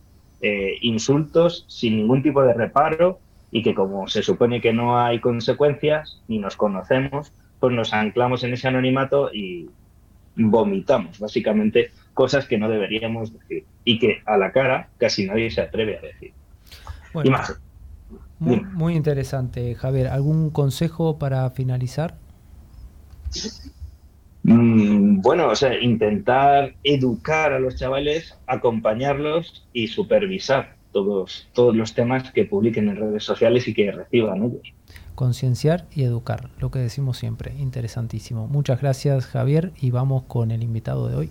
eh, 0.41 0.77
insultos 0.81 1.65
sin 1.67 1.97
ningún 1.97 2.23
tipo 2.23 2.41
de 2.41 2.53
reparo 2.53 3.19
y 3.51 3.63
que 3.63 3.75
como 3.75 4.07
se 4.07 4.23
supone 4.23 4.61
que 4.61 4.71
no 4.71 4.97
hay 4.97 5.19
consecuencias 5.19 6.21
ni 6.29 6.39
nos 6.39 6.55
conocemos, 6.55 7.33
pues 7.59 7.73
nos 7.73 7.93
anclamos 7.93 8.43
en 8.45 8.53
ese 8.53 8.69
anonimato 8.69 9.29
y 9.33 9.69
vomitamos 10.35 11.19
básicamente 11.19 11.91
cosas 12.13 12.47
que 12.47 12.57
no 12.57 12.69
deberíamos 12.69 13.33
decir 13.33 13.65
y 13.83 13.99
que 13.99 14.21
a 14.25 14.37
la 14.37 14.51
cara 14.51 14.89
casi 14.97 15.25
nadie 15.25 15.51
se 15.51 15.61
atreve 15.61 15.97
a 15.97 16.01
decir. 16.01 16.33
y 17.23 17.29
más. 17.29 17.59
Muy, 18.39 18.95
interesante, 18.95 19.73
Javier. 19.75 20.07
¿Algún 20.07 20.49
consejo 20.49 21.17
para 21.17 21.49
finalizar? 21.51 22.15
Mm, 24.43 25.21
bueno, 25.21 25.47
o 25.47 25.55
sea, 25.55 25.79
intentar 25.79 26.75
educar 26.83 27.53
a 27.53 27.59
los 27.59 27.77
chavales, 27.77 28.37
acompañarlos 28.47 29.65
y 29.71 29.87
supervisar 29.87 30.75
todos, 30.91 31.47
todos 31.53 31.75
los 31.75 31.93
temas 31.93 32.31
que 32.31 32.45
publiquen 32.45 32.89
en 32.89 32.97
redes 32.97 33.23
sociales 33.23 33.67
y 33.67 33.73
que 33.73 33.91
reciban 33.91 34.43
ellos. 34.43 34.61
Concienciar 35.15 35.85
y 35.93 36.03
educar, 36.03 36.49
lo 36.59 36.71
que 36.71 36.79
decimos 36.79 37.17
siempre, 37.17 37.53
interesantísimo. 37.57 38.47
Muchas 38.47 38.81
gracias 38.81 39.25
Javier 39.25 39.71
y 39.79 39.91
vamos 39.91 40.23
con 40.23 40.51
el 40.51 40.63
invitado 40.63 41.07
de 41.07 41.15
hoy. 41.15 41.29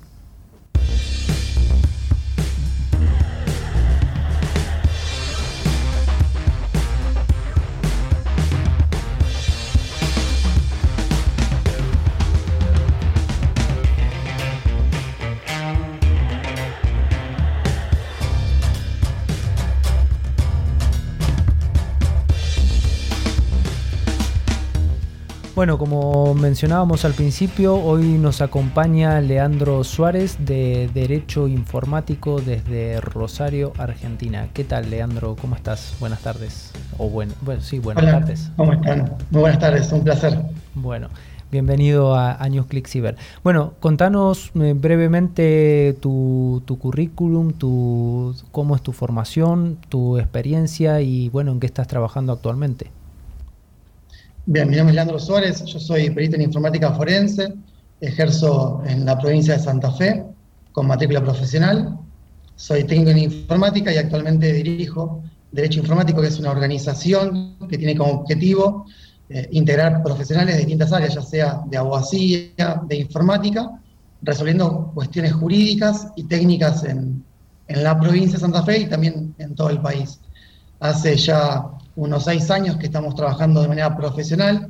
Bueno, 25.63 25.79
como 25.79 26.35
mencionábamos 26.35 27.05
al 27.05 27.13
principio, 27.13 27.77
hoy 27.77 28.19
nos 28.19 28.41
acompaña 28.41 29.21
Leandro 29.21 29.85
Suárez 29.85 30.37
de 30.45 30.91
Derecho 30.93 31.47
Informático 31.47 32.41
desde 32.41 33.01
Rosario, 33.01 33.73
Argentina. 33.79 34.49
¿Qué 34.55 34.65
tal, 34.65 34.91
Leandro? 34.91 35.37
¿Cómo 35.41 35.55
estás? 35.55 35.95
Buenas 36.01 36.21
tardes. 36.21 36.73
O 36.99 37.09
bueno, 37.09 37.35
sí, 37.61 37.79
buenas 37.79 38.05
tardes. 38.05 38.51
¿Cómo 38.57 38.73
están? 38.73 39.15
Muy 39.31 39.43
buenas 39.43 39.61
tardes, 39.61 39.93
un 39.93 40.03
placer. 40.03 40.37
Bueno, 40.75 41.11
bienvenido 41.53 42.17
a, 42.17 42.33
a 42.33 42.49
Cyber. 42.85 43.17
Bueno, 43.45 43.75
contanos 43.79 44.51
eh, 44.57 44.75
brevemente 44.77 45.97
tu, 46.01 46.61
tu 46.67 46.77
currículum, 46.77 47.53
tu, 47.53 48.35
cómo 48.51 48.75
es 48.75 48.83
tu 48.83 48.91
formación, 48.91 49.79
tu 49.89 50.19
experiencia 50.19 51.01
y 51.03 51.29
bueno, 51.29 51.53
en 51.53 51.61
qué 51.61 51.67
estás 51.67 51.87
trabajando 51.87 52.33
actualmente. 52.33 52.91
Bien, 54.45 54.69
mi 54.69 54.75
nombre 54.75 54.91
es 54.91 54.97
Leandro 54.97 55.21
Suárez, 55.21 55.65
yo 55.67 55.79
soy 55.79 56.11
perito 56.11 56.35
en 56.35 56.43
informática 56.43 56.93
forense, 56.95 57.55
ejerzo 58.01 58.83
en 58.85 59.05
la 59.05 59.17
provincia 59.17 59.57
de 59.57 59.63
Santa 59.63 59.93
Fe 59.93 60.25
con 60.73 60.89
matrícula 60.89 61.23
profesional, 61.23 61.97
soy 62.57 62.83
técnico 62.83 63.11
en 63.11 63.19
informática 63.19 63.93
y 63.93 63.99
actualmente 63.99 64.53
dirijo 64.53 65.23
Derecho 65.53 65.79
Informático, 65.79 66.21
que 66.21 66.27
es 66.27 66.41
una 66.41 66.51
organización 66.51 67.57
que 67.69 67.79
tiene 67.79 67.97
como 67.97 68.15
objetivo 68.15 68.85
eh, 69.29 69.47
integrar 69.53 70.03
profesionales 70.03 70.55
de 70.55 70.63
distintas 70.63 70.93
áreas, 70.93 71.15
ya 71.15 71.23
sea 71.23 71.63
de 71.71 71.77
abogacía, 71.77 72.83
de 72.89 72.97
informática, 72.97 73.81
resolviendo 74.23 74.91
cuestiones 74.93 75.35
jurídicas 75.35 76.09
y 76.17 76.25
técnicas 76.25 76.83
en, 76.83 77.25
en 77.69 77.85
la 77.85 77.97
provincia 78.01 78.39
de 78.39 78.41
Santa 78.41 78.65
Fe 78.65 78.81
y 78.81 78.87
también 78.87 79.37
en 79.39 79.55
todo 79.55 79.71
el 79.71 79.81
país. 79.81 80.19
Hace 80.81 81.17
ya 81.17 81.79
unos 81.97 82.25
seis 82.25 82.51
años 82.51 82.77
que 82.77 82.87
estamos 82.87 83.15
trabajando 83.15 83.63
de 83.63 83.69
manera 83.69 83.97
profesional 83.97 84.69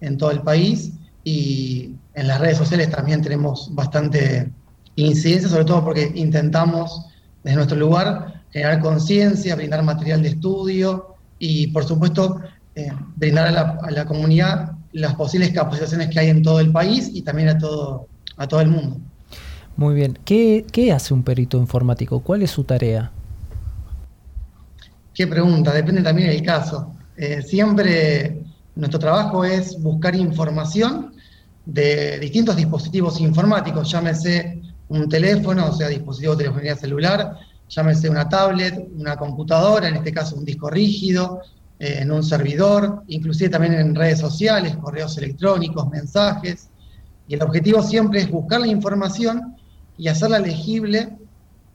en 0.00 0.16
todo 0.16 0.30
el 0.30 0.42
país 0.42 0.92
y 1.24 1.94
en 2.14 2.28
las 2.28 2.40
redes 2.40 2.58
sociales 2.58 2.90
también 2.90 3.22
tenemos 3.22 3.74
bastante 3.74 4.50
incidencia, 4.96 5.48
sobre 5.48 5.64
todo 5.64 5.84
porque 5.84 6.12
intentamos 6.14 7.06
desde 7.42 7.56
nuestro 7.56 7.78
lugar 7.78 8.42
generar 8.50 8.80
conciencia, 8.80 9.54
brindar 9.56 9.82
material 9.82 10.22
de 10.22 10.30
estudio 10.30 11.14
y 11.38 11.68
por 11.68 11.84
supuesto 11.84 12.40
eh, 12.74 12.90
brindar 13.16 13.48
a 13.48 13.90
la, 13.90 14.04
comunidad 14.04 14.72
las 14.92 15.14
posibles 15.14 15.52
capacitaciones 15.52 16.08
que 16.08 16.20
hay 16.20 16.28
en 16.28 16.42
todo 16.42 16.60
el 16.60 16.72
país 16.72 17.10
y 17.12 17.22
también 17.22 17.48
a 17.48 17.58
todo, 17.58 18.06
a 18.36 18.48
todo 18.48 18.60
el 18.60 18.68
mundo. 18.68 18.98
Muy 19.76 19.94
bien. 19.94 20.18
¿Qué, 20.24 20.66
¿Qué 20.70 20.92
hace 20.92 21.14
un 21.14 21.22
perito 21.22 21.56
informático? 21.56 22.20
¿Cuál 22.20 22.42
es 22.42 22.50
su 22.50 22.64
tarea? 22.64 23.12
Qué 25.20 25.26
pregunta, 25.26 25.74
depende 25.74 26.00
también 26.00 26.30
del 26.30 26.42
caso. 26.42 26.94
Eh, 27.14 27.42
siempre 27.42 28.42
nuestro 28.74 28.98
trabajo 28.98 29.44
es 29.44 29.78
buscar 29.78 30.16
información 30.16 31.12
de 31.66 32.18
distintos 32.18 32.56
dispositivos 32.56 33.20
informáticos, 33.20 33.90
llámese 33.92 34.62
un 34.88 35.10
teléfono, 35.10 35.66
o 35.66 35.72
sea, 35.74 35.88
dispositivo 35.88 36.34
de 36.34 36.44
telefonía 36.44 36.74
celular, 36.74 37.34
llámese 37.68 38.08
una 38.08 38.30
tablet, 38.30 38.88
una 38.96 39.16
computadora, 39.16 39.88
en 39.88 39.96
este 39.96 40.10
caso 40.10 40.36
un 40.36 40.44
disco 40.46 40.70
rígido, 40.70 41.42
eh, 41.78 41.98
en 42.00 42.10
un 42.10 42.22
servidor, 42.22 43.02
inclusive 43.08 43.50
también 43.50 43.74
en 43.74 43.94
redes 43.94 44.20
sociales, 44.20 44.74
correos 44.78 45.18
electrónicos, 45.18 45.86
mensajes. 45.90 46.70
Y 47.28 47.34
el 47.34 47.42
objetivo 47.42 47.82
siempre 47.82 48.22
es 48.22 48.30
buscar 48.30 48.62
la 48.62 48.68
información 48.68 49.54
y 49.98 50.08
hacerla 50.08 50.38
legible 50.38 51.10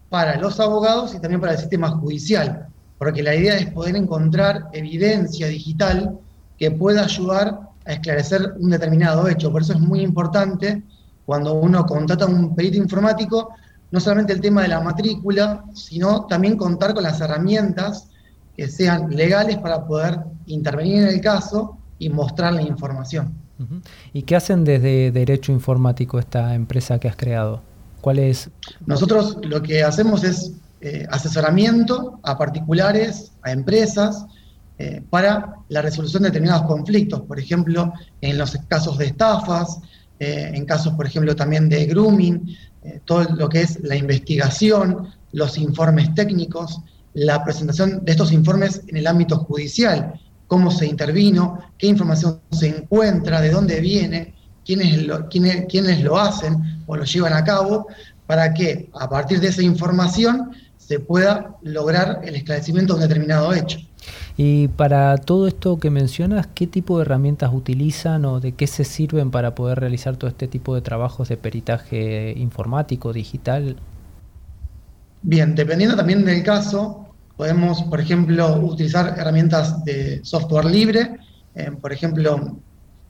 para 0.10 0.36
los 0.40 0.60
abogados 0.60 1.14
y 1.14 1.20
también 1.20 1.42
para 1.42 1.54
el 1.54 1.60
sistema 1.60 1.90
judicial 1.90 2.70
porque 2.98 3.24
la 3.24 3.36
idea 3.36 3.58
es 3.58 3.72
poder 3.72 3.96
encontrar 3.96 4.70
evidencia 4.74 5.48
digital 5.48 6.18
que 6.58 6.72
pueda 6.72 7.04
ayudar 7.04 7.60
a 7.86 7.94
esclarecer 7.94 8.54
un 8.60 8.70
determinado 8.70 9.28
hecho. 9.28 9.52
Por 9.52 9.62
eso 9.62 9.74
es 9.74 9.80
muy 9.80 10.02
importante 10.02 10.82
cuando 11.26 11.54
uno 11.54 11.86
contrata 11.86 12.26
a 12.26 12.28
un 12.28 12.56
perito 12.56 12.78
informático, 12.78 13.50
no 13.92 14.00
solamente 14.00 14.34
el 14.34 14.42
tema 14.42 14.62
de 14.62 14.70
la 14.70 14.82
matrícula, 14.82 15.64
sino 15.74 16.26
también 16.26 16.58
contar 16.58 16.94
con 16.94 17.04
las 17.04 17.20
herramientas 17.22 18.08
que 18.56 18.68
sean 18.68 19.10
legales 19.10 19.58
para 19.58 19.86
poder 19.86 20.20
intervenir 20.46 21.04
en 21.04 21.08
el 21.10 21.22
caso 21.22 21.78
y 22.00 22.10
mostrar 22.10 22.54
la 22.54 22.62
información. 22.62 23.34
¿Y 24.14 24.24
qué 24.24 24.36
hacen 24.36 24.66
desde 24.66 25.12
Derecho 25.12 25.52
Informático 25.52 26.20
esta 26.20 26.56
empresa 26.56 27.00
que 27.00 27.08
has 27.08 27.16
creado? 27.16 27.62
¿Cuál 28.02 28.20
es? 28.20 28.50
Nosotros 28.86 29.38
lo 29.44 29.62
que 29.62 29.84
hacemos 29.84 30.24
es 30.24 30.54
eh, 30.88 31.04
asesoramiento 31.10 32.20
a 32.22 32.38
particulares, 32.38 33.32
a 33.42 33.52
empresas, 33.52 34.24
eh, 34.78 35.02
para 35.10 35.56
la 35.68 35.82
resolución 35.82 36.22
de 36.22 36.30
determinados 36.30 36.68
conflictos, 36.68 37.22
por 37.22 37.40
ejemplo, 37.40 37.92
en 38.22 38.38
los 38.38 38.56
casos 38.68 39.00
de 39.00 39.06
estafas, 39.06 39.80
eh, 40.20 40.52
en 40.54 40.64
casos, 40.66 40.94
por 40.94 41.08
ejemplo, 41.08 41.36
también 41.36 41.70
de 41.70 41.88
grooming, 41.88 42.56
todo 43.04 43.24
lo 43.36 43.50
que 43.50 43.62
es 43.62 43.80
la 43.82 43.96
investigación, 43.96 45.08
los 45.32 45.58
informes 45.58 46.14
técnicos, 46.14 46.80
la 47.16 47.44
presentación 47.44 48.06
de 48.06 48.12
estos 48.12 48.32
informes 48.32 48.84
en 48.86 48.98
el 48.98 49.08
ámbito 49.08 49.40
judicial, 49.40 50.22
cómo 50.46 50.70
se 50.70 50.86
intervino, 50.86 51.62
qué 51.80 51.88
información 51.88 52.42
se 52.52 52.68
encuentra, 52.68 53.42
de 53.42 53.50
dónde 53.50 53.82
viene, 53.82 54.36
quiénes 54.64 55.02
lo, 55.02 55.28
quiénes 55.30 56.04
lo 56.04 56.20
hacen 56.20 56.84
o 56.86 56.96
lo 56.96 57.06
llevan 57.06 57.34
a 57.34 57.44
cabo, 57.44 57.88
para 58.28 58.54
que 58.54 58.90
a 58.94 59.10
partir 59.10 59.40
de 59.40 59.48
esa 59.48 59.64
información 59.64 60.52
se 60.88 61.00
pueda 61.00 61.56
lograr 61.64 62.22
el 62.24 62.36
esclarecimiento 62.36 62.94
de 62.94 63.04
un 63.04 63.08
determinado 63.08 63.54
hecho. 63.54 63.80
Y 64.38 64.68
para 64.68 65.18
todo 65.18 65.48
esto 65.48 65.80
que 65.80 65.90
mencionas, 65.90 66.48
¿qué 66.54 66.68
tipo 66.68 66.98
de 66.98 67.04
herramientas 67.06 67.52
utilizan 67.54 68.26
o 68.26 68.40
de 68.40 68.52
qué 68.52 68.68
se 68.68 68.84
sirven 68.84 69.32
para 69.32 69.56
poder 69.56 69.80
realizar 69.80 70.18
todo 70.18 70.30
este 70.30 70.48
tipo 70.48 70.76
de 70.76 70.82
trabajos 70.82 71.30
de 71.30 71.38
peritaje 71.38 72.34
informático, 72.38 73.14
digital? 73.14 73.78
Bien, 75.24 75.56
dependiendo 75.56 75.96
también 75.96 76.24
del 76.24 76.44
caso, 76.44 77.08
podemos, 77.36 77.82
por 77.84 78.00
ejemplo, 78.00 78.58
utilizar 78.58 79.16
herramientas 79.18 79.84
de 79.86 80.24
software 80.24 80.66
libre. 80.66 81.18
Eh, 81.56 81.72
por 81.82 81.92
ejemplo, 81.92 82.58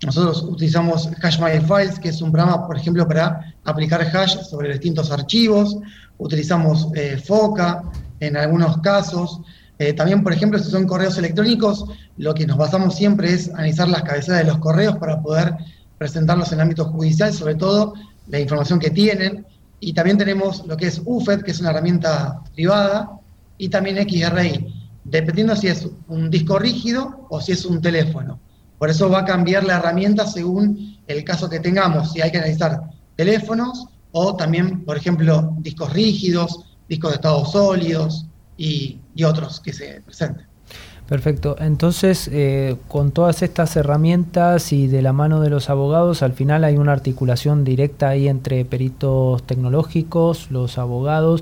nosotros 0.06 0.44
utilizamos 0.44 1.10
Hash 1.22 1.40
My 1.40 1.60
Files, 1.60 2.00
que 2.00 2.10
es 2.10 2.22
un 2.22 2.32
programa, 2.32 2.66
por 2.68 2.78
ejemplo, 2.78 3.08
para 3.08 3.56
aplicar 3.64 4.02
hash 4.02 4.38
sobre 4.50 4.72
distintos 4.72 5.12
archivos 5.12 5.78
utilizamos 6.18 6.88
eh, 6.96 7.18
FOCA 7.18 7.84
en 8.20 8.38
algunos 8.38 8.78
casos. 8.78 9.42
Eh, 9.78 9.94
también, 9.94 10.24
por 10.24 10.34
ejemplo, 10.34 10.58
si 10.60 10.70
son 10.72 10.86
correos 10.86 11.18
electrónicos, 11.18 11.86
lo 12.18 12.34
que 12.34 12.48
nos 12.48 12.58
basamos 12.58 12.96
siempre 12.96 13.34
es 13.34 13.50
analizar 13.50 13.88
las 13.90 14.04
cabeceras 14.04 14.40
de 14.40 14.52
los 14.52 14.60
correos 14.60 14.98
para 14.98 15.22
poder 15.22 15.56
presentarlos 15.98 16.52
en 16.52 16.60
el 16.60 16.62
ámbito 16.62 16.86
judicial, 16.86 17.34
sobre 17.34 17.56
todo 17.56 17.94
la 18.28 18.40
información 18.40 18.80
que 18.80 18.90
tienen. 18.90 19.46
Y 19.80 19.94
también 19.94 20.18
tenemos 20.18 20.66
lo 20.66 20.78
que 20.78 20.88
es 20.88 21.02
UFED, 21.04 21.42
que 21.42 21.52
es 21.52 21.60
una 21.60 21.72
herramienta 21.72 22.42
privada, 22.54 23.12
y 23.58 23.70
también 23.70 23.98
XRI, 23.98 24.74
dependiendo 25.04 25.56
si 25.56 25.68
es 25.68 25.88
un 26.08 26.30
disco 26.30 26.58
rígido 26.60 27.28
o 27.30 27.40
si 27.40 27.52
es 27.52 27.66
un 27.66 27.82
teléfono. 27.82 28.40
Por 28.86 28.92
eso 28.92 29.10
va 29.10 29.22
a 29.22 29.26
cambiar 29.26 29.64
la 29.64 29.78
herramienta 29.78 30.28
según 30.28 31.00
el 31.08 31.24
caso 31.24 31.50
que 31.50 31.60
tengamos. 31.60 32.12
Si 32.12 32.22
hay 32.22 32.32
que 32.32 32.38
analizar 32.38 32.84
teléfonos 33.16 33.88
o 34.12 34.36
también, 34.36 34.86
por 34.86 34.96
ejemplo, 34.96 35.56
discos 35.58 35.92
rígidos, 35.92 36.66
discos 36.88 37.10
de 37.10 37.16
estados 37.16 37.52
sólidos 37.52 38.28
y, 38.58 39.00
otros 39.26 39.60
que 39.60 39.74
se 39.74 40.02
presenten. 40.02 40.46
Perfecto. 41.08 41.56
Entonces, 41.60 42.30
eh, 42.32 42.76
con 42.88 43.10
todas 43.10 43.42
estas 43.42 43.76
herramientas 43.76 44.72
y 44.72 44.86
de 44.86 45.02
la 45.02 45.14
mano 45.14 45.42
de 45.42 45.50
los 45.50 45.72
abogados, 45.72 46.22
al 46.22 46.34
final 46.34 46.64
hay 46.64 46.78
una 46.78 46.92
articulación 46.92 47.64
directa 47.64 48.10
ahí 48.10 48.28
entre 48.28 48.66
peritos 48.66 49.42
tecnológicos, 49.48 50.52
los 50.52 50.78
abogados. 50.78 51.42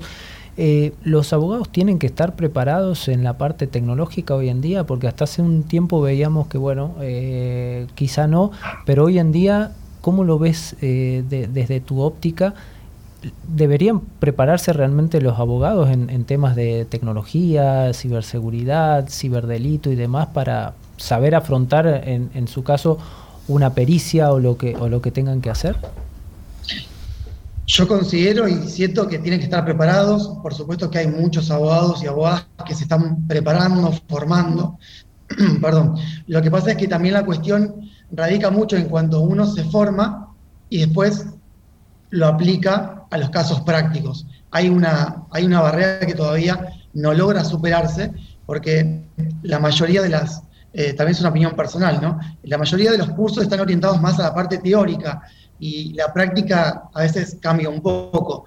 Eh, 0.56 0.92
¿Los 1.02 1.32
abogados 1.32 1.68
tienen 1.68 1.98
que 1.98 2.06
estar 2.06 2.36
preparados 2.36 3.08
en 3.08 3.24
la 3.24 3.38
parte 3.38 3.66
tecnológica 3.66 4.34
hoy 4.34 4.48
en 4.48 4.60
día? 4.60 4.84
Porque 4.84 5.08
hasta 5.08 5.24
hace 5.24 5.42
un 5.42 5.64
tiempo 5.64 6.00
veíamos 6.00 6.46
que, 6.46 6.58
bueno, 6.58 6.94
eh, 7.00 7.86
quizá 7.94 8.26
no, 8.26 8.52
pero 8.86 9.04
hoy 9.04 9.18
en 9.18 9.32
día, 9.32 9.72
¿cómo 10.00 10.22
lo 10.24 10.38
ves 10.38 10.76
desde 10.80 11.80
tu 11.80 12.00
óptica? 12.00 12.54
¿Deberían 13.48 14.00
prepararse 14.00 14.72
realmente 14.72 15.20
los 15.20 15.38
abogados 15.40 15.90
en, 15.90 16.24
temas 16.24 16.54
de 16.54 16.84
tecnología, 16.84 17.92
ciberseguridad, 17.92 19.08
ciberdelito 19.08 19.90
y 19.90 19.96
demás 19.96 20.28
para 20.28 20.74
saber 20.98 21.34
afrontar, 21.34 21.86
en, 22.06 22.48
su 22.48 22.62
caso, 22.62 22.98
una 23.48 23.70
pericia 23.70 24.30
o 24.30 24.38
lo, 24.38 24.56
que, 24.56 24.76
o 24.76 24.88
lo 24.88 25.00
que 25.02 25.10
tengan 25.10 25.40
que 25.40 25.50
hacer? 25.50 25.76
Yo 27.66 27.88
considero 27.88 28.46
y 28.46 28.68
siento 28.68 29.08
que 29.08 29.18
tienen 29.18 29.40
que 29.40 29.44
estar 29.44 29.64
preparados. 29.64 30.38
Por 30.42 30.54
supuesto 30.54 30.90
que 30.90 30.98
hay 30.98 31.06
muchos 31.06 31.50
abogados 31.50 32.02
y 32.02 32.06
abogadas 32.06 32.46
que 32.66 32.74
se 32.74 32.82
están 32.82 33.26
preparando, 33.26 33.92
formando. 34.08 34.78
Perdón. 35.60 35.96
Lo 36.26 36.42
que 36.42 36.50
pasa 36.50 36.72
es 36.72 36.76
que 36.76 36.88
también 36.88 37.14
la 37.14 37.24
cuestión 37.24 37.90
radica 38.12 38.50
mucho 38.50 38.76
en 38.76 38.88
cuanto 38.88 39.20
uno 39.20 39.46
se 39.46 39.64
forma 39.64 40.28
y 40.68 40.80
después 40.80 41.26
lo 42.10 42.26
aplica 42.26 43.06
a 43.10 43.18
los 43.18 43.30
casos 43.30 43.60
prácticos. 43.62 44.26
Hay 44.50 44.68
una, 44.68 45.24
hay 45.30 45.44
una 45.44 45.60
barrera 45.60 46.00
que 46.00 46.14
todavía 46.14 46.68
no 46.92 47.14
logra 47.14 47.44
superarse 47.44 48.12
porque 48.46 49.02
la 49.42 49.58
mayoría 49.58 50.02
de 50.02 50.10
las, 50.10 50.42
eh, 50.72 50.92
también 50.92 51.14
es 51.14 51.20
una 51.20 51.30
opinión 51.30 51.56
personal, 51.56 52.00
¿no? 52.00 52.20
La 52.42 52.58
mayoría 52.58 52.92
de 52.92 52.98
los 52.98 53.10
cursos 53.10 53.42
están 53.42 53.60
orientados 53.60 54.00
más 54.00 54.18
a 54.20 54.24
la 54.24 54.34
parte 54.34 54.58
teórica 54.58 55.22
y 55.58 55.92
la 55.94 56.12
práctica 56.12 56.84
a 56.92 57.00
veces 57.02 57.36
cambia 57.40 57.68
un 57.68 57.80
poco. 57.80 58.46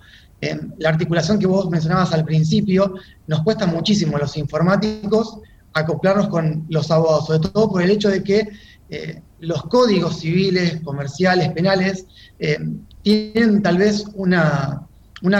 la 0.77 0.89
articulación 0.89 1.39
que 1.39 1.47
vos 1.47 1.69
mencionabas 1.69 2.13
al 2.13 2.23
principio, 2.23 2.95
nos 3.25 3.41
cuesta 3.41 3.65
muchísimo 3.65 4.17
los 4.17 4.37
informáticos 4.37 5.39
acoplarnos 5.77 6.27
con 6.27 6.65
los 6.69 6.89
abogados, 6.91 7.27
sobre 7.27 7.39
todo 7.39 7.69
por 7.69 7.81
el 7.81 7.91
hecho 7.91 8.09
de 8.09 8.23
que 8.23 8.49
eh, 8.89 9.21
los 9.39 9.63
códigos 9.63 10.19
civiles, 10.19 10.81
comerciales, 10.81 11.49
penales, 11.49 12.05
eh, 12.39 12.57
tienen 13.01 13.61
tal 13.61 13.77
vez 13.77 14.05
una, 14.15 14.87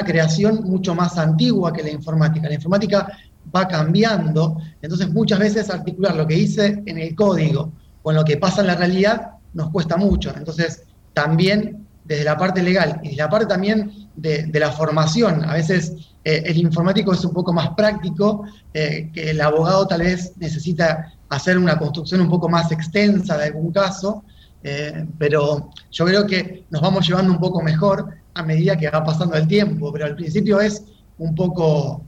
creación 0.05 0.63
mucho 0.63 0.95
más 0.95 1.17
antigua 1.17 1.73
que 1.73 1.83
la 1.83 1.91
informática. 1.91 2.47
La 2.47 2.55
informática 2.55 3.07
va 3.55 3.67
cambiando, 3.67 4.57
entonces 4.81 5.09
muchas 5.09 5.39
veces 5.39 5.69
articular 5.69 6.15
lo 6.15 6.27
que 6.27 6.35
dice 6.35 6.83
en 6.85 6.97
el 6.97 7.15
código 7.15 7.71
con 8.03 8.15
lo 8.15 8.23
que 8.23 8.37
pasa 8.37 8.61
en 8.61 8.67
la 8.67 8.75
realidad 8.75 9.31
nos 9.53 9.69
cuesta 9.69 9.97
mucho. 9.97 10.33
Entonces, 10.35 10.83
también 11.17 11.87
desde 12.05 12.23
la 12.23 12.37
parte 12.37 12.61
legal 12.61 12.99
y 13.01 13.07
desde 13.07 13.23
la 13.23 13.29
parte 13.29 13.47
también 13.47 14.07
de, 14.15 14.51
la 14.53 14.71
formación, 14.71 15.43
a 15.43 15.53
veces 15.55 15.93
eh, 16.23 16.43
el 16.45 16.57
informático 16.57 17.11
es 17.11 17.25
un 17.25 17.33
poco 17.33 17.51
más 17.51 17.69
práctico, 17.69 18.43
eh, 18.71 19.09
que 19.11 19.31
el 19.31 19.41
abogado 19.41 19.87
tal 19.87 20.01
vez 20.01 20.33
necesita 20.37 21.11
hacer 21.29 21.57
una 21.57 21.79
construcción 21.79 22.21
un 22.21 22.29
poco 22.29 22.47
más 22.49 22.71
extensa 22.71 23.35
de 23.35 23.45
algún 23.45 23.71
caso, 23.71 24.23
eh, 24.61 25.07
pero 25.17 25.71
yo 25.91 26.05
creo 26.05 26.27
que 26.27 26.65
nos 26.69 26.83
vamos 26.83 27.07
llevando 27.07 27.31
un 27.31 27.39
poco 27.39 27.63
mejor 27.63 28.13
a 28.35 28.43
medida 28.43 28.77
que 28.77 28.91
va 28.91 29.03
pasando 29.03 29.35
el 29.37 29.47
tiempo, 29.47 29.91
pero 29.91 30.05
al 30.05 30.15
principio 30.15 30.61
es 30.61 30.83
un 31.17 31.33
poco 31.33 32.03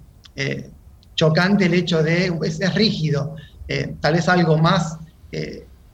chocante 1.16 1.66
el 1.66 1.74
hecho 1.74 2.03
de, 2.03 2.32
es, 2.43 2.74
rígido, 2.76 3.36
eh, 3.68 3.95
tal 3.99 4.14
vez 4.14 4.30
algo 4.30 4.55
más 4.60 4.99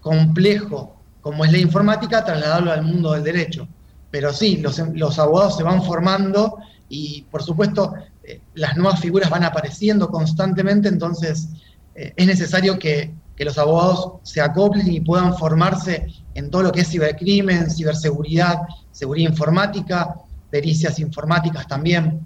complejo 0.02 0.95
como 1.26 1.44
es 1.44 1.52
la 1.52 1.58
informática, 1.58 2.24
trasladarlo 2.24 2.72
al 2.72 2.84
mundo 2.84 3.14
del 3.14 3.24
derecho. 3.24 3.68
Pero 4.12 4.32
sí, 4.32 4.58
los, 4.58 5.18
abogados 5.18 5.58
se 5.58 5.64
van 5.64 5.82
formando 5.82 6.60
y 6.88 7.24
por 7.32 7.42
supuesto 7.42 7.96
las 8.54 8.78
nuevas 8.78 9.00
figuras 9.00 9.32
van 9.32 9.44
apareciendo 9.44 10.08
constantemente, 10.10 10.88
entonces 10.88 11.50
es 11.96 12.28
necesario 12.28 12.78
que, 12.78 13.12
que 13.36 13.44
los 13.44 13.58
abogados 13.58 14.20
se 14.22 14.40
acoplen 14.40 14.88
y 14.94 15.00
puedan 15.00 15.36
formarse 15.36 16.06
en 16.36 16.52
todo 16.52 16.62
lo 16.62 16.72
que 16.72 16.82
es 16.82 16.90
cibercrimen, 16.90 17.72
ciberseguridad, 17.72 18.60
seguridad 18.92 19.32
informática, 19.32 20.14
pericias 20.52 21.00
informáticas 21.00 21.68
también. 21.68 22.24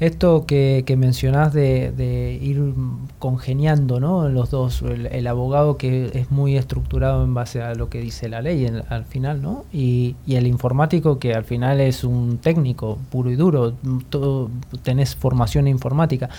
Esto 0.00 0.46
que, 0.46 0.84
mencionás 0.96 1.52
de, 1.52 2.38
ir 2.42 2.72
congeniando 3.18 4.00
¿no? 4.00 4.28
los 4.28 4.50
dos, 4.50 4.82
el, 4.82 5.26
abogado 5.26 5.76
que 5.76 6.10
es 6.14 6.30
muy 6.30 6.56
estructurado 6.56 7.24
en 7.24 7.34
base 7.34 7.62
a 7.62 7.74
lo 7.74 7.90
que 7.90 8.00
dice 8.00 8.28
la 8.28 8.40
ley 8.40 8.66
al 8.88 9.04
final, 9.04 9.42
¿no? 9.42 9.64
Y, 9.72 10.16
y, 10.26 10.36
el 10.36 10.46
informático 10.46 11.18
que 11.18 11.34
al 11.34 11.44
final 11.44 11.80
es 11.80 12.04
un 12.04 12.38
técnico 12.38 12.98
puro 13.10 13.30
y 13.30 13.36
duro, 13.36 13.74
todo, 14.08 14.50
tenés 14.82 15.14
formación 15.14 15.68
informática. 15.68 16.30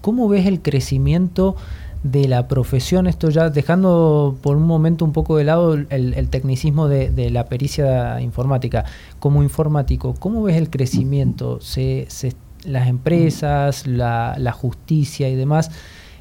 ¿Cómo 0.00 0.28
ves 0.28 0.46
el 0.46 0.62
crecimiento? 0.62 1.56
De 2.10 2.28
la 2.28 2.46
profesión, 2.46 3.06
esto 3.06 3.30
ya 3.30 3.50
dejando 3.50 4.36
por 4.42 4.56
un 4.56 4.64
momento 4.64 5.04
un 5.04 5.12
poco 5.12 5.36
de 5.36 5.44
lado 5.44 5.74
el, 5.74 6.28
tecnicismo 6.28 6.88
de, 6.88 7.30
la 7.30 7.46
pericia 7.46 8.20
informática, 8.20 8.84
como 9.18 9.42
informático, 9.42 10.14
¿cómo 10.18 10.42
ves 10.42 10.56
el 10.56 10.70
crecimiento? 10.70 11.60
Se, 11.60 12.06
las 12.64 12.88
empresas, 12.88 13.86
la, 13.86 14.52
justicia 14.52 15.28
y 15.28 15.34
demás, 15.34 15.70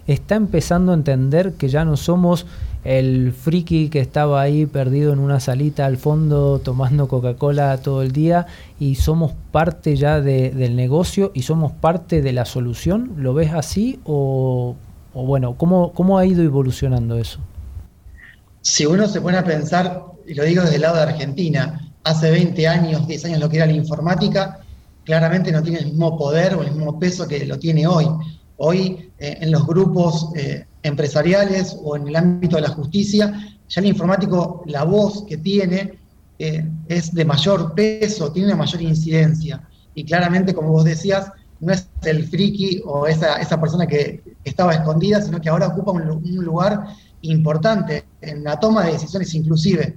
está 0.08 0.36
empezando 0.36 0.92
a 0.92 0.96
entender 0.96 1.54
que 1.54 1.70
ya 1.70 1.86
no 1.86 1.98
somos 1.98 2.46
el 2.84 3.34
friki 3.34 3.90
que 3.90 4.00
estaba 4.00 4.42
ahí 4.42 4.68
perdido 4.68 5.12
en 5.12 5.18
una 5.18 5.40
salita 5.40 5.88
al 5.88 5.98
fondo 5.98 6.60
tomando 6.60 7.08
Coca-Cola 7.08 7.78
todo 7.78 8.04
el 8.04 8.12
día 8.12 8.46
y 8.80 8.96
somos 8.96 9.34
parte 9.52 9.96
ya 9.96 10.22
del 10.22 10.76
negocio 10.76 11.32
y 11.34 11.42
somos 11.42 11.72
parte 11.72 12.22
de 12.22 12.32
la 12.32 12.46
solución. 12.46 13.14
¿Lo 13.18 13.34
ves 13.34 13.54
así 13.54 14.00
o 14.04 14.76
o 15.16 15.26
bueno, 15.26 15.58
¿cómo, 15.58 15.94
¿cómo 15.94 16.18
ha 16.18 16.26
ido 16.26 16.44
evolucionando 16.44 17.18
eso? 17.18 17.40
Si 18.62 18.86
uno 18.86 19.08
se 19.08 19.22
pone 19.22 19.38
a 19.38 19.44
pensar, 19.44 20.04
y 20.28 20.34
lo 20.34 20.44
digo 20.44 20.62
desde 20.62 20.76
el 20.76 20.82
lado 20.82 20.98
de 20.98 21.04
Argentina, 21.04 21.80
hace 22.04 22.30
20 22.30 22.68
años, 22.68 23.08
10 23.08 23.26
años 23.26 23.40
lo 23.40 23.50
que 23.50 23.58
era 23.58 23.66
la 23.66 23.74
informática, 23.74 24.60
claramente 25.06 25.52
no 25.54 25.64
tiene 25.64 25.80
el 25.80 25.86
mismo 25.86 26.18
poder 26.18 26.56
o 26.56 26.64
el 26.64 26.72
mismo 26.72 27.00
peso 27.00 27.28
que 27.28 27.46
lo 27.46 27.58
tiene 27.58 27.88
hoy. 27.88 28.06
Hoy 28.58 29.12
eh, 29.18 29.38
en 29.40 29.52
los 29.52 29.66
grupos 29.66 30.32
eh, 30.36 30.66
empresariales 30.84 31.78
o 31.82 31.96
en 31.96 32.08
el 32.10 32.16
ámbito 32.18 32.58
de 32.58 32.64
la 32.64 32.70
justicia, 32.70 33.58
ya 33.70 33.82
el 33.82 33.88
informático, 33.88 34.64
la 34.68 34.84
voz 34.84 35.24
que 35.28 35.38
tiene 35.38 35.98
eh, 36.40 36.68
es 36.90 37.14
de 37.14 37.24
mayor 37.24 37.74
peso, 37.74 38.34
tiene 38.34 38.50
una 38.50 38.58
mayor 38.58 38.82
incidencia. 38.82 39.62
Y 39.94 40.04
claramente, 40.04 40.54
como 40.54 40.70
vos 40.72 40.84
decías, 40.84 41.32
no 41.60 41.74
es 41.74 41.88
el 42.04 42.28
friki 42.28 42.82
o 42.86 43.08
esa, 43.08 43.36
esa 43.36 43.60
persona 43.60 43.88
que 43.88 44.24
estaba 44.44 44.74
escondida, 44.74 45.22
sino 45.22 45.40
que 45.40 45.50
ahora 45.50 45.68
ocupa 45.68 45.92
un, 45.92 46.22
lugar 46.44 46.88
importante 47.22 48.06
en 48.22 48.44
la 48.44 48.60
toma 48.60 48.86
de 48.86 48.94
decisiones 48.94 49.34
inclusive. 49.34 49.96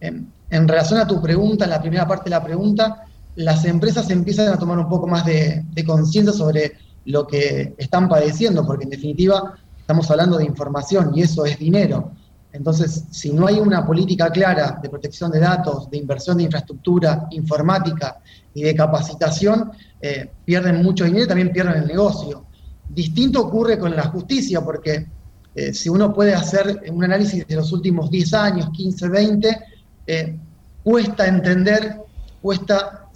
En, 0.00 0.68
relación 0.68 1.00
a 1.00 1.06
tu 1.06 1.20
pregunta, 1.20 1.64
en 1.64 1.70
la 1.70 1.80
primera 1.80 2.06
parte 2.06 2.24
de 2.24 2.30
la 2.30 2.44
pregunta, 2.44 3.04
las 3.36 3.64
empresas 3.64 4.10
empiezan 4.10 4.48
a 4.48 4.58
tomar 4.58 4.78
un 4.78 4.88
poco 4.88 5.06
más 5.06 5.24
de, 5.24 5.64
de 5.72 5.84
conciencia 5.84 6.32
sobre 6.32 6.72
lo 7.06 7.26
que 7.26 7.74
están 7.78 8.08
padeciendo, 8.08 8.66
porque 8.66 8.84
en 8.84 8.90
definitiva 8.90 9.54
estamos 9.78 10.10
hablando 10.10 10.38
de 10.38 10.44
información 10.44 11.12
y 11.14 11.22
eso 11.22 11.44
es 11.44 11.58
dinero. 11.58 12.12
Entonces, 12.52 13.04
si 13.10 13.32
no 13.32 13.46
hay 13.46 13.58
una 13.58 13.86
política 13.86 14.30
clara 14.30 14.78
de 14.82 14.90
protección 14.90 15.30
de 15.30 15.40
datos, 15.40 15.88
de 15.90 15.96
inversión 15.96 16.36
de 16.36 16.44
infraestructura 16.44 17.26
informática 17.30 18.18
y 18.52 18.62
de 18.62 18.74
capacitación, 18.74 19.72
eh, 20.00 20.30
pierden 20.44 20.82
mucho 20.82 21.04
dinero 21.04 21.24
y 21.24 21.28
también 21.28 21.52
pierden 21.52 21.82
el 21.82 21.88
negocio. 21.88 22.44
Distinto 22.88 23.40
ocurre 23.40 23.78
con 23.78 23.96
la 23.96 24.04
justicia, 24.04 24.60
porque 24.60 25.06
eh, 25.54 25.72
si 25.72 25.88
uno 25.88 26.12
puede 26.12 26.34
hacer 26.34 26.82
un 26.90 27.02
análisis 27.02 27.46
de 27.46 27.56
los 27.56 27.72
últimos 27.72 28.10
10 28.10 28.34
años, 28.34 28.70
15, 28.70 29.08
20, 29.08 29.60
eh, 30.06 30.38
cuesta 30.84 31.26
entender, 31.26 32.02
cuesta 32.42 33.08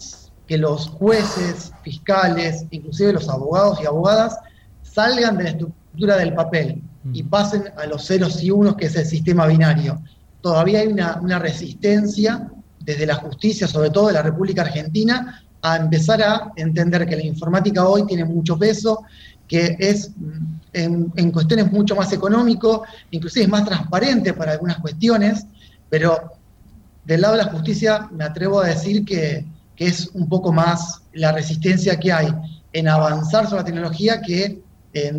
que 0.46 0.56
los 0.56 0.88
jueces, 0.88 1.72
fiscales, 1.82 2.64
inclusive 2.70 3.12
los 3.12 3.28
abogados 3.28 3.80
y 3.82 3.86
abogadas, 3.86 4.38
salgan 4.82 5.36
de 5.36 5.44
la 5.44 5.50
estructura 5.50 6.16
del 6.16 6.34
papel 6.34 6.82
y 7.12 7.22
pasen 7.22 7.64
a 7.76 7.86
los 7.86 8.06
ceros 8.06 8.42
y 8.42 8.50
unos, 8.50 8.76
que 8.76 8.86
es 8.86 8.96
el 8.96 9.06
sistema 9.06 9.46
binario. 9.46 10.02
Todavía 10.40 10.80
hay 10.80 10.88
una, 10.88 11.18
una 11.20 11.38
resistencia 11.38 12.50
desde 12.80 13.06
la 13.06 13.16
justicia, 13.16 13.66
sobre 13.66 13.90
todo 13.90 14.08
de 14.08 14.14
la 14.14 14.22
República 14.22 14.62
Argentina, 14.62 15.42
a 15.62 15.76
empezar 15.76 16.22
a 16.22 16.52
entender 16.56 17.06
que 17.06 17.16
la 17.16 17.24
informática 17.24 17.86
hoy 17.86 18.06
tiene 18.06 18.24
mucho 18.24 18.56
peso, 18.56 19.04
que 19.48 19.76
es 19.78 20.10
mm, 20.16 21.04
en, 21.16 21.30
cuestiones 21.30 21.70
mucho 21.72 21.96
más 21.96 22.12
económico, 22.12 22.84
inclusive 23.10 23.44
es 23.44 23.50
más 23.50 23.64
transparente 23.64 24.32
para 24.32 24.52
algunas 24.52 24.78
cuestiones, 24.78 25.46
pero 25.88 26.32
del 27.04 27.20
lado 27.20 27.36
de 27.36 27.44
la 27.44 27.50
justicia 27.50 28.08
me 28.12 28.24
atrevo 28.24 28.60
a 28.60 28.68
decir 28.68 29.04
que, 29.04 29.44
es 29.78 30.08
un 30.14 30.26
poco 30.26 30.54
más 30.54 31.02
la 31.12 31.32
resistencia 31.32 32.00
que 32.00 32.10
hay 32.10 32.28
en 32.72 32.88
avanzar 32.88 33.44
sobre 33.44 33.60
la 33.60 33.66
tecnología 33.66 34.22
que 34.22 34.62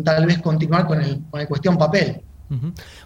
tal 0.04 0.26
vez 0.26 0.38
continuar 0.38 0.86
con 0.86 1.00
el, 1.00 1.22
con 1.30 1.40
el 1.40 1.48
cuestión 1.48 1.76
papel. 1.76 2.22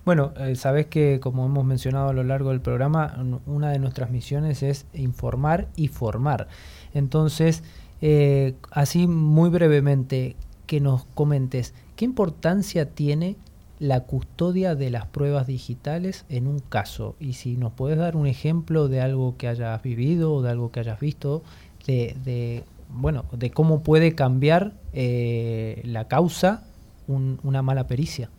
Bueno, 0.04 0.32
eh, 0.38 0.54
sabes 0.54 0.86
que 0.86 1.18
como 1.20 1.44
hemos 1.46 1.64
mencionado 1.64 2.10
a 2.10 2.12
lo 2.12 2.22
largo 2.22 2.50
del 2.50 2.60
programa, 2.60 3.16
una 3.46 3.70
de 3.70 3.78
nuestras 3.78 4.10
misiones 4.10 4.62
es 4.62 4.86
informar 4.94 5.68
y 5.74 5.88
formar. 5.88 6.48
Entonces, 6.94 7.64
eh, 8.00 8.54
así 8.70 9.06
muy 9.06 9.50
brevemente, 9.50 10.36
que 10.66 10.80
nos 10.80 11.04
comentes, 11.14 11.74
¿qué 11.96 12.04
importancia 12.04 12.88
tiene 12.90 13.36
la 13.78 14.00
custodia 14.00 14.74
de 14.76 14.90
las 14.90 15.06
pruebas 15.06 15.46
digitales 15.46 16.24
en 16.28 16.46
un 16.46 16.60
caso? 16.60 17.16
Y 17.18 17.32
si 17.32 17.56
nos 17.56 17.72
puedes 17.72 17.98
dar 17.98 18.16
un 18.16 18.26
ejemplo 18.26 18.88
de 18.88 19.00
algo 19.00 19.36
que 19.36 19.48
hayas 19.48 19.82
vivido 19.82 20.32
o 20.32 20.42
de 20.42 20.50
algo 20.50 20.70
que 20.70 20.80
hayas 20.80 21.00
visto, 21.00 21.42
de, 21.86 22.64
bueno, 22.92 23.24
de 23.32 23.50
cómo 23.50 23.82
puede 23.82 24.14
cambiar 24.14 24.74
eh, 24.92 25.82
la 25.84 26.08
causa 26.08 26.64
una 27.06 27.62
mala 27.62 27.86
pericia. 27.86 28.30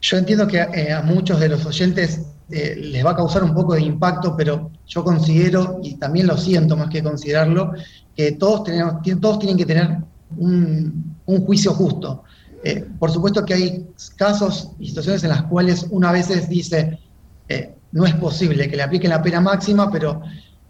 Yo 0.00 0.16
entiendo 0.16 0.46
que 0.46 0.58
eh, 0.58 0.92
a 0.92 1.02
muchos 1.02 1.40
de 1.40 1.48
los 1.48 1.66
oyentes 1.66 2.22
eh, 2.50 2.76
les 2.76 3.04
va 3.04 3.10
a 3.10 3.16
causar 3.16 3.42
un 3.42 3.52
poco 3.52 3.74
de 3.74 3.82
impacto, 3.82 4.36
pero 4.36 4.70
yo 4.86 5.04
considero, 5.04 5.80
y 5.82 5.96
también 5.96 6.26
lo 6.26 6.36
siento 6.36 6.76
más 6.76 6.88
que 6.88 7.02
considerarlo, 7.02 7.72
que 8.16 8.32
todos, 8.32 8.64
tenemos, 8.64 8.94
todos 9.20 9.38
tienen 9.40 9.56
que 9.56 9.66
tener 9.66 9.98
un, 10.36 11.16
juicio 11.26 11.74
justo. 11.74 12.22
Eh, 12.64 12.86
por 12.98 13.10
supuesto 13.10 13.44
que 13.44 13.54
hay 13.54 13.86
casos 14.16 14.70
y 14.78 14.88
situaciones 14.88 15.22
en 15.24 15.30
las 15.30 15.42
cuales 15.44 15.86
uno 15.90 16.08
a 16.08 16.12
veces 16.12 16.48
dice, 16.48 16.98
no 17.92 18.04
es 18.06 18.14
posible 18.14 18.68
que 18.68 18.76
le 18.76 18.82
apliquen 18.82 19.10
la 19.10 19.22
pena 19.22 19.40
máxima, 19.40 19.90
pero 19.90 20.22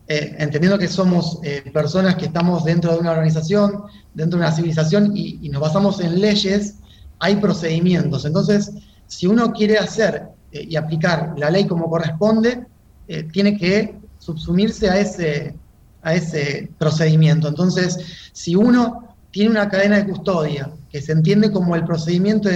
entendiendo 0.08 0.78
que 0.78 0.88
somos 0.88 1.38
personas 1.72 2.16
que 2.16 2.26
estamos 2.26 2.64
dentro 2.64 2.92
de 2.92 2.98
una 2.98 3.10
organización, 3.10 3.84
dentro 4.14 4.38
de 4.38 4.46
una 4.46 4.54
civilización 4.54 5.14
y, 5.14 5.48
nos 5.50 5.60
basamos 5.60 6.00
en 6.00 6.20
leyes, 6.20 6.76
hay 7.18 7.36
procedimientos. 7.36 8.24
Entonces, 8.24 8.72
si 9.06 9.26
uno 9.26 9.52
quiere 9.52 9.78
hacer 9.78 10.28
eh, 10.52 10.66
y 10.68 10.76
aplicar 10.76 11.34
la 11.36 11.50
ley 11.50 11.66
como 11.66 11.88
corresponde, 11.88 12.66
eh, 13.08 13.24
tiene 13.32 13.56
que 13.56 13.96
subsumirse 14.18 14.88
a 14.88 14.98
ese, 14.98 15.54
a 16.02 16.14
ese 16.14 16.70
procedimiento. 16.78 17.48
Entonces, 17.48 18.30
si 18.32 18.54
uno 18.54 19.16
tiene 19.30 19.50
una 19.50 19.68
cadena 19.68 19.96
de 19.96 20.06
custodia 20.06 20.70
que 20.90 21.00
se 21.00 21.12
entiende 21.12 21.50
como 21.50 21.76
el 21.76 21.84
procedimiento 21.84 22.48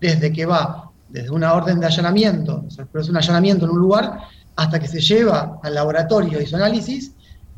desde 0.00 0.32
que 0.32 0.46
va 0.46 0.90
desde 1.08 1.30
una 1.30 1.52
orden 1.52 1.78
de 1.78 1.86
allanamiento, 1.86 2.64
o 2.66 2.70
sea, 2.70 2.86
un 2.92 3.16
allanamiento 3.16 3.66
en 3.66 3.72
un 3.72 3.78
lugar, 3.78 4.18
hasta 4.56 4.78
que 4.78 4.88
se 4.88 5.00
lleva 5.00 5.58
al 5.62 5.74
laboratorio 5.74 6.40
y 6.40 6.46
su 6.46 6.56
análisis, 6.56 7.12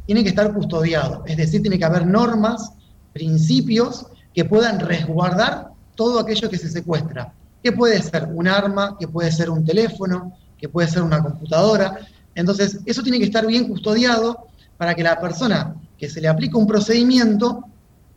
tiene 0.06 0.22
que 0.22 0.30
estar 0.30 0.52
custodiado. 0.52 1.22
Es 1.26 1.36
decir, 1.36 1.62
tiene 1.62 1.78
que 1.78 1.84
haber 1.84 2.06
normas, 2.06 2.72
principios 3.12 4.06
que 4.34 4.44
puedan 4.44 4.80
resguardar 4.80 5.68
todo 5.94 6.20
aquello 6.20 6.50
que 6.50 6.58
se 6.58 6.68
secuestra 6.68 7.32
que 7.64 7.72
puede 7.72 8.00
ser 8.02 8.28
un 8.30 8.46
arma, 8.46 8.94
que 9.00 9.08
puede 9.08 9.32
ser 9.32 9.48
un 9.48 9.64
teléfono, 9.64 10.36
que 10.58 10.68
puede 10.68 10.86
ser 10.86 11.02
una 11.02 11.22
computadora. 11.22 11.96
Entonces, 12.34 12.78
eso 12.84 13.02
tiene 13.02 13.18
que 13.18 13.24
estar 13.24 13.46
bien 13.46 13.66
custodiado 13.66 14.48
para 14.76 14.94
que 14.94 15.02
la 15.02 15.18
persona 15.18 15.74
que 15.96 16.10
se 16.10 16.20
le 16.20 16.28
aplique 16.28 16.58
un 16.58 16.66
procedimiento 16.66 17.64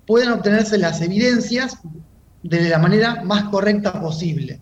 puedan 0.05 0.33
obtenerse 0.33 0.77
las 0.77 0.99
evidencias 1.01 1.77
de 2.43 2.67
la 2.67 2.77
manera 2.77 3.23
más 3.23 3.45
correcta 3.45 4.01
posible. 4.01 4.59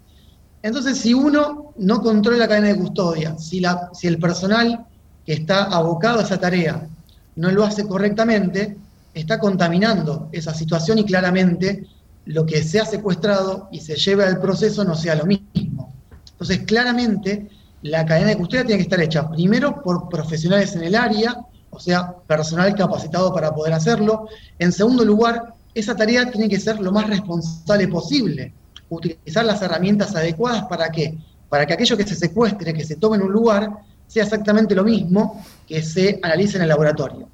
Entonces, 0.65 0.97
si 0.97 1.13
uno 1.13 1.73
no 1.77 2.01
controla 2.01 2.39
la 2.39 2.47
cadena 2.47 2.69
de 2.69 2.77
custodia, 2.77 3.37
si, 3.37 3.61
el 4.01 4.17
personal 4.17 4.83
que 5.23 5.33
está 5.33 5.65
abocado 5.65 6.17
a 6.17 6.23
esa 6.23 6.39
tarea 6.39 6.87
no 7.35 7.51
lo 7.51 7.63
hace 7.63 7.85
correctamente, 7.87 8.75
está 9.13 9.37
contaminando 9.37 10.27
esa 10.31 10.55
situación 10.55 10.97
y 10.97 11.05
claramente 11.05 11.85
lo 12.25 12.47
que 12.47 12.63
se 12.63 12.79
ha 12.79 12.85
secuestrado 12.87 13.69
y 13.71 13.79
se 13.81 13.95
lleve 13.95 14.23
al 14.23 14.41
proceso 14.41 14.83
no 14.83 14.95
sea 14.95 15.13
lo 15.13 15.27
mismo. 15.27 15.93
Entonces, 16.31 16.63
claramente, 16.65 17.47
la 17.83 18.03
cadena 18.03 18.29
de 18.29 18.37
custodia 18.37 18.65
tiene 18.65 18.77
que 18.77 18.89
estar 18.89 19.01
hecha 19.01 19.29
primero 19.29 19.83
por 19.83 20.09
profesionales 20.09 20.75
en 20.75 20.85
el 20.85 20.95
área, 20.95 21.45
o 21.69 21.79
sea, 21.79 22.11
personal 22.25 22.73
capacitado 22.73 23.31
para 23.31 23.53
poder 23.53 23.73
hacerlo. 23.73 24.29
En 24.57 24.71
segundo 24.71 25.05
lugar, 25.05 25.53
esa 25.75 25.95
tarea 25.95 26.31
tiene 26.31 26.49
que 26.49 26.59
ser 26.59 26.79
lo 26.79 26.91
más 26.91 27.07
responsable 27.07 27.87
posible. 27.87 28.51
Utilizar 28.89 29.45
las 29.45 29.61
herramientas 29.61 30.15
adecuadas 30.15 30.63
para 30.65 30.89
qué? 30.89 31.17
Para 31.49 31.65
que 31.65 31.73
aquello 31.73 31.97
que 31.97 32.05
se 32.05 32.15
secuestre, 32.15 32.73
que 32.73 32.83
se 32.83 32.95
tome 32.95 33.17
en 33.17 33.23
un 33.23 33.31
lugar, 33.31 33.69
sea 34.07 34.23
exactamente 34.23 34.75
lo 34.75 34.83
mismo 34.83 35.43
que 35.67 35.81
se 35.81 36.19
analice 36.21 36.57
en 36.57 36.63
el 36.63 36.69
laboratorio. 36.69 37.27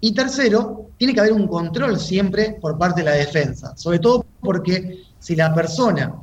Y 0.00 0.12
tercero, 0.12 0.90
tiene 0.96 1.14
que 1.14 1.20
haber 1.20 1.32
un 1.32 1.46
control 1.48 1.98
siempre 1.98 2.56
por 2.60 2.78
parte 2.78 3.00
de 3.00 3.10
la 3.10 3.16
defensa, 3.16 3.76
sobre 3.76 3.98
todo 3.98 4.26
porque 4.40 5.02
si 5.18 5.34
la 5.34 5.54
persona 5.54 6.14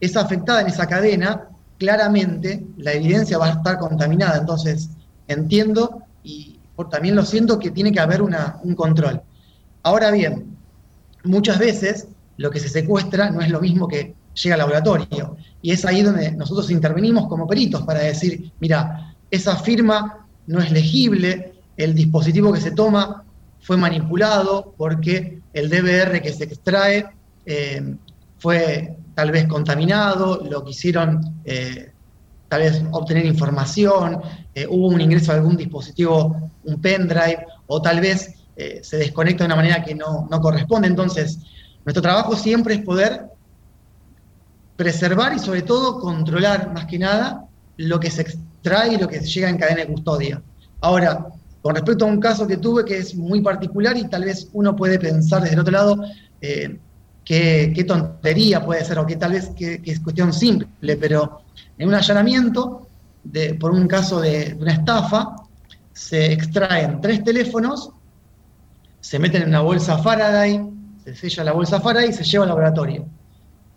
es 0.00 0.16
afectada 0.16 0.60
en 0.60 0.68
esa 0.68 0.86
cadena, 0.86 1.48
claramente 1.78 2.64
la 2.76 2.92
evidencia 2.92 3.38
va 3.38 3.46
a 3.46 3.52
estar 3.52 3.78
contaminada. 3.78 4.38
Entonces, 4.38 4.90
entiendo 5.26 6.02
y 6.22 6.58
también 6.90 7.14
lo 7.14 7.24
siento 7.24 7.58
que 7.58 7.70
tiene 7.70 7.92
que 7.92 8.00
haber 8.00 8.22
un 8.22 8.74
control. 8.74 9.22
Ahora 9.82 10.10
bien, 10.10 10.56
muchas 11.22 11.58
veces 11.58 12.08
lo 12.36 12.50
que 12.50 12.60
se 12.60 12.68
secuestra 12.68 13.30
no 13.30 13.40
es 13.40 13.50
lo 13.50 13.60
mismo 13.60 13.86
que 13.86 14.14
llega 14.34 14.54
al 14.54 14.60
laboratorio. 14.60 15.36
Y 15.62 15.70
es 15.70 15.84
ahí 15.84 16.02
donde 16.02 16.32
nosotros 16.32 16.70
intervenimos 16.70 17.28
como 17.28 17.46
peritos 17.46 17.82
para 17.82 18.00
decir, 18.00 18.52
mira, 18.60 19.14
esa 19.30 19.56
firma 19.56 20.26
no 20.46 20.60
es 20.60 20.70
legible, 20.70 21.54
el 21.76 21.94
dispositivo 21.94 22.52
que 22.52 22.60
se 22.60 22.72
toma 22.72 23.24
fue 23.60 23.76
manipulado 23.76 24.74
porque 24.76 25.40
el 25.52 25.70
DVR 25.70 26.20
que 26.20 26.32
se 26.32 26.44
extrae 26.44 27.06
eh, 27.46 27.96
fue 28.38 28.96
tal 29.14 29.30
vez 29.30 29.46
contaminado, 29.46 30.44
lo 30.44 30.64
quisieron 30.64 31.40
eh, 31.44 31.92
tal 32.48 32.60
vez 32.62 32.82
obtener 32.90 33.24
información, 33.24 34.20
eh, 34.54 34.66
hubo 34.68 34.88
un 34.88 35.00
ingreso 35.00 35.32
a 35.32 35.36
algún 35.36 35.56
dispositivo, 35.56 36.50
un 36.64 36.80
pendrive, 36.80 37.46
o 37.66 37.80
tal 37.80 38.00
vez 38.00 38.34
se 38.82 38.96
desconecta 38.96 39.42
de 39.42 39.46
una 39.46 39.56
manera 39.56 39.82
que 39.82 39.96
no, 39.96 40.28
no 40.30 40.40
corresponde. 40.40 40.86
Entonces, 40.86 41.40
nuestro 41.84 42.00
trabajo 42.00 42.36
siempre 42.36 42.74
es 42.74 42.82
poder 42.82 43.24
preservar 44.76 45.34
y 45.34 45.38
sobre 45.38 45.62
todo 45.62 46.00
controlar 46.00 46.72
más 46.72 46.86
que 46.86 46.98
nada 46.98 47.46
lo 47.76 48.00
que 48.00 48.10
se 48.10 48.22
extrae 48.22 48.94
y 48.94 48.98
lo 48.98 49.08
que 49.08 49.20
llega 49.20 49.48
en 49.48 49.58
cadena 49.58 49.82
de 49.82 49.88
custodia. 49.88 50.42
Ahora, 50.80 51.26
con 51.62 51.74
respecto 51.74 52.04
a 52.04 52.08
un 52.08 52.20
caso 52.20 52.46
que 52.46 52.58
tuve 52.58 52.84
que 52.84 52.98
es 52.98 53.14
muy 53.14 53.40
particular 53.40 53.96
y 53.96 54.08
tal 54.08 54.24
vez 54.24 54.48
uno 54.52 54.76
puede 54.76 54.98
pensar 54.98 55.42
desde 55.42 55.54
el 55.54 55.60
otro 55.60 55.72
lado 55.72 56.04
eh, 56.40 56.78
qué, 57.24 57.84
tontería 57.86 58.64
puede 58.64 58.84
ser 58.84 58.98
o 58.98 59.06
que 59.06 59.16
tal 59.16 59.32
vez 59.32 59.50
que, 59.56 59.80
es 59.84 60.00
cuestión 60.00 60.32
simple, 60.32 60.96
pero 60.96 61.40
en 61.78 61.88
un 61.88 61.94
allanamiento 61.94 62.86
de, 63.22 63.54
por 63.54 63.70
un 63.70 63.88
caso 63.88 64.20
de, 64.20 64.56
una 64.60 64.72
estafa 64.72 65.36
se 65.92 66.32
extraen 66.32 67.00
tres 67.00 67.24
teléfonos, 67.24 67.90
se 69.00 69.18
meten 69.18 69.42
en 69.42 69.48
una 69.48 69.60
bolsa 69.60 69.98
Faraday, 69.98 70.60
se 71.04 71.14
sella 71.14 71.44
la 71.44 71.52
bolsa 71.52 71.80
Faraday 71.80 72.10
y 72.10 72.12
se 72.12 72.24
lleva 72.24 72.44
al 72.44 72.48
laboratorio. 72.48 73.06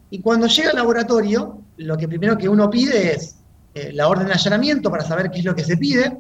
Y 0.10 0.20
cuando 0.20 0.48
llega 0.48 0.70
al 0.70 0.76
laboratorio, 0.78 1.62
lo 1.78 1.98
que 1.98 2.08
primero 2.08 2.38
que 2.38 2.48
uno 2.48 2.70
pide 2.70 3.14
es 3.14 3.36
eh, 3.74 3.92
la 3.94 4.08
orden 4.08 4.28
de 4.28 4.34
allanamiento 4.34 4.90
para 4.90 5.04
saber 5.04 5.30
qué 5.30 5.40
es 5.40 5.46
lo 5.46 5.56
que 5.56 5.64
se 5.64 5.78
pide, 5.78 6.18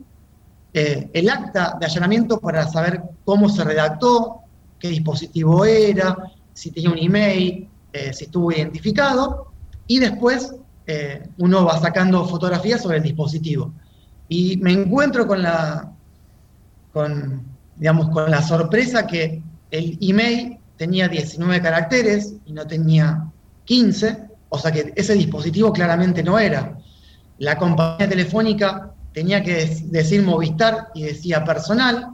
eh, 0.74 1.10
el 1.14 1.30
acta 1.30 1.78
de 1.80 1.86
allanamiento 1.86 2.40
para 2.40 2.68
saber 2.68 3.02
cómo 3.24 3.50
se 3.50 3.64
redactó, 3.64 4.42
qué 4.80 4.90
dispositivo 4.90 5.66
era, 5.66 6.16
si 6.54 6.72
tenía 6.72 6.92
un 6.92 6.98
email, 6.98 7.70
eh, 7.94 8.14
si 8.14 8.26
estuvo 8.26 8.52
identificado, 8.52 9.52
y 9.88 10.00
después 10.00 10.54
uno 11.38 11.66
va 11.66 11.82
sacando 11.82 12.26
fotografías 12.26 12.82
sobre 12.82 12.98
el 12.98 13.04
dispositivo. 13.04 13.74
Y 14.30 14.56
me 14.58 14.72
encuentro 14.72 15.28
con 15.28 15.42
la, 15.42 15.92
con, 16.94 17.44
digamos, 17.76 18.08
con 18.10 18.32
la 18.32 18.42
sorpresa 18.42 19.06
que 19.06 19.44
el 19.70 19.98
email 20.00 20.58
tenía 20.78 21.10
19 21.10 21.62
caracteres 21.62 22.36
y 22.46 22.54
no 22.54 22.66
tenía 22.66 23.27
15, 23.68 24.18
o 24.50 24.58
sea 24.58 24.72
que 24.72 24.94
ese 24.96 25.14
dispositivo 25.14 25.72
claramente 25.72 26.24
no 26.24 26.40
era. 26.40 26.78
La 27.38 27.58
compañía 27.58 28.10
telefónica 28.10 28.94
tenía 29.14 29.44
que 29.44 29.78
decir 29.86 30.24
Movistar 30.24 30.88
y 30.96 31.04
decía 31.04 31.44
personal. 31.44 32.08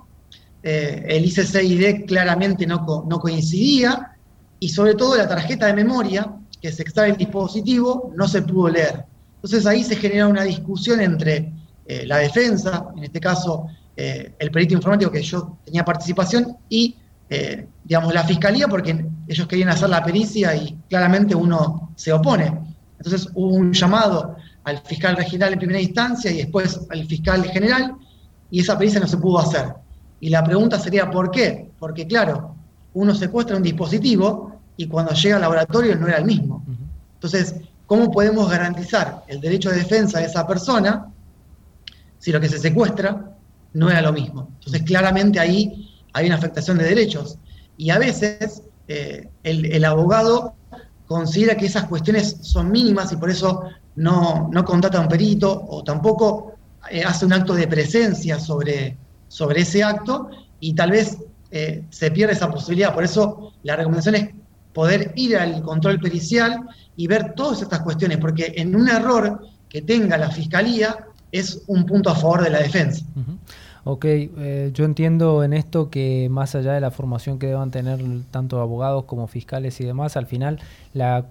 Eh, 0.63 1.05
el 1.07 1.25
ICCID 1.25 2.05
claramente 2.05 2.65
no, 2.65 3.05
no 3.07 3.19
coincidía 3.19 4.17
y 4.59 4.69
sobre 4.69 4.95
todo 4.95 5.17
la 5.17 5.27
tarjeta 5.27 5.67
de 5.67 5.73
memoria 5.73 6.33
que 6.61 6.71
se 6.71 6.83
extrae 6.83 7.11
el 7.11 7.17
dispositivo 7.17 8.13
no 8.15 8.27
se 8.27 8.41
pudo 8.41 8.69
leer. 8.69 9.05
Entonces 9.35 9.65
ahí 9.65 9.83
se 9.83 9.97
genera 9.97 10.27
una 10.27 10.43
discusión 10.43 11.01
entre 11.01 11.51
eh, 11.85 12.05
la 12.05 12.17
defensa, 12.19 12.87
en 12.95 13.03
este 13.03 13.19
caso 13.19 13.67
eh, 13.95 14.33
el 14.39 14.49
perito 14.49 14.73
informático 14.73 15.11
que 15.11 15.21
yo 15.21 15.57
tenía 15.65 15.83
participación, 15.83 16.57
y 16.69 16.95
digamos 17.83 18.13
la 18.13 18.23
fiscalía 18.23 18.67
porque 18.67 19.05
ellos 19.27 19.47
querían 19.47 19.69
hacer 19.69 19.89
la 19.89 20.03
pericia 20.03 20.55
y 20.55 20.77
claramente 20.89 21.33
uno 21.33 21.91
se 21.95 22.13
opone. 22.13 22.59
Entonces 22.97 23.29
hubo 23.33 23.55
un 23.55 23.73
llamado 23.73 24.35
al 24.63 24.79
fiscal 24.79 25.15
regional 25.17 25.53
en 25.53 25.59
primera 25.59 25.81
instancia 25.81 26.31
y 26.31 26.37
después 26.37 26.79
al 26.89 27.05
fiscal 27.05 27.43
general, 27.45 27.95
y 28.49 28.61
esa 28.61 28.77
pericia 28.77 28.99
no 28.99 29.07
se 29.07 29.17
pudo 29.17 29.39
hacer. 29.39 29.73
Y 30.19 30.29
la 30.29 30.43
pregunta 30.43 30.79
sería, 30.79 31.09
¿por 31.09 31.31
qué? 31.31 31.71
Porque 31.79 32.07
claro, 32.07 32.55
uno 32.93 33.13
secuestra 33.13 33.57
un 33.57 33.63
dispositivo 33.63 34.59
y 34.77 34.87
cuando 34.87 35.13
llega 35.13 35.35
al 35.35 35.41
laboratorio 35.41 35.95
no 35.97 36.07
era 36.07 36.17
el 36.17 36.25
mismo. 36.25 36.63
Entonces, 37.15 37.55
¿cómo 37.85 38.11
podemos 38.11 38.49
garantizar 38.49 39.23
el 39.27 39.41
derecho 39.41 39.69
de 39.69 39.77
defensa 39.77 40.19
de 40.19 40.25
esa 40.25 40.47
persona 40.47 41.07
si 42.19 42.31
lo 42.31 42.39
que 42.39 42.47
se 42.47 42.59
secuestra 42.59 43.31
no 43.73 43.89
era 43.89 44.01
lo 44.01 44.13
mismo? 44.13 44.49
Entonces, 44.59 44.83
claramente 44.83 45.39
ahí 45.39 45.92
hay 46.13 46.27
una 46.27 46.35
afectación 46.35 46.77
de 46.77 46.85
derechos. 46.85 47.37
Y 47.77 47.89
a 47.89 47.97
veces 47.97 48.63
eh, 48.87 49.29
el, 49.43 49.85
abogado 49.85 50.55
considera 51.07 51.55
que 51.57 51.65
esas 51.65 51.85
cuestiones 51.85 52.37
son 52.41 52.71
mínimas 52.71 53.11
y 53.11 53.17
por 53.17 53.29
eso 53.29 53.63
no, 53.95 54.49
no 54.51 54.63
contrata 54.63 54.97
a 54.97 55.01
un 55.01 55.07
perito 55.07 55.65
o 55.67 55.83
tampoco 55.83 56.53
eh, 56.89 57.03
hace 57.03 57.25
un 57.25 57.33
acto 57.33 57.53
de 57.53 57.67
presencia 57.67 58.39
sobre, 58.39 58.97
sobre 59.27 59.61
ese 59.61 59.83
acto 59.83 60.29
y 60.59 60.73
tal 60.73 60.91
vez 60.91 61.17
eh, 61.51 61.83
se 61.89 62.11
pierde 62.11 62.33
esa 62.33 62.49
posibilidad. 62.49 62.93
Por 62.93 63.03
eso 63.03 63.53
la 63.63 63.75
recomendación 63.75 64.15
es 64.15 64.29
poder 64.73 65.13
ir 65.15 65.37
al 65.37 65.61
control 65.61 65.99
pericial 65.99 66.61
y 66.95 67.07
ver 67.07 67.33
todas 67.35 67.61
estas 67.61 67.81
cuestiones, 67.81 68.17
porque 68.17 68.53
en 68.55 68.75
un 68.75 68.89
error 68.89 69.47
que 69.69 69.81
tenga 69.81 70.17
la 70.17 70.29
fiscalía 70.29 70.97
es 71.31 71.61
un 71.67 71.85
punto 71.85 72.09
a 72.09 72.15
favor 72.15 72.43
de 72.43 72.49
la 72.49 72.59
defensa. 72.59 73.05
Ok, 73.85 74.05
eh, 74.05 74.71
yo 74.73 74.85
entiendo 74.85 75.43
en 75.43 75.51
esto 75.51 75.89
que 75.89 76.29
más 76.29 76.55
allá 76.55 76.73
de 76.73 76.79
la 76.79 76.89
formación 76.89 77.37
que 77.37 77.47
deban 77.47 77.69
tener 77.69 77.99
tanto 78.31 78.61
abogados 78.61 79.03
como 79.03 79.27
fiscales 79.27 79.81
y 79.81 79.85
demás, 79.85 80.15
al 80.15 80.25
final 80.25 80.59
la, 80.93 81.25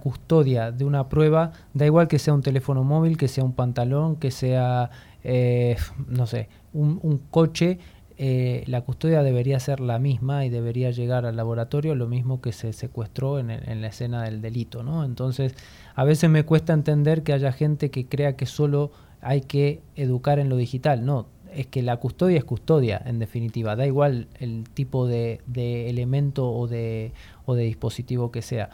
custodia 0.00 0.72
de 0.72 0.86
una 0.86 1.10
prueba, 1.10 1.52
da 1.74 1.84
igual 1.84 2.08
que 2.08 2.18
sea 2.18 2.32
un 2.32 2.40
teléfono 2.40 2.82
móvil, 2.82 3.18
que 3.18 3.28
sea 3.28 3.44
un 3.44 3.52
pantalón, 3.52 4.16
que 4.16 4.30
sea, 4.30 4.90
eh, 5.22 5.76
no 6.08 6.26
sé, 6.26 6.48
un, 6.72 7.20
coche, 7.30 7.78
eh, 8.16 8.64
la 8.68 8.80
custodia 8.80 9.22
debería 9.22 9.60
ser 9.60 9.80
la 9.80 9.98
misma 9.98 10.46
y 10.46 10.50
debería 10.50 10.90
llegar 10.92 11.26
al 11.26 11.36
laboratorio 11.36 11.94
lo 11.94 12.06
mismo 12.06 12.40
que 12.40 12.52
se 12.52 12.72
secuestró 12.72 13.38
en, 13.38 13.50
en, 13.50 13.82
la 13.82 13.88
escena 13.88 14.22
del 14.22 14.40
delito, 14.40 14.82
¿no? 14.82 15.04
Entonces, 15.04 15.54
a 15.94 16.04
veces 16.04 16.30
me 16.30 16.44
cuesta 16.44 16.72
entender 16.72 17.22
que 17.22 17.34
haya 17.34 17.52
gente 17.52 17.90
que 17.90 18.06
crea 18.06 18.34
que 18.34 18.46
solo 18.46 18.92
hay 19.20 19.42
que 19.42 19.82
educar 19.96 20.38
en 20.38 20.48
lo 20.48 20.56
digital. 20.56 21.04
No, 21.04 21.26
es 21.56 21.66
que 21.66 21.82
la 21.82 21.96
custodia 21.96 22.38
es 22.38 22.44
custodia, 22.44 23.02
en 23.04 23.18
definitiva. 23.18 23.76
Da 23.76 23.86
igual 23.86 24.28
el 24.38 24.64
tipo 24.72 25.06
de, 25.06 25.40
elemento 25.88 26.50
o 26.50 26.66
de, 26.66 27.12
o 27.44 27.54
de, 27.54 27.64
dispositivo 27.64 28.30
que 28.30 28.42
sea. 28.42 28.70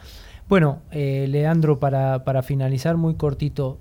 Bueno, 0.49 0.81
eh, 0.91 1.25
Leandro, 1.29 1.79
para, 1.79 2.23
para, 2.23 2.43
finalizar 2.43 2.97
muy 2.97 3.15
cortito, 3.15 3.79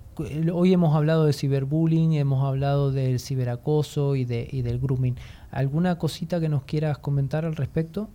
hoy 0.53 0.73
hemos 0.73 0.95
hablado 0.95 1.27
de 1.27 1.33
ciberbullying, 1.33 2.13
hemos 2.13 2.45
hablado 2.45 2.93
del 2.93 3.19
ciberacoso 3.19 4.17
y, 4.17 4.25
de, 4.25 4.49
y 4.51 4.63
del 4.63 4.79
grooming. 4.79 5.17
¿Alguna 5.51 5.99
cosita 5.99 6.41
que 6.41 6.49
nos 6.49 6.65
quieras 6.65 6.99
comentar 6.99 7.45
al 7.45 7.57
respecto? 7.57 8.09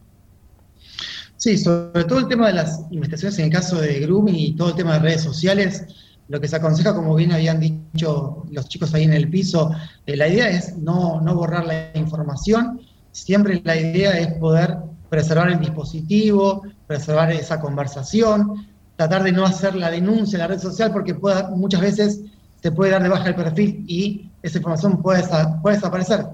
Sí, 1.36 1.58
sobre 1.58 2.06
todo 2.06 2.20
el 2.20 2.28
tema 2.28 2.48
de 2.48 2.54
las 2.54 2.86
investigaciones 2.90 3.38
en 3.40 3.46
el 3.46 3.52
caso 3.52 3.80
de 3.80 4.00
grooming 4.00 4.36
y 4.36 4.56
todo 4.56 4.70
el 4.70 4.76
tema 4.76 4.94
de 4.94 5.00
redes 5.00 5.22
sociales 5.22 5.86
lo 6.28 6.39
que 6.41 6.47
se 6.47 6.57
aconseja, 6.57 6.93
como 6.93 7.15
bien 7.15 7.32
habían 7.32 7.59
dicho 7.59 8.43
los 8.51 8.67
chicos 8.67 8.93
ahí 8.93 9.03
en 9.03 9.13
el 9.13 9.30
piso, 9.30 9.71
eh, 10.05 10.15
la 10.15 10.28
idea 10.28 10.49
es 10.49 10.78
no, 10.78 11.21
no 11.21 11.36
borrar 11.36 11.65
la 11.65 11.91
información, 11.95 12.82
siempre 13.11 13.61
la 13.63 13.75
idea 13.75 14.17
es 14.17 14.34
poder 14.34 14.78
preservar 15.09 15.49
el 15.49 15.59
dispositivo, 15.59 16.63
preservar 16.86 17.32
esa 17.32 17.59
conversación, 17.59 18.67
tratar 18.95 19.23
de 19.23 19.32
no 19.32 19.45
hacer 19.45 19.75
la 19.75 19.89
denuncia 19.89 20.36
en 20.38 20.41
la 20.41 20.47
red 20.47 20.59
social 20.59 20.91
porque 20.91 21.13
muchas 21.55 21.82
veces 21.82 22.21
se 22.61 22.71
puede 22.71 22.91
dar 22.91 23.03
de 23.03 23.09
baja 23.09 23.30
el 23.30 23.36
perfil 23.36 23.86
y 23.88 24.30
esa 24.41 24.57
información 24.57 25.01
puede, 25.01 25.23
puede 25.61 25.75
desaparecer. 25.75 26.25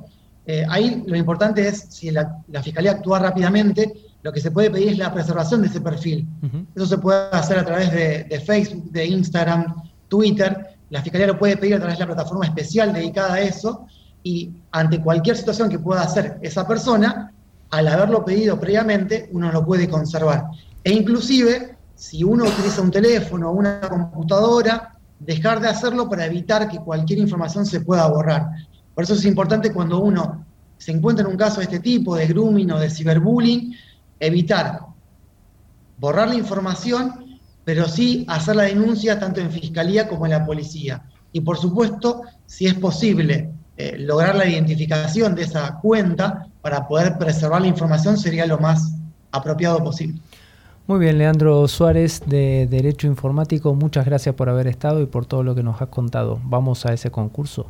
Eh, 0.46 0.66
ahí 0.70 1.04
lo 1.06 1.16
importante 1.16 1.68
es, 1.68 1.86
si 1.90 2.12
la, 2.12 2.42
Fiscalía 2.62 2.92
actúa 2.92 3.20
rápidamente, 3.20 3.94
lo 4.24 4.32
que 4.32 4.42
se 4.42 4.52
puede 4.52 4.72
pedir 4.72 4.90
es 4.90 4.98
la 4.98 5.14
preservación 5.14 5.62
de 5.62 5.68
ese 5.68 5.82
perfil. 5.82 6.28
Eso 6.76 6.86
se 6.86 6.98
puede 6.98 7.28
hacer 7.32 7.60
a 7.60 7.66
través 7.66 7.92
de, 7.92 8.42
Facebook, 8.46 8.92
de 8.92 9.06
Instagram, 9.06 9.83
Twitter. 10.14 10.78
La 10.92 11.02
Fiscalía 11.02 11.26
lo 11.26 11.40
puede 11.40 11.58
pedir 11.58 11.74
a 11.74 11.80
través 11.80 11.98
de 11.98 12.06
la 12.06 12.14
plataforma 12.14 12.46
especial 12.46 12.94
dedicada 12.94 13.34
a 13.34 13.42
eso 13.42 13.88
y 14.22 14.52
ante 14.72 15.02
cualquier 15.02 15.36
situación 15.36 15.68
que 15.68 15.80
pueda 15.80 16.04
hacer 16.04 16.38
esa 16.44 16.68
persona, 16.68 17.34
al 17.72 17.88
haberlo 17.88 18.24
pedido 18.24 18.60
previamente, 18.60 19.28
uno 19.32 19.52
lo 19.52 19.66
puede 19.66 19.90
conservar. 19.90 20.46
E 20.84 20.92
inclusive, 20.92 21.78
si 21.96 22.24
uno 22.24 22.44
utiliza 22.44 22.84
un 22.84 22.92
teléfono 22.92 23.50
o 23.50 23.54
una 23.54 23.82
computadora, 23.82 24.96
dejar 25.20 25.60
de 25.60 25.70
hacerlo 25.70 26.08
para 26.08 26.28
evitar 26.28 26.70
que 26.70 26.78
cualquier 26.78 27.18
información 27.18 27.66
se 27.66 27.82
pueda 27.82 28.08
borrar. 28.08 28.52
Por 28.94 29.04
eso 29.04 29.16
es 29.16 29.26
importante 29.26 29.74
cuando 29.74 30.00
uno 30.00 30.46
se 30.78 30.92
encuentra 30.92 31.26
en 31.26 31.32
un 31.32 31.38
caso 31.38 31.58
de 31.58 31.64
este 31.64 31.80
tipo, 31.80 32.16
de 32.16 32.28
grooming 32.28 32.72
o 32.72 32.80
de 32.80 32.92
ciberbullying, 32.92 33.74
evitar 34.20 34.80
borrar 35.98 36.28
la 36.28 36.36
información, 36.36 37.23
pero 37.66 37.88
sí 37.88 38.26
hacer 38.28 38.56
la 38.56 38.64
denuncia 38.64 39.20
tanto 39.20 39.40
en 39.40 39.52
fiscalía 39.52 40.08
como 40.08 40.26
en 40.26 40.32
la 40.32 40.46
policía. 40.46 41.04
Y 41.32 41.42
por 41.42 41.58
supuesto, 41.58 42.22
si 42.46 42.68
es 42.68 42.76
posible 42.76 43.50
eh, 43.78 43.96
lograr 43.98 44.36
la 44.36 44.48
identificación 44.48 45.34
de 45.36 45.44
esa 45.44 45.80
cuenta 45.82 46.48
para 46.62 46.88
poder 46.88 47.18
preservar 47.18 47.62
la 47.62 47.68
información, 47.68 48.18
sería 48.18 48.46
lo 48.46 48.58
más 48.60 48.96
apropiado 49.32 49.84
posible. 49.84 50.20
Muy 50.86 51.00
bien, 51.00 51.18
Leandro 51.18 51.68
Suárez 51.68 52.22
de 52.26 52.68
Derecho 52.70 53.08
Informático, 53.08 53.74
muchas 53.74 54.06
gracias 54.06 54.36
por 54.36 54.50
haber 54.50 54.68
estado 54.68 55.02
y 55.02 55.06
por 55.06 55.26
todo 55.26 55.42
lo 55.42 55.56
que 55.56 55.64
nos 55.64 55.82
has 55.82 55.88
contado. 55.88 56.40
Vamos 56.44 56.86
a 56.86 56.94
ese 56.94 57.10
concurso. 57.10 57.68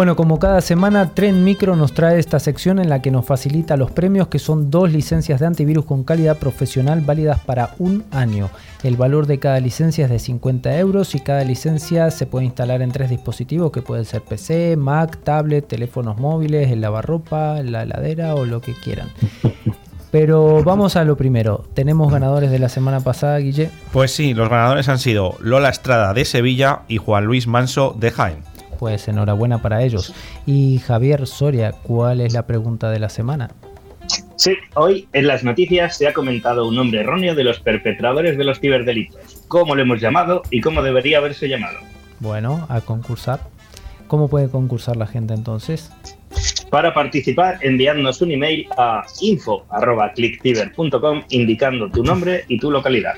Bueno, 0.00 0.16
como 0.16 0.38
cada 0.38 0.62
semana, 0.62 1.10
Tren 1.10 1.44
Micro 1.44 1.76
nos 1.76 1.92
trae 1.92 2.18
esta 2.18 2.40
sección 2.40 2.78
en 2.78 2.88
la 2.88 3.02
que 3.02 3.10
nos 3.10 3.26
facilita 3.26 3.76
los 3.76 3.90
premios, 3.90 4.28
que 4.28 4.38
son 4.38 4.70
dos 4.70 4.90
licencias 4.90 5.40
de 5.40 5.46
antivirus 5.46 5.84
con 5.84 6.04
calidad 6.04 6.38
profesional 6.38 7.02
válidas 7.02 7.40
para 7.40 7.74
un 7.78 8.04
año. 8.10 8.48
El 8.82 8.96
valor 8.96 9.26
de 9.26 9.38
cada 9.38 9.60
licencia 9.60 10.06
es 10.06 10.10
de 10.10 10.18
50 10.18 10.78
euros 10.78 11.14
y 11.14 11.20
cada 11.20 11.44
licencia 11.44 12.10
se 12.10 12.24
puede 12.24 12.46
instalar 12.46 12.80
en 12.80 12.92
tres 12.92 13.10
dispositivos 13.10 13.72
que 13.72 13.82
pueden 13.82 14.06
ser 14.06 14.22
PC, 14.22 14.74
Mac, 14.78 15.18
tablet, 15.22 15.68
teléfonos 15.68 16.16
móviles, 16.16 16.70
el 16.70 16.80
lavarropa, 16.80 17.62
la 17.62 17.82
heladera 17.82 18.36
o 18.36 18.46
lo 18.46 18.62
que 18.62 18.72
quieran. 18.72 19.08
Pero 20.10 20.64
vamos 20.64 20.96
a 20.96 21.04
lo 21.04 21.18
primero. 21.18 21.66
¿Tenemos 21.74 22.10
ganadores 22.10 22.50
de 22.50 22.58
la 22.58 22.70
semana 22.70 23.00
pasada, 23.00 23.36
Guille? 23.36 23.70
Pues 23.92 24.12
sí, 24.12 24.32
los 24.32 24.48
ganadores 24.48 24.88
han 24.88 24.98
sido 24.98 25.36
Lola 25.40 25.68
Estrada 25.68 26.14
de 26.14 26.24
Sevilla 26.24 26.84
y 26.88 26.96
Juan 26.96 27.26
Luis 27.26 27.46
Manso 27.46 27.94
de 27.98 28.10
Jaén 28.10 28.50
pues 28.80 29.06
enhorabuena 29.08 29.60
para 29.60 29.84
ellos. 29.84 30.14
Y 30.46 30.78
Javier 30.78 31.26
Soria, 31.26 31.72
¿cuál 31.72 32.22
es 32.22 32.32
la 32.32 32.46
pregunta 32.46 32.90
de 32.90 32.98
la 32.98 33.10
semana? 33.10 33.50
Sí, 34.36 34.54
hoy 34.74 35.06
en 35.12 35.26
las 35.26 35.44
noticias 35.44 35.98
se 35.98 36.08
ha 36.08 36.14
comentado 36.14 36.66
un 36.66 36.74
nombre 36.74 37.00
erróneo 37.00 37.34
de 37.34 37.44
los 37.44 37.60
perpetradores 37.60 38.38
de 38.38 38.44
los 38.44 38.58
ciberdelitos. 38.58 39.44
¿Cómo 39.48 39.74
lo 39.74 39.82
hemos 39.82 40.00
llamado 40.00 40.40
y 40.50 40.62
cómo 40.62 40.82
debería 40.82 41.18
haberse 41.18 41.46
llamado? 41.46 41.76
Bueno, 42.20 42.64
a 42.70 42.80
concursar. 42.80 43.40
¿Cómo 44.08 44.28
puede 44.28 44.48
concursar 44.48 44.96
la 44.96 45.06
gente 45.06 45.34
entonces? 45.34 45.92
Para 46.70 46.94
participar, 46.94 47.58
enviándonos 47.60 48.22
un 48.22 48.32
email 48.32 48.66
a 48.78 49.04
info.clickciber.com 49.20 51.22
indicando 51.28 51.90
tu 51.90 52.02
nombre 52.02 52.46
y 52.48 52.58
tu 52.58 52.70
localidad. 52.70 53.16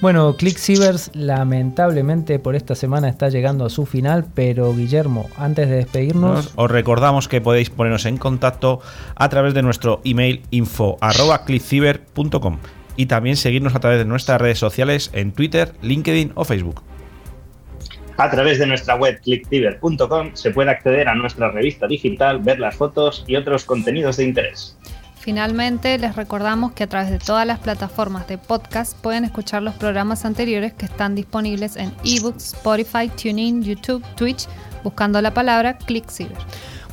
Bueno, 0.00 0.36
ClickCibers 0.36 1.10
lamentablemente 1.14 2.38
por 2.38 2.54
esta 2.54 2.76
semana 2.76 3.08
está 3.08 3.30
llegando 3.30 3.64
a 3.64 3.70
su 3.70 3.84
final, 3.84 4.26
pero 4.32 4.72
Guillermo, 4.72 5.28
antes 5.36 5.68
de 5.68 5.74
despedirnos... 5.74 6.52
os 6.54 6.70
recordamos 6.70 7.26
que 7.26 7.40
podéis 7.40 7.70
ponernos 7.70 8.06
en 8.06 8.16
contacto 8.16 8.80
a 9.16 9.28
través 9.28 9.54
de 9.54 9.62
nuestro 9.62 10.00
email 10.04 10.42
info.clickciber.com 10.52 12.58
y 12.94 13.06
también 13.06 13.36
seguirnos 13.36 13.74
a 13.74 13.80
través 13.80 13.98
de 13.98 14.04
nuestras 14.04 14.40
redes 14.40 14.60
sociales 14.60 15.10
en 15.14 15.32
Twitter, 15.32 15.74
LinkedIn 15.82 16.30
o 16.36 16.44
Facebook. 16.44 16.80
A 18.18 18.30
través 18.30 18.60
de 18.60 18.66
nuestra 18.66 18.94
web 18.94 19.20
clickciber.com 19.20 20.30
se 20.34 20.52
puede 20.52 20.70
acceder 20.70 21.08
a 21.08 21.16
nuestra 21.16 21.50
revista 21.50 21.88
digital, 21.88 22.38
ver 22.38 22.60
las 22.60 22.76
fotos 22.76 23.24
y 23.26 23.34
otros 23.34 23.64
contenidos 23.64 24.18
de 24.18 24.24
interés. 24.24 24.77
Finalmente, 25.28 25.98
les 25.98 26.16
recordamos 26.16 26.72
que 26.72 26.84
a 26.84 26.86
través 26.86 27.10
de 27.10 27.18
todas 27.18 27.46
las 27.46 27.58
plataformas 27.58 28.26
de 28.28 28.38
podcast 28.38 28.96
pueden 28.96 29.26
escuchar 29.26 29.62
los 29.62 29.74
programas 29.74 30.24
anteriores 30.24 30.72
que 30.72 30.86
están 30.86 31.14
disponibles 31.14 31.76
en 31.76 31.92
eBooks, 32.02 32.54
Spotify, 32.54 33.10
TuneIn, 33.10 33.62
YouTube, 33.62 34.02
Twitch, 34.16 34.46
buscando 34.82 35.20
la 35.20 35.34
palabra 35.34 35.76
ClickCiber. 35.76 36.38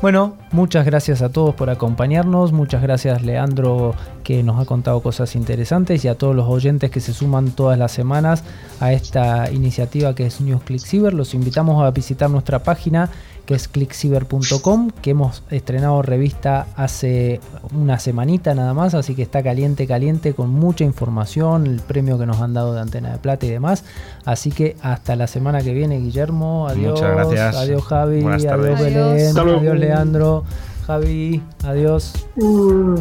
Bueno, 0.01 0.35
muchas 0.51 0.85
gracias 0.85 1.21
a 1.21 1.29
todos 1.29 1.55
por 1.55 1.69
acompañarnos, 1.69 2.51
muchas 2.51 2.81
gracias 2.81 3.21
Leandro 3.21 3.95
que 4.25 4.43
nos 4.43 4.59
ha 4.59 4.65
contado 4.65 5.01
cosas 5.01 5.33
interesantes 5.37 6.03
y 6.03 6.09
a 6.09 6.15
todos 6.15 6.35
los 6.35 6.47
oyentes 6.49 6.91
que 6.91 6.99
se 6.99 7.13
suman 7.13 7.51
todas 7.51 7.79
las 7.79 7.93
semanas 7.93 8.43
a 8.81 8.91
esta 8.91 9.49
iniciativa 9.49 10.13
que 10.13 10.25
es 10.25 10.41
News 10.41 10.63
Click 10.63 10.85
Cyber. 10.85 11.13
Los 11.13 11.33
invitamos 11.33 11.81
a 11.81 11.89
visitar 11.91 12.29
nuestra 12.29 12.59
página 12.59 13.09
que 13.45 13.53
es 13.53 13.67
clickciber.com, 13.67 14.89
que 15.01 15.11
hemos 15.11 15.43
estrenado 15.49 16.01
revista 16.01 16.67
hace 16.75 17.39
una 17.73 17.99
semanita 17.99 18.55
nada 18.55 18.73
más, 18.73 18.93
así 18.93 19.15
que 19.15 19.21
está 19.21 19.43
caliente, 19.43 19.87
caliente, 19.87 20.33
con 20.33 20.49
mucha 20.49 20.83
información, 20.83 21.67
el 21.67 21.79
premio 21.81 22.17
que 22.17 22.25
nos 22.25 22.41
han 22.41 22.53
dado 22.53 22.73
de 22.73 22.81
Antena 22.81 23.11
de 23.11 23.17
Plata 23.17 23.45
y 23.45 23.49
demás. 23.49 23.83
Así 24.25 24.51
que 24.51 24.75
hasta 24.81 25.15
la 25.15 25.27
semana 25.27 25.61
que 25.61 25.73
viene, 25.73 25.99
Guillermo. 25.99 26.67
Adiós. 26.67 26.99
Muchas 26.99 27.15
gracias. 27.15 27.55
Adiós, 27.55 27.83
Javi. 27.83 28.25
Adiós, 28.25 28.79
Belén. 28.79 29.37
Adiós, 29.37 29.79
Leandro. 29.79 30.43
Javi, 30.85 31.41
adiós. 31.63 32.13
Mm. 32.35 32.95